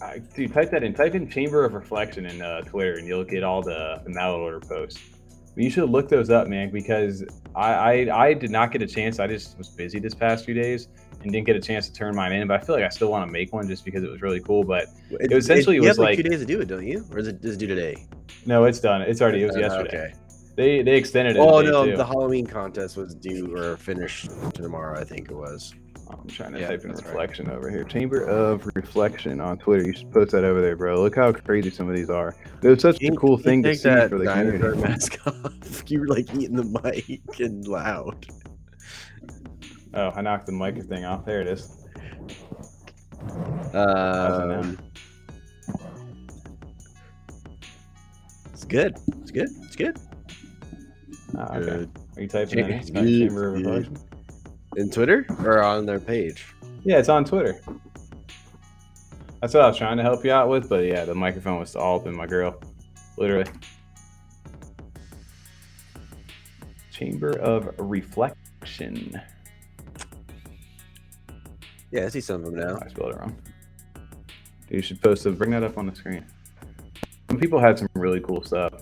[0.00, 0.94] I, dude, type that in.
[0.94, 4.60] Type in Chamber of Reflection in uh, Twitter, and you'll get all the the order
[4.60, 5.00] posts.
[5.54, 7.24] But you should look those up, man, because
[7.54, 9.20] I, I I did not get a chance.
[9.20, 10.88] I just was busy this past few days
[11.22, 12.46] and didn't get a chance to turn mine in.
[12.48, 14.40] But I feel like I still want to make one just because it was really
[14.40, 14.64] cool.
[14.64, 17.04] But It, essentially you was have like, two days to do it, don't you?
[17.12, 18.06] Or is it is it due today?
[18.46, 19.02] no, it's done.
[19.02, 19.42] It's already.
[19.42, 19.88] It was Uh, yesterday.
[19.98, 20.14] Okay.
[20.54, 21.40] They they extended it.
[21.40, 21.96] Oh no, too.
[21.96, 25.00] the Halloween contest was due or finished tomorrow.
[25.00, 25.74] I think it was.
[26.10, 27.08] I'm trying to Yeah, type in that's right.
[27.08, 27.84] reflection over here.
[27.84, 29.86] Chamber of Reflection on Twitter.
[29.86, 31.00] You should post that over there, bro.
[31.00, 32.36] Look how crazy some of these are.
[32.62, 34.82] It was such a cool thing to see for the dinosaur community.
[34.82, 35.90] mask off.
[35.90, 38.26] You were like eating the mic and loud.
[39.94, 41.24] Oh, I knocked the mic thing off.
[41.24, 41.84] There it is.
[43.72, 44.60] How's it now?
[44.60, 44.78] Um,
[48.52, 48.96] it's good.
[49.20, 49.48] It's good.
[49.62, 49.98] It's good.
[51.36, 51.60] Oh, okay.
[51.60, 51.90] Good.
[52.16, 52.78] Are you typing that in?
[52.78, 53.54] It's good, Chamber of.
[53.54, 53.98] Reflection?
[54.76, 56.46] In Twitter or on their page?
[56.84, 57.60] Yeah, it's on Twitter.
[59.40, 61.76] That's what I was trying to help you out with, but yeah, the microphone was
[61.76, 62.60] all up in my grill.
[63.18, 63.50] Literally.
[66.90, 69.20] Chamber of Reflection.
[71.92, 72.78] Yeah, I see some of them now.
[72.82, 73.36] I spelled it wrong.
[74.70, 75.38] You should post it.
[75.38, 76.24] Bring that up on the screen.
[77.28, 78.72] Some people had some really cool stuff.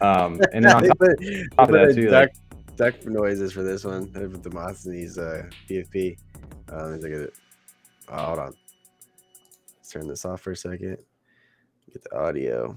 [0.00, 1.18] Um, and then on top, put-
[1.56, 4.10] top of that too, duck, like, duck noises for this one.
[4.12, 6.16] They put the Demosthenes uh, PFP.
[6.72, 7.34] Uh, let me at it.
[8.08, 8.54] Oh, hold on.
[9.76, 10.96] Let's turn this off for a second.
[11.92, 12.74] Get the audio.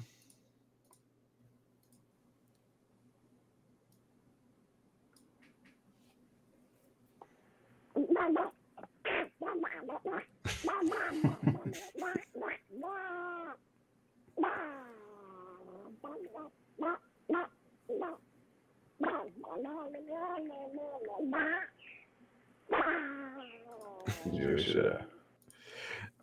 [24.32, 24.58] You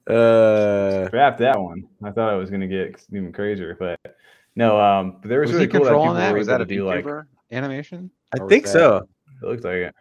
[0.09, 1.85] uh, Uh, wrap that one.
[2.03, 4.01] I thought it was gonna get even crazier, but
[4.57, 4.81] no.
[4.81, 6.33] Um, but there was, Was, really he cool that people that?
[6.33, 7.07] were Was that a to do like
[7.53, 8.11] animation?
[8.33, 9.09] I think that- so.
[9.43, 9.95] It looked like it.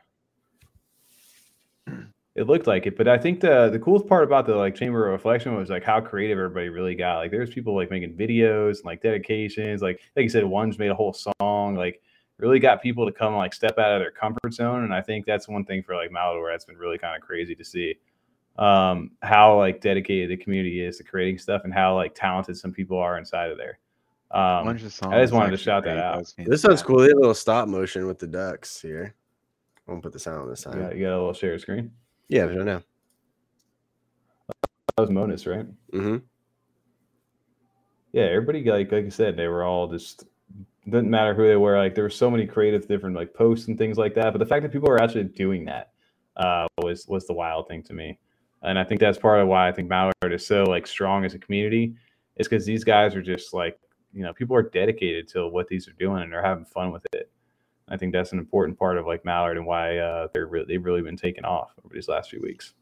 [2.37, 5.07] It looked like it, but I think the the coolest part about the like chamber
[5.07, 7.17] of reflection was like how creative everybody really got.
[7.17, 10.91] Like there's people like making videos and like dedications, like like you said, one's made
[10.91, 11.99] a whole song, like
[12.37, 14.83] really got people to come like step out of their comfort zone.
[14.83, 17.55] And I think that's one thing for like Malador that's been really kind of crazy
[17.55, 17.95] to see.
[18.59, 22.71] Um, how like dedicated the community is to creating stuff and how like talented some
[22.71, 23.79] people are inside of there.
[24.29, 26.33] Um, Bunch of songs I just wanted to actually shout that out.
[26.37, 26.99] This sounds cool.
[26.99, 29.15] They have a little stop motion with the ducks here.
[29.87, 30.81] I won't put the sound on this you time.
[30.81, 31.91] got, you got a little share screen.
[32.29, 32.81] Yeah, I don't know.
[34.97, 35.67] That was Monas, right?
[35.93, 36.17] Mm-hmm.
[38.13, 40.25] yeah, everybody like like I said, they were all just
[40.85, 41.77] didn't matter who they were.
[41.77, 44.31] Like there were so many creative different like posts and things like that.
[44.33, 45.91] But the fact that people were actually doing that
[46.37, 48.19] uh, was was the wild thing to me.
[48.63, 51.33] And I think that's part of why I think Mallard is so like strong as
[51.35, 51.93] a community,
[52.37, 53.79] is because these guys are just like
[54.13, 57.05] you know people are dedicated to what these are doing and they're having fun with
[57.13, 57.29] it.
[57.89, 60.83] I think that's an important part of like Mallard and why uh, they're really they've
[60.83, 62.73] really been taking off over these last few weeks.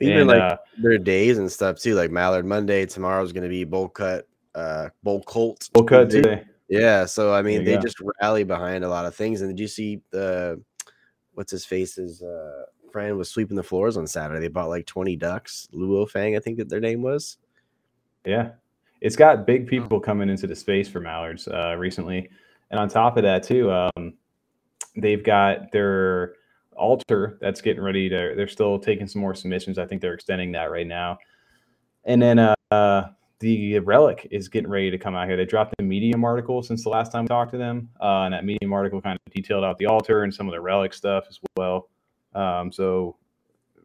[0.00, 1.94] Even And, like uh, their days and stuff too.
[1.94, 5.68] Like Mallard Monday, tomorrow's gonna be Bowl Cut, uh, Bowl Colt.
[5.74, 6.44] we'll cut today.
[6.68, 7.82] Yeah, so I mean, they go.
[7.82, 9.42] just rally behind a lot of things.
[9.42, 10.62] And did you see the
[11.34, 14.40] what's his face's uh, friend was sweeping the floors on Saturday?
[14.40, 15.68] They bought like twenty ducks.
[15.74, 17.36] Luo Fang, I think that their name was.
[18.24, 18.52] Yeah,
[19.02, 22.30] it's got big people coming into the space for Mallards uh, recently,
[22.70, 24.14] and on top of that too, um,
[24.96, 26.34] they've got their
[26.76, 28.34] altar that's getting ready to.
[28.36, 29.78] They're still taking some more submissions.
[29.78, 31.18] I think they're extending that right now,
[32.04, 33.10] and then uh,
[33.42, 35.36] the relic is getting ready to come out here.
[35.36, 38.34] They dropped the Medium article since the last time we talked to them, uh, and
[38.34, 41.24] that Medium article kind of detailed out the altar and some of the relic stuff
[41.28, 41.88] as well.
[42.34, 43.16] Um, so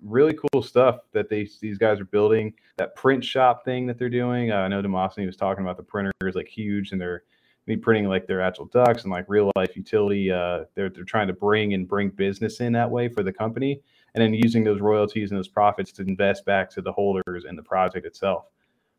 [0.02, 2.54] really cool stuff that they these guys are building.
[2.78, 4.52] That print shop thing that they're doing.
[4.52, 7.24] Uh, I know Demosthenes was talking about the printer is like huge, and they're
[7.68, 10.32] be printing like their actual ducks and like real life utility.
[10.32, 13.82] Uh, they're they're trying to bring and bring business in that way for the company,
[14.16, 17.56] and then using those royalties and those profits to invest back to the holders and
[17.58, 18.46] the project itself.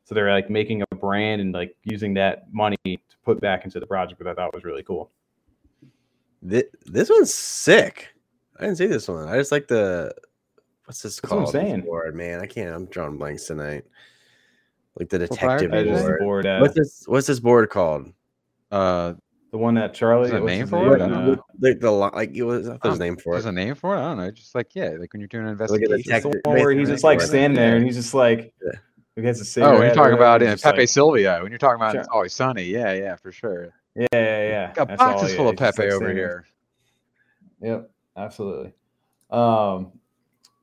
[0.04, 3.80] So they're like making a brand and like using that money to put back into
[3.80, 5.10] the project, which I thought was really cool.
[6.40, 8.14] This, this one's sick.
[8.58, 9.28] I didn't see this one.
[9.28, 10.14] I just like the
[10.84, 11.52] what's this That's what I'm called?
[11.52, 11.80] saying.
[11.82, 12.40] Board, man.
[12.40, 12.74] I can't.
[12.74, 13.84] I'm drawing blanks tonight.
[14.98, 16.08] Like the detective page I is just it?
[16.08, 16.20] board.
[16.20, 16.46] board.
[16.46, 17.04] Uh, What's this?
[17.06, 18.12] What's this board called?
[18.70, 19.14] Uh,
[19.50, 20.28] the one that Charlie.
[20.28, 21.00] Is a name for it?
[21.02, 21.42] I don't know.
[21.60, 22.68] Like the like it was.
[22.68, 23.48] I thought there was a Oh, name for there's it.
[23.48, 24.00] a name for it.
[24.00, 24.30] I don't know.
[24.30, 26.14] Just like yeah, like when you're doing an Look at investigation.
[26.16, 28.72] It's the one where he's just like for standing there and he's just like, Yeah.
[29.16, 29.72] he has a Oh, cigarette.
[29.78, 31.38] when you're talking about he's in Pepe like- Silvia.
[31.42, 32.00] When you're talking about Sure.
[32.00, 32.64] it's always sunny.
[32.64, 33.72] Yeah, yeah, for sure.
[33.96, 34.72] Yeah, yeah, yeah.
[34.74, 36.46] Got That's all, boxes yeah, full of Pepe like, over standing here.
[37.62, 38.72] Yep, absolutely.
[39.30, 39.92] Um,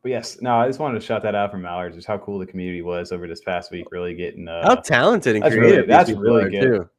[0.03, 2.37] but yes, no, I just wanted to shout that out from Mallards, just how cool
[2.39, 3.87] the community was over this past week.
[3.91, 5.87] Really getting uh, How talented and that's really- creative.
[5.87, 6.61] these that's really good.
[6.61, 6.89] too.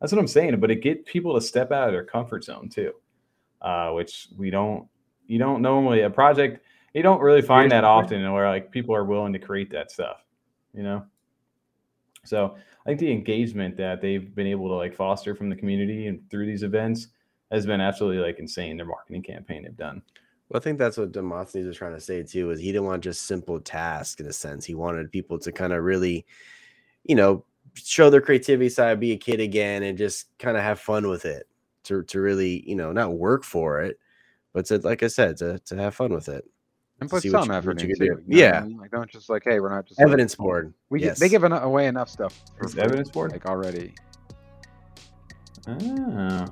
[0.00, 0.58] That's what I'm saying.
[0.60, 2.92] But it get people to step out of their comfort zone too,
[3.62, 4.88] uh, which we don't.
[5.26, 6.64] You don't normally a project.
[6.94, 10.24] You don't really find that often, where like people are willing to create that stuff.
[10.74, 11.04] You know.
[12.24, 16.06] So I think the engagement that they've been able to like foster from the community
[16.08, 17.08] and through these events
[17.50, 18.76] has been absolutely like insane.
[18.76, 20.02] Their marketing campaign they've done.
[20.48, 22.50] Well, I think that's what Demosthenes was trying to say too.
[22.50, 24.64] Is he didn't want just simple tasks in a sense.
[24.64, 26.26] He wanted people to kind of really,
[27.04, 27.44] you know,
[27.74, 31.24] show their creativity side, be a kid again, and just kind of have fun with
[31.24, 31.46] it.
[31.84, 33.98] To to really, you know, not work for it,
[34.52, 36.44] but to like I said, to to have fun with it.
[37.00, 37.98] And put some you- effort into it.
[37.98, 38.60] you know what I Yeah.
[38.60, 38.76] mean?
[38.76, 40.74] Like don't just like, hey, we're not just like- Evidence board.
[40.90, 41.18] We yes.
[41.18, 43.32] they give eno- away enough stuff for It's free, evidence board?
[43.32, 43.94] like already.
[45.66, 46.46] Ah.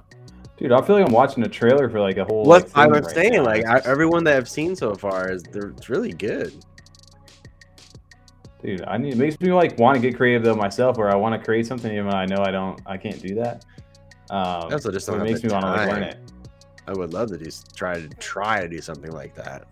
[0.57, 2.45] Dude, I feel like I'm watching a trailer for like a whole.
[2.45, 3.45] What like, I'm right saying, now.
[3.45, 6.53] like I, everyone that I've seen so far is they're it's really good.
[8.63, 9.15] Dude, I need.
[9.15, 11.67] It makes me like want to get creative though myself, where I want to create
[11.67, 13.65] something even though I know I don't, I can't do that.
[14.31, 16.19] Um, Also, just don't it makes me want to like learn it.
[16.87, 19.67] I would love to do try to try to do something like that.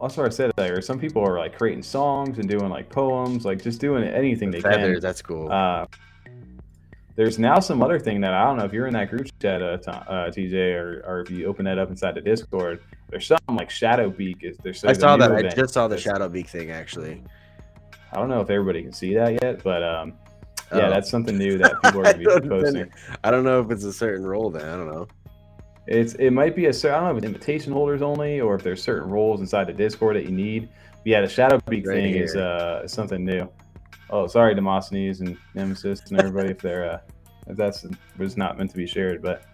[0.00, 0.52] That's what I said.
[0.58, 4.50] Or some people are like creating songs and doing like poems, like just doing anything
[4.50, 5.00] they Feathers, can.
[5.00, 5.50] that's cool.
[5.50, 5.86] Uh,
[7.14, 9.62] there's now some other thing that I don't know if you're in that group chat,
[9.62, 12.82] uh, uh, TJ, or, or if you open that up inside the Discord.
[13.08, 14.38] There's something like Shadow Beak.
[14.42, 15.32] Is there's I saw that.
[15.32, 17.22] I just saw the Shadow Beak thing actually.
[18.12, 20.14] I don't know if everybody can see that yet, but um,
[20.72, 20.90] yeah, Oh.
[20.90, 22.90] that's something new that people are going to be posting.
[23.24, 24.64] I don't know if it's a certain role then.
[24.68, 25.06] I don't know.
[25.86, 28.56] It's it might be a cer- I don't know if it's invitation holders only or
[28.56, 30.68] if there's certain roles inside the Discord that you need.
[30.92, 33.48] But yeah, the Shadow Beak Right thing is uh something new.
[34.10, 36.98] Oh, sorry, Demosthenes and Nemesis and everybody if they're uh
[37.46, 37.86] if that's
[38.18, 39.44] was not meant to be shared, but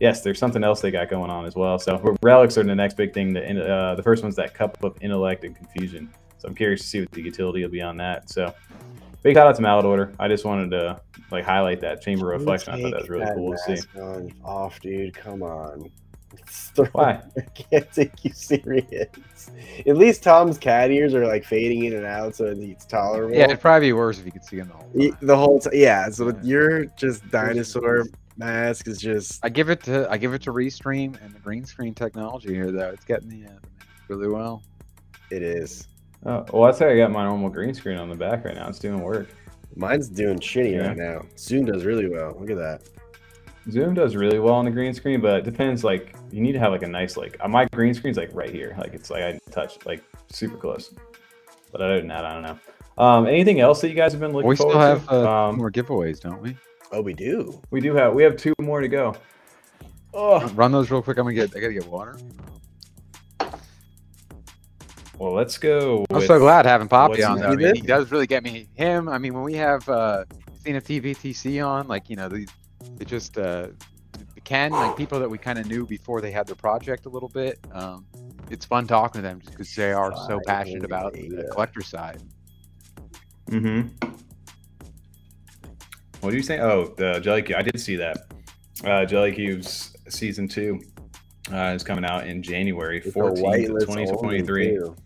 [0.00, 1.76] yes, there's something else they got going on as well.
[1.80, 3.32] So relics are the next big thing.
[3.32, 6.12] The uh, the first one's that cup of intellect and confusion.
[6.44, 8.28] So I'm curious to see what the utility will be on that.
[8.28, 8.52] So
[9.22, 10.12] big shout out to Mallard Order.
[10.18, 11.00] I just wanted to
[11.30, 12.74] like highlight that chamber of reflection.
[12.74, 13.72] I thought that was really Take cool to see.
[13.72, 15.14] mask on- off, dude.
[15.14, 15.90] Come on.
[16.92, 17.22] Why?
[17.38, 19.08] I can't take you serious.
[19.86, 23.34] At least Tom's cat ears are like fading in and out, so it's tolerable.
[23.34, 25.18] Yeah, it'd probably be worse if you could see him the whole time.
[25.22, 25.72] the whole time.
[25.74, 26.10] Yeah.
[26.10, 26.34] So Yeah.
[26.42, 28.04] your just dinosaur
[28.36, 29.42] mask is just.
[29.42, 32.70] I give it to I give it to Restream and the green screen technology here
[32.70, 32.90] though.
[32.90, 33.54] It's getting the uh,
[34.08, 34.62] really well.
[35.30, 35.88] It is.
[36.26, 38.68] Oh, well, that's how I got my normal green screen on the back right now.
[38.68, 39.28] It's doing work.
[39.76, 40.88] Mine's doing shitty Yeah.
[40.88, 41.22] right now.
[41.36, 42.36] Zoom does really well.
[42.38, 42.82] Look at that.
[43.70, 45.84] Zoom does really well on the green screen, but it depends.
[45.84, 48.50] Like, you need to have like a nice like uh, my green screen's like right
[48.50, 48.74] here.
[48.78, 50.94] Like it's like I touch like super close.
[51.72, 52.58] But other than that, I don't know.
[53.02, 54.66] Um, anything else that you guys have been looking for?
[54.66, 55.12] we still have to?
[55.28, 56.56] uh, um, more giveaways, don't we?
[56.92, 57.60] Oh, we do.
[57.70, 59.14] we do have we have two more to go.
[60.12, 61.18] Oh, Run those real quick.
[61.18, 62.16] I'm gonna get I gotta get water.
[65.18, 66.04] Well, let's go.
[66.10, 67.38] I'm with- so glad having Papi what's on.
[67.38, 67.48] Though.
[67.48, 68.68] I mean, he does really get me.
[68.74, 69.08] Him.
[69.08, 70.24] I mean, when we have uh,
[70.64, 72.46] seen a TVTC on, like you know, they,
[73.00, 73.68] it just uh,
[74.44, 77.28] Ken, like people that we kind of knew before they had their project a little
[77.28, 77.58] bit.
[77.72, 78.06] Um,
[78.50, 82.22] it's fun talking to them just because they are so passionate about the collector side.
[83.46, 83.88] Mm-hmm.
[86.20, 86.60] What do you say?
[86.60, 87.58] Oh, the Jelly Cube.
[87.58, 88.26] I did see that.
[88.84, 90.80] Uh, Jelly Cube's season two
[91.52, 94.68] uh, is coming out in January It's a 14th, of whitelist only, 2023.
[94.70, 94.96] too.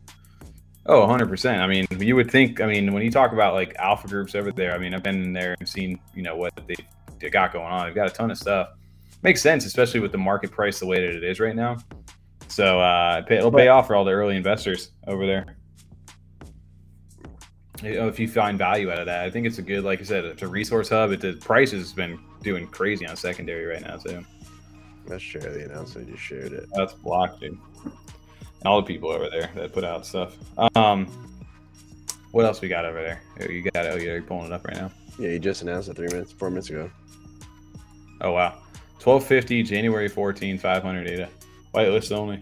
[0.87, 1.59] Oh, 100%.
[1.59, 4.51] I mean, you would think, I mean, when you talk about like alpha groups over
[4.51, 6.77] there, I mean, I've been in there and seen, you know, what they,
[7.21, 7.87] they got going on.
[7.87, 8.71] They've got a ton of stuff.
[9.23, 11.77] Makes sense, especially with the market price the way that it is right now.
[12.47, 15.57] So uh, it'll pay off for all the early investors over there.
[17.83, 20.01] You know, if you find value out of that, I think it's a good, like
[20.01, 21.13] I said, it's a resource hub.
[21.13, 24.25] It, the price has been doing crazy on secondary right now, too.
[25.09, 26.09] Let's share the announcement.
[26.09, 26.69] You just shared it.
[26.75, 27.59] That's blocked, dude.
[28.65, 30.37] All the people over there that put out stuff.
[30.75, 31.07] Um,
[32.33, 33.23] what else we got over there?
[33.41, 33.93] Oh, you got it.
[33.95, 34.91] Oh, you're pulling it up right now.
[35.19, 36.91] Yeah, you just announced it three minutes, four minutes ago.
[38.21, 38.59] Oh wow,
[38.99, 41.29] twelve fifty, January 14, five hundred ADA,
[41.75, 42.41] whitelist only.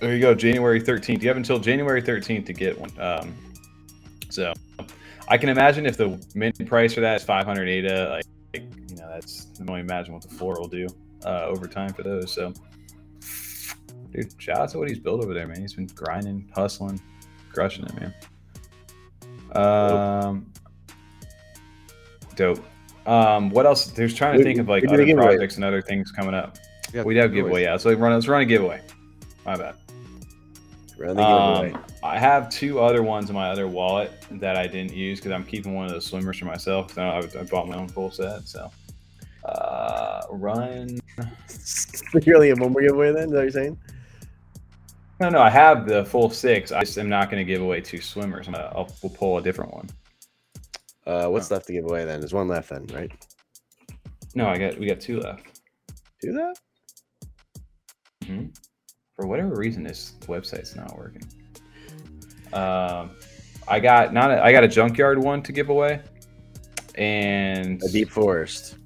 [0.00, 1.22] There you go, January thirteenth.
[1.22, 2.90] You have until January thirteenth to get one.
[2.98, 3.34] Um,
[4.30, 4.52] so
[5.28, 8.90] I can imagine if the mint price for that is five hundred ADA, like, like
[8.90, 10.88] you know, that's I can only imagine what the floor will do
[11.24, 12.32] uh, over time for those.
[12.32, 12.52] So,
[14.12, 15.60] dude, shout out to what he's built over there, man.
[15.60, 17.00] He's been grinding, hustling,
[17.52, 18.14] crushing it, man.
[19.54, 20.46] Um,
[22.36, 22.64] dope.
[23.06, 23.86] Um, what else?
[23.86, 26.10] There's trying to We- think of like we did a other projects and other things
[26.12, 26.58] coming up.
[26.92, 27.76] Yeah, We have giveaway, yeah.
[27.78, 28.80] So we run, let's run a giveaway.
[29.46, 29.74] My bad.
[30.98, 31.72] Run the giveaway.
[31.72, 35.32] Um, I have two other ones in my other wallet that I didn't use because
[35.32, 36.92] I'm keeping one of those swimmers for myself.
[36.92, 38.46] So I, I bought my own full set.
[38.46, 38.70] So
[39.44, 40.98] uh, run.
[42.22, 43.24] you only have one more giveaway then?
[43.24, 43.78] Is that what you're saying?
[45.20, 46.72] No, no, I have the full six.
[46.72, 48.48] I just am not going to give away two swimmers.
[48.48, 49.88] I'm gonna, I'll we'll pull a different one.
[51.06, 52.20] Uh, what's left to give away then?
[52.20, 53.10] There's one left then, right?
[54.34, 55.60] No, I got we got two left.
[56.20, 56.54] Do that?
[58.24, 58.46] hmm
[59.14, 61.22] For whatever reason, this website's not working.
[62.52, 63.10] Um,
[63.68, 66.00] I got not a, I got a junkyard one to give away,
[66.96, 68.76] and A deep forest.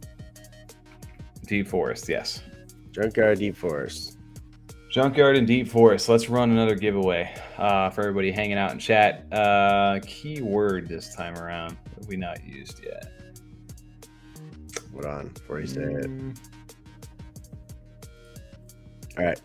[1.47, 2.08] Deep forest.
[2.08, 2.42] Yes.
[2.92, 4.12] Junkyard deep forest.
[4.91, 6.08] Junkyard and Deep Forest.
[6.08, 9.31] Let's run another giveaway uh, for everybody hanging out in chat.
[9.31, 13.07] Uh, keyword this time around that we not used yet.
[14.92, 16.07] Hold on before you say it.
[16.07, 16.39] Mm,
[19.18, 19.41] All right.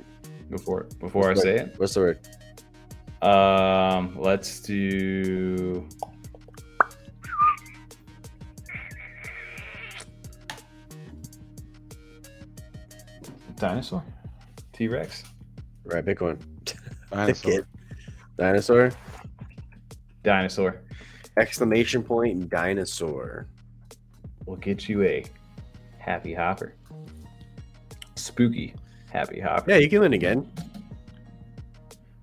[0.50, 2.20] Before before I What's the say it, What's the word?
[3.22, 5.86] um, let's do.
[13.62, 14.04] Dinosaur,
[14.74, 15.24] T Rex,
[15.86, 16.40] Right, pick one.
[17.12, 17.68] Dinosaur.
[18.38, 18.92] Dinosaur.
[20.24, 20.82] dinosaur.
[21.38, 23.48] Exclamation point dinosaur.
[24.46, 25.24] We'll get you a
[26.00, 26.74] happy hopper.
[28.16, 28.74] Spooky
[29.12, 29.70] happy hopper.
[29.72, 30.52] Yeah, you can win again.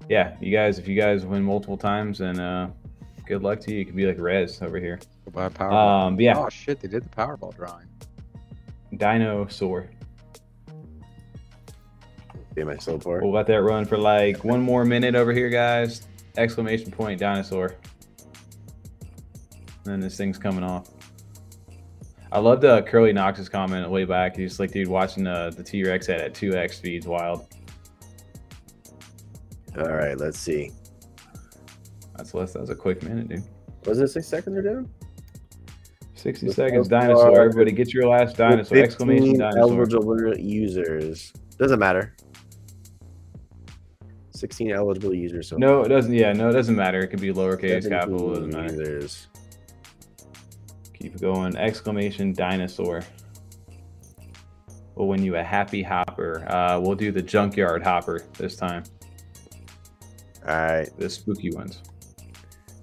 [0.09, 2.69] Yeah, you guys, if you guys win multiple times, and uh,
[3.27, 3.79] good luck to you.
[3.79, 4.99] You could be like Rez over here.
[5.25, 6.07] Go buy Powerball.
[6.09, 7.87] Um, yeah, Oh shit, they did the Powerball drawing.
[8.97, 9.89] dinosaur.
[12.59, 13.01] Be my slow.
[13.05, 16.09] We'll let that run for like one more minute over here, guys.
[16.37, 17.77] Exclamation point dinosaur.
[19.85, 20.91] And then this thing's coming off.
[22.33, 24.37] I loved uh, Curly Knox's comment way back.
[24.37, 27.47] He's like, dude, watching uh, the T Rex at at 2x speed's wild.
[29.79, 30.73] All right, let's see.
[32.17, 32.55] That's less.
[32.55, 33.45] That was a quick minute, dude.
[33.87, 34.91] Was it six seconds or down?
[36.17, 37.41] 60 The seconds, dinosaur.
[37.41, 38.79] Everybody get your last dinosaur.
[38.79, 39.85] Exclamation dinosaur.
[39.85, 41.33] Eligible users.
[41.57, 42.17] Doesn't matter.
[44.39, 45.49] 16 eligible users.
[45.49, 46.13] So No, it doesn't.
[46.13, 47.01] Yeah, no, it doesn't matter.
[47.01, 48.33] It could be lowercase, 17 capital.
[48.33, 48.75] It doesn't matter.
[48.75, 49.27] users.
[50.95, 51.57] Keep going.
[51.57, 53.03] Exclamation dinosaur.
[54.95, 56.45] We'll win you a happy hopper.
[56.49, 58.83] Uh, we'll do the junkyard hopper this time.
[60.47, 61.83] All right, The spooky ones.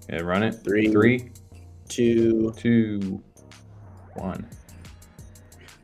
[0.10, 0.54] Yeah, run it.
[0.64, 0.92] Three.
[0.92, 1.32] Three,
[1.90, 2.54] two.
[2.58, 3.22] two,
[4.14, 4.48] one.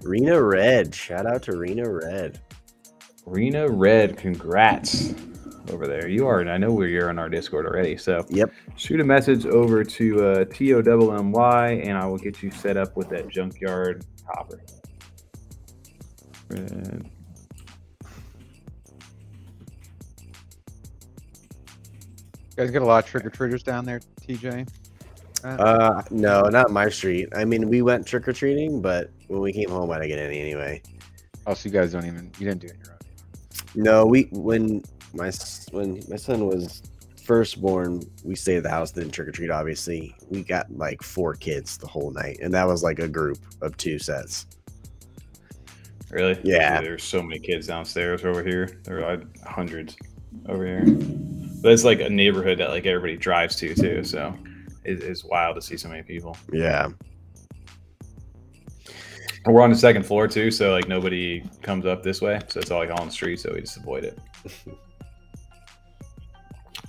[0.03, 0.93] Rena Red.
[0.95, 2.39] Shout out to Rena Red.
[3.25, 5.13] Rena Red, congrats
[5.69, 6.07] over there.
[6.07, 7.97] You are, and I know where you're on our Discord already.
[7.97, 8.51] So Yep.
[8.75, 13.09] shoot a message over to uh, TOMMY and I will get you set up with
[13.09, 14.61] that junkyard hopper.
[16.49, 17.09] Red.
[22.49, 24.67] You guys get a lot of trick or treaters down there, TJ.
[25.43, 27.29] Uh, no, not my street.
[27.35, 30.19] I mean, we went trick or treating, but when we came home, I didn't get
[30.19, 30.81] any anyway.
[31.47, 33.83] oh, so you guys don't even you didn't do it on your own.
[33.83, 34.83] No, we when
[35.13, 35.31] my
[35.71, 36.81] when my son was
[37.23, 39.49] first born, we stayed at the house, didn't trick or treat.
[39.49, 43.37] Obviously, we got like four kids the whole night, and that was like a group
[43.61, 44.47] of two sets.
[46.09, 46.37] Really?
[46.43, 46.81] Yeah.
[46.81, 48.79] There's so many kids downstairs over here.
[48.83, 49.95] There are like hundreds
[50.49, 50.83] over here.
[51.61, 54.03] But it's like a neighborhood that like everybody drives to too.
[54.03, 54.35] So
[54.83, 56.35] it, it's wild to see so many people.
[56.51, 56.89] Yeah,
[59.45, 62.41] And We're on the second floor too, so like nobody comes up this way.
[62.49, 64.19] So it's all like on the street, so we just avoid it.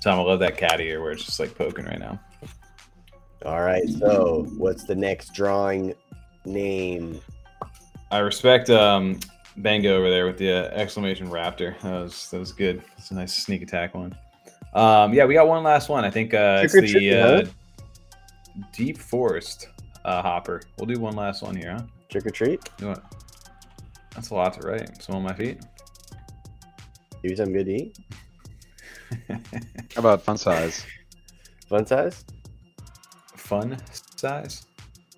[0.02, 2.20] Tom, I love that cat ear where it's just like poking right now.
[3.44, 3.89] All right.
[3.89, 5.94] So, what's the next drawing
[6.44, 7.20] name?
[8.10, 9.20] I respect um
[9.56, 11.81] Bango over there with the uh, exclamation raptor.
[11.82, 12.82] That was that was good.
[12.98, 14.14] It's a nice sneak attack one.
[14.74, 16.05] Um, yeah, we got one last one.
[16.05, 18.64] I think uh, it's the treat, uh, huh?
[18.72, 19.68] deep forest
[20.05, 20.62] uh, hopper.
[20.78, 21.82] We'll do one last one here, huh?
[22.08, 22.60] Trick or treat?
[22.81, 23.02] You know?
[24.14, 25.02] That's a lot to write.
[25.02, 25.60] Some on my feet.
[27.22, 27.98] Give you something good to eat.
[29.28, 30.84] How about fun size?
[31.68, 32.24] Fun size?
[33.36, 33.76] Fun
[34.16, 34.66] size.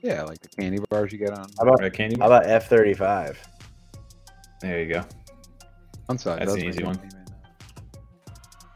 [0.03, 2.17] Yeah, like the candy bars you get on How about Right, candy.
[2.19, 3.39] how about F thirty five?
[4.61, 5.05] There you go.
[6.07, 6.39] fun size.
[6.41, 6.87] That's Those an easy good.
[6.87, 7.11] one.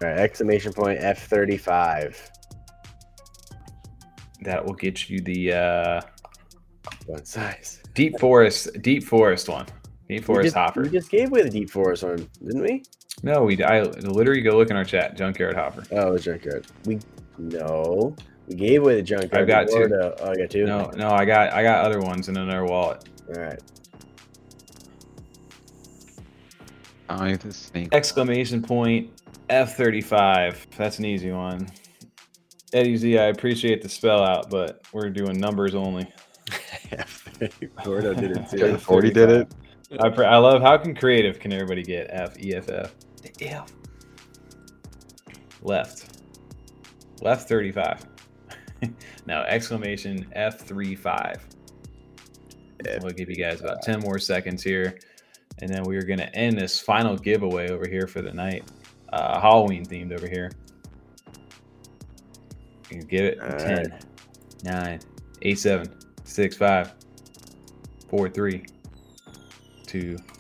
[0.03, 0.19] All right.
[0.19, 2.31] Exclamation point F thirty five.
[4.43, 6.01] That will get you the uh,
[7.07, 7.83] Fun size.
[7.95, 8.69] deep forest.
[8.83, 9.67] Deep forest one.
[10.09, 10.83] Deep We forest just, hopper.
[10.83, 12.83] We just gave away the deep forest one, didn't we?
[13.23, 13.63] No, we.
[13.63, 15.17] I literally go look in our chat.
[15.17, 15.83] Junkyard hopper.
[15.93, 16.67] Oh, it was junkyard.
[16.85, 17.01] We
[17.39, 18.15] no,
[18.47, 19.43] we gave away the junkyard.
[19.43, 19.89] I've got before two.
[19.89, 20.65] the- oh, I got two.
[20.65, 23.09] No, no, I got I got other ones in another wallet.
[23.29, 23.61] All right.
[27.11, 27.89] Oh, the snake.
[27.93, 29.11] Exclamation point
[29.49, 30.67] F thirty five.
[30.77, 31.69] That's an easy one.
[32.73, 36.07] Eddie Z, I appreciate the spell out, but we're doing numbers only.
[37.85, 38.77] Gordo did it too.
[38.79, 39.55] 40 did it.
[39.99, 42.95] I, pr- I love how can creative can everybody get F E F F.
[43.41, 43.73] F.
[45.63, 46.19] Left.
[47.21, 48.05] Left thirty five.
[49.27, 51.45] now exclamation F three five.
[53.03, 54.99] We'll give you guys about 10 more seconds here.
[55.61, 58.71] And then we are going to end this final giveaway over here for the night.
[59.13, 60.51] Uh, Halloween themed over here.
[62.91, 63.41] You can get it.
[63.41, 63.99] All 10,
[64.65, 65.01] 9,
[65.43, 66.95] 8, 7, 6, 5,
[68.09, 68.65] 4, 3,
[69.87, 70.38] 2, 1.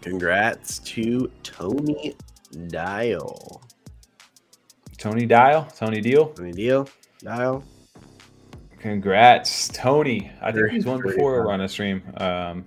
[0.00, 2.16] Congrats to Tony
[2.68, 3.62] Dial.
[4.96, 6.28] Tony Dial, Tony Deal.
[6.30, 6.88] Tony Deal,
[7.22, 7.64] Dial.
[8.78, 10.30] Congrats, Tony.
[10.40, 11.52] I think he's won before proud.
[11.52, 12.02] on a stream.
[12.16, 12.64] Um,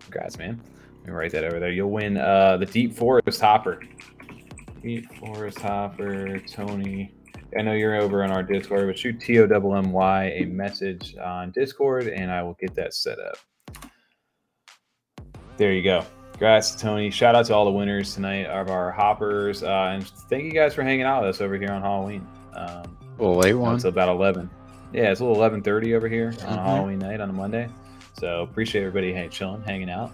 [0.00, 0.60] congrats, man.
[1.00, 1.70] Let me write that over there.
[1.70, 3.82] You'll win uh, the Deep Forest Hopper.
[4.82, 7.12] Deep Forest Hopper, Tony.
[7.58, 10.44] I know you're over on our Discord, but shoot T O M M Y a
[10.46, 13.36] message on Discord, and I will get that set up.
[15.56, 16.06] There you go.
[16.38, 17.10] Congrats, Tony.
[17.10, 20.72] Shout out to all the winners tonight of our hoppers, uh, and thank you guys
[20.72, 22.24] for hanging out with us over here on Halloween.
[22.54, 23.74] Um, A little late one.
[23.74, 24.48] It's about eleven.
[24.92, 26.64] Yeah, it's a little eleven thirty over here on a Mhm.
[26.64, 27.68] Halloween night on a Monday.
[28.20, 30.12] So appreciate everybody hang, chilling, hanging out.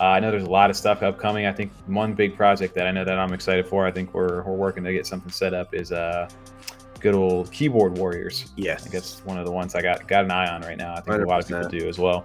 [0.00, 1.46] Uh, I know there's a lot of stuff upcoming.
[1.46, 3.84] I think one big project that I know that I'm excited for.
[3.86, 5.74] I think we're we're working to get something set up.
[5.74, 6.28] Is uh,
[7.00, 8.44] good old keyboard warriors.
[8.50, 8.82] I Yes.
[8.84, 10.92] think that's one of the ones I got got an eye on right now.
[10.92, 12.24] I think a lot of people do as well.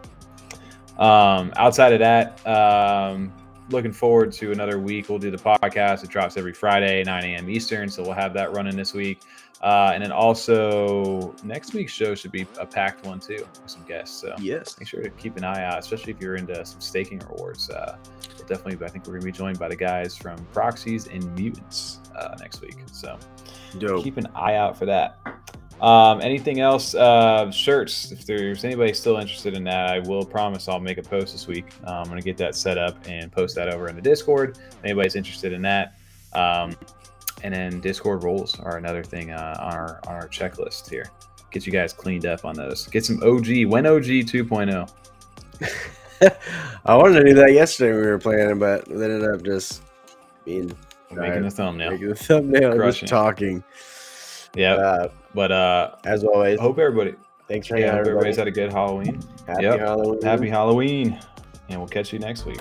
[0.97, 3.31] Um, outside of that, um,
[3.69, 5.09] looking forward to another week.
[5.09, 6.03] We'll do the podcast.
[6.03, 7.49] It drops every Friday, 9 a.m.
[7.49, 7.89] Eastern.
[7.89, 9.21] So we'll have that running this week.
[9.61, 13.83] Uh, and then also next week's show should be a packed one too with some
[13.83, 14.19] guests.
[14.19, 14.75] So Yes.
[14.79, 17.69] make sure to keep an eye out, especially if you're into some staking rewards.
[17.69, 17.95] Uh,
[18.37, 21.99] we'll definitely, I think we're gonna be joined by the guys from Proxies and Mutants
[22.17, 22.77] uh, next week.
[22.91, 23.19] So
[23.77, 24.03] Dope.
[24.03, 25.19] keep an eye out for that.
[25.81, 26.93] Um, anything else?
[26.93, 28.11] Uh, shirts.
[28.11, 31.47] If there's anybody still interested in that, I will promise I'll make a post this
[31.47, 31.65] week.
[31.85, 34.57] Um, I'm gonna get that set up and post that over in the Discord.
[34.59, 35.95] If anybody's interested in that.
[36.33, 36.75] Um,
[37.43, 41.07] and then Discord roles are another thing uh, on our on our checklist here.
[41.49, 42.87] Get you guys cleaned up on those.
[42.87, 43.65] Get some OG.
[43.65, 44.89] When OG 2.0.
[46.85, 49.81] I wanted to do that yesterday when we were playing, but it ended up just
[50.45, 50.71] being
[51.11, 51.91] Making the thumbnail.
[51.91, 53.01] making the thumbnail, Crushing.
[53.01, 53.63] just talking.
[54.55, 54.73] Yeah.
[54.73, 57.15] Uh, But uh, as always, hope everybody.
[57.47, 59.21] thanks for Yeah, hope out, everybody's had a good Halloween.
[59.47, 59.79] Happy Yep.
[59.79, 60.21] Halloween.
[60.21, 61.19] Happy Halloween,
[61.69, 62.59] and we'll catch you next week.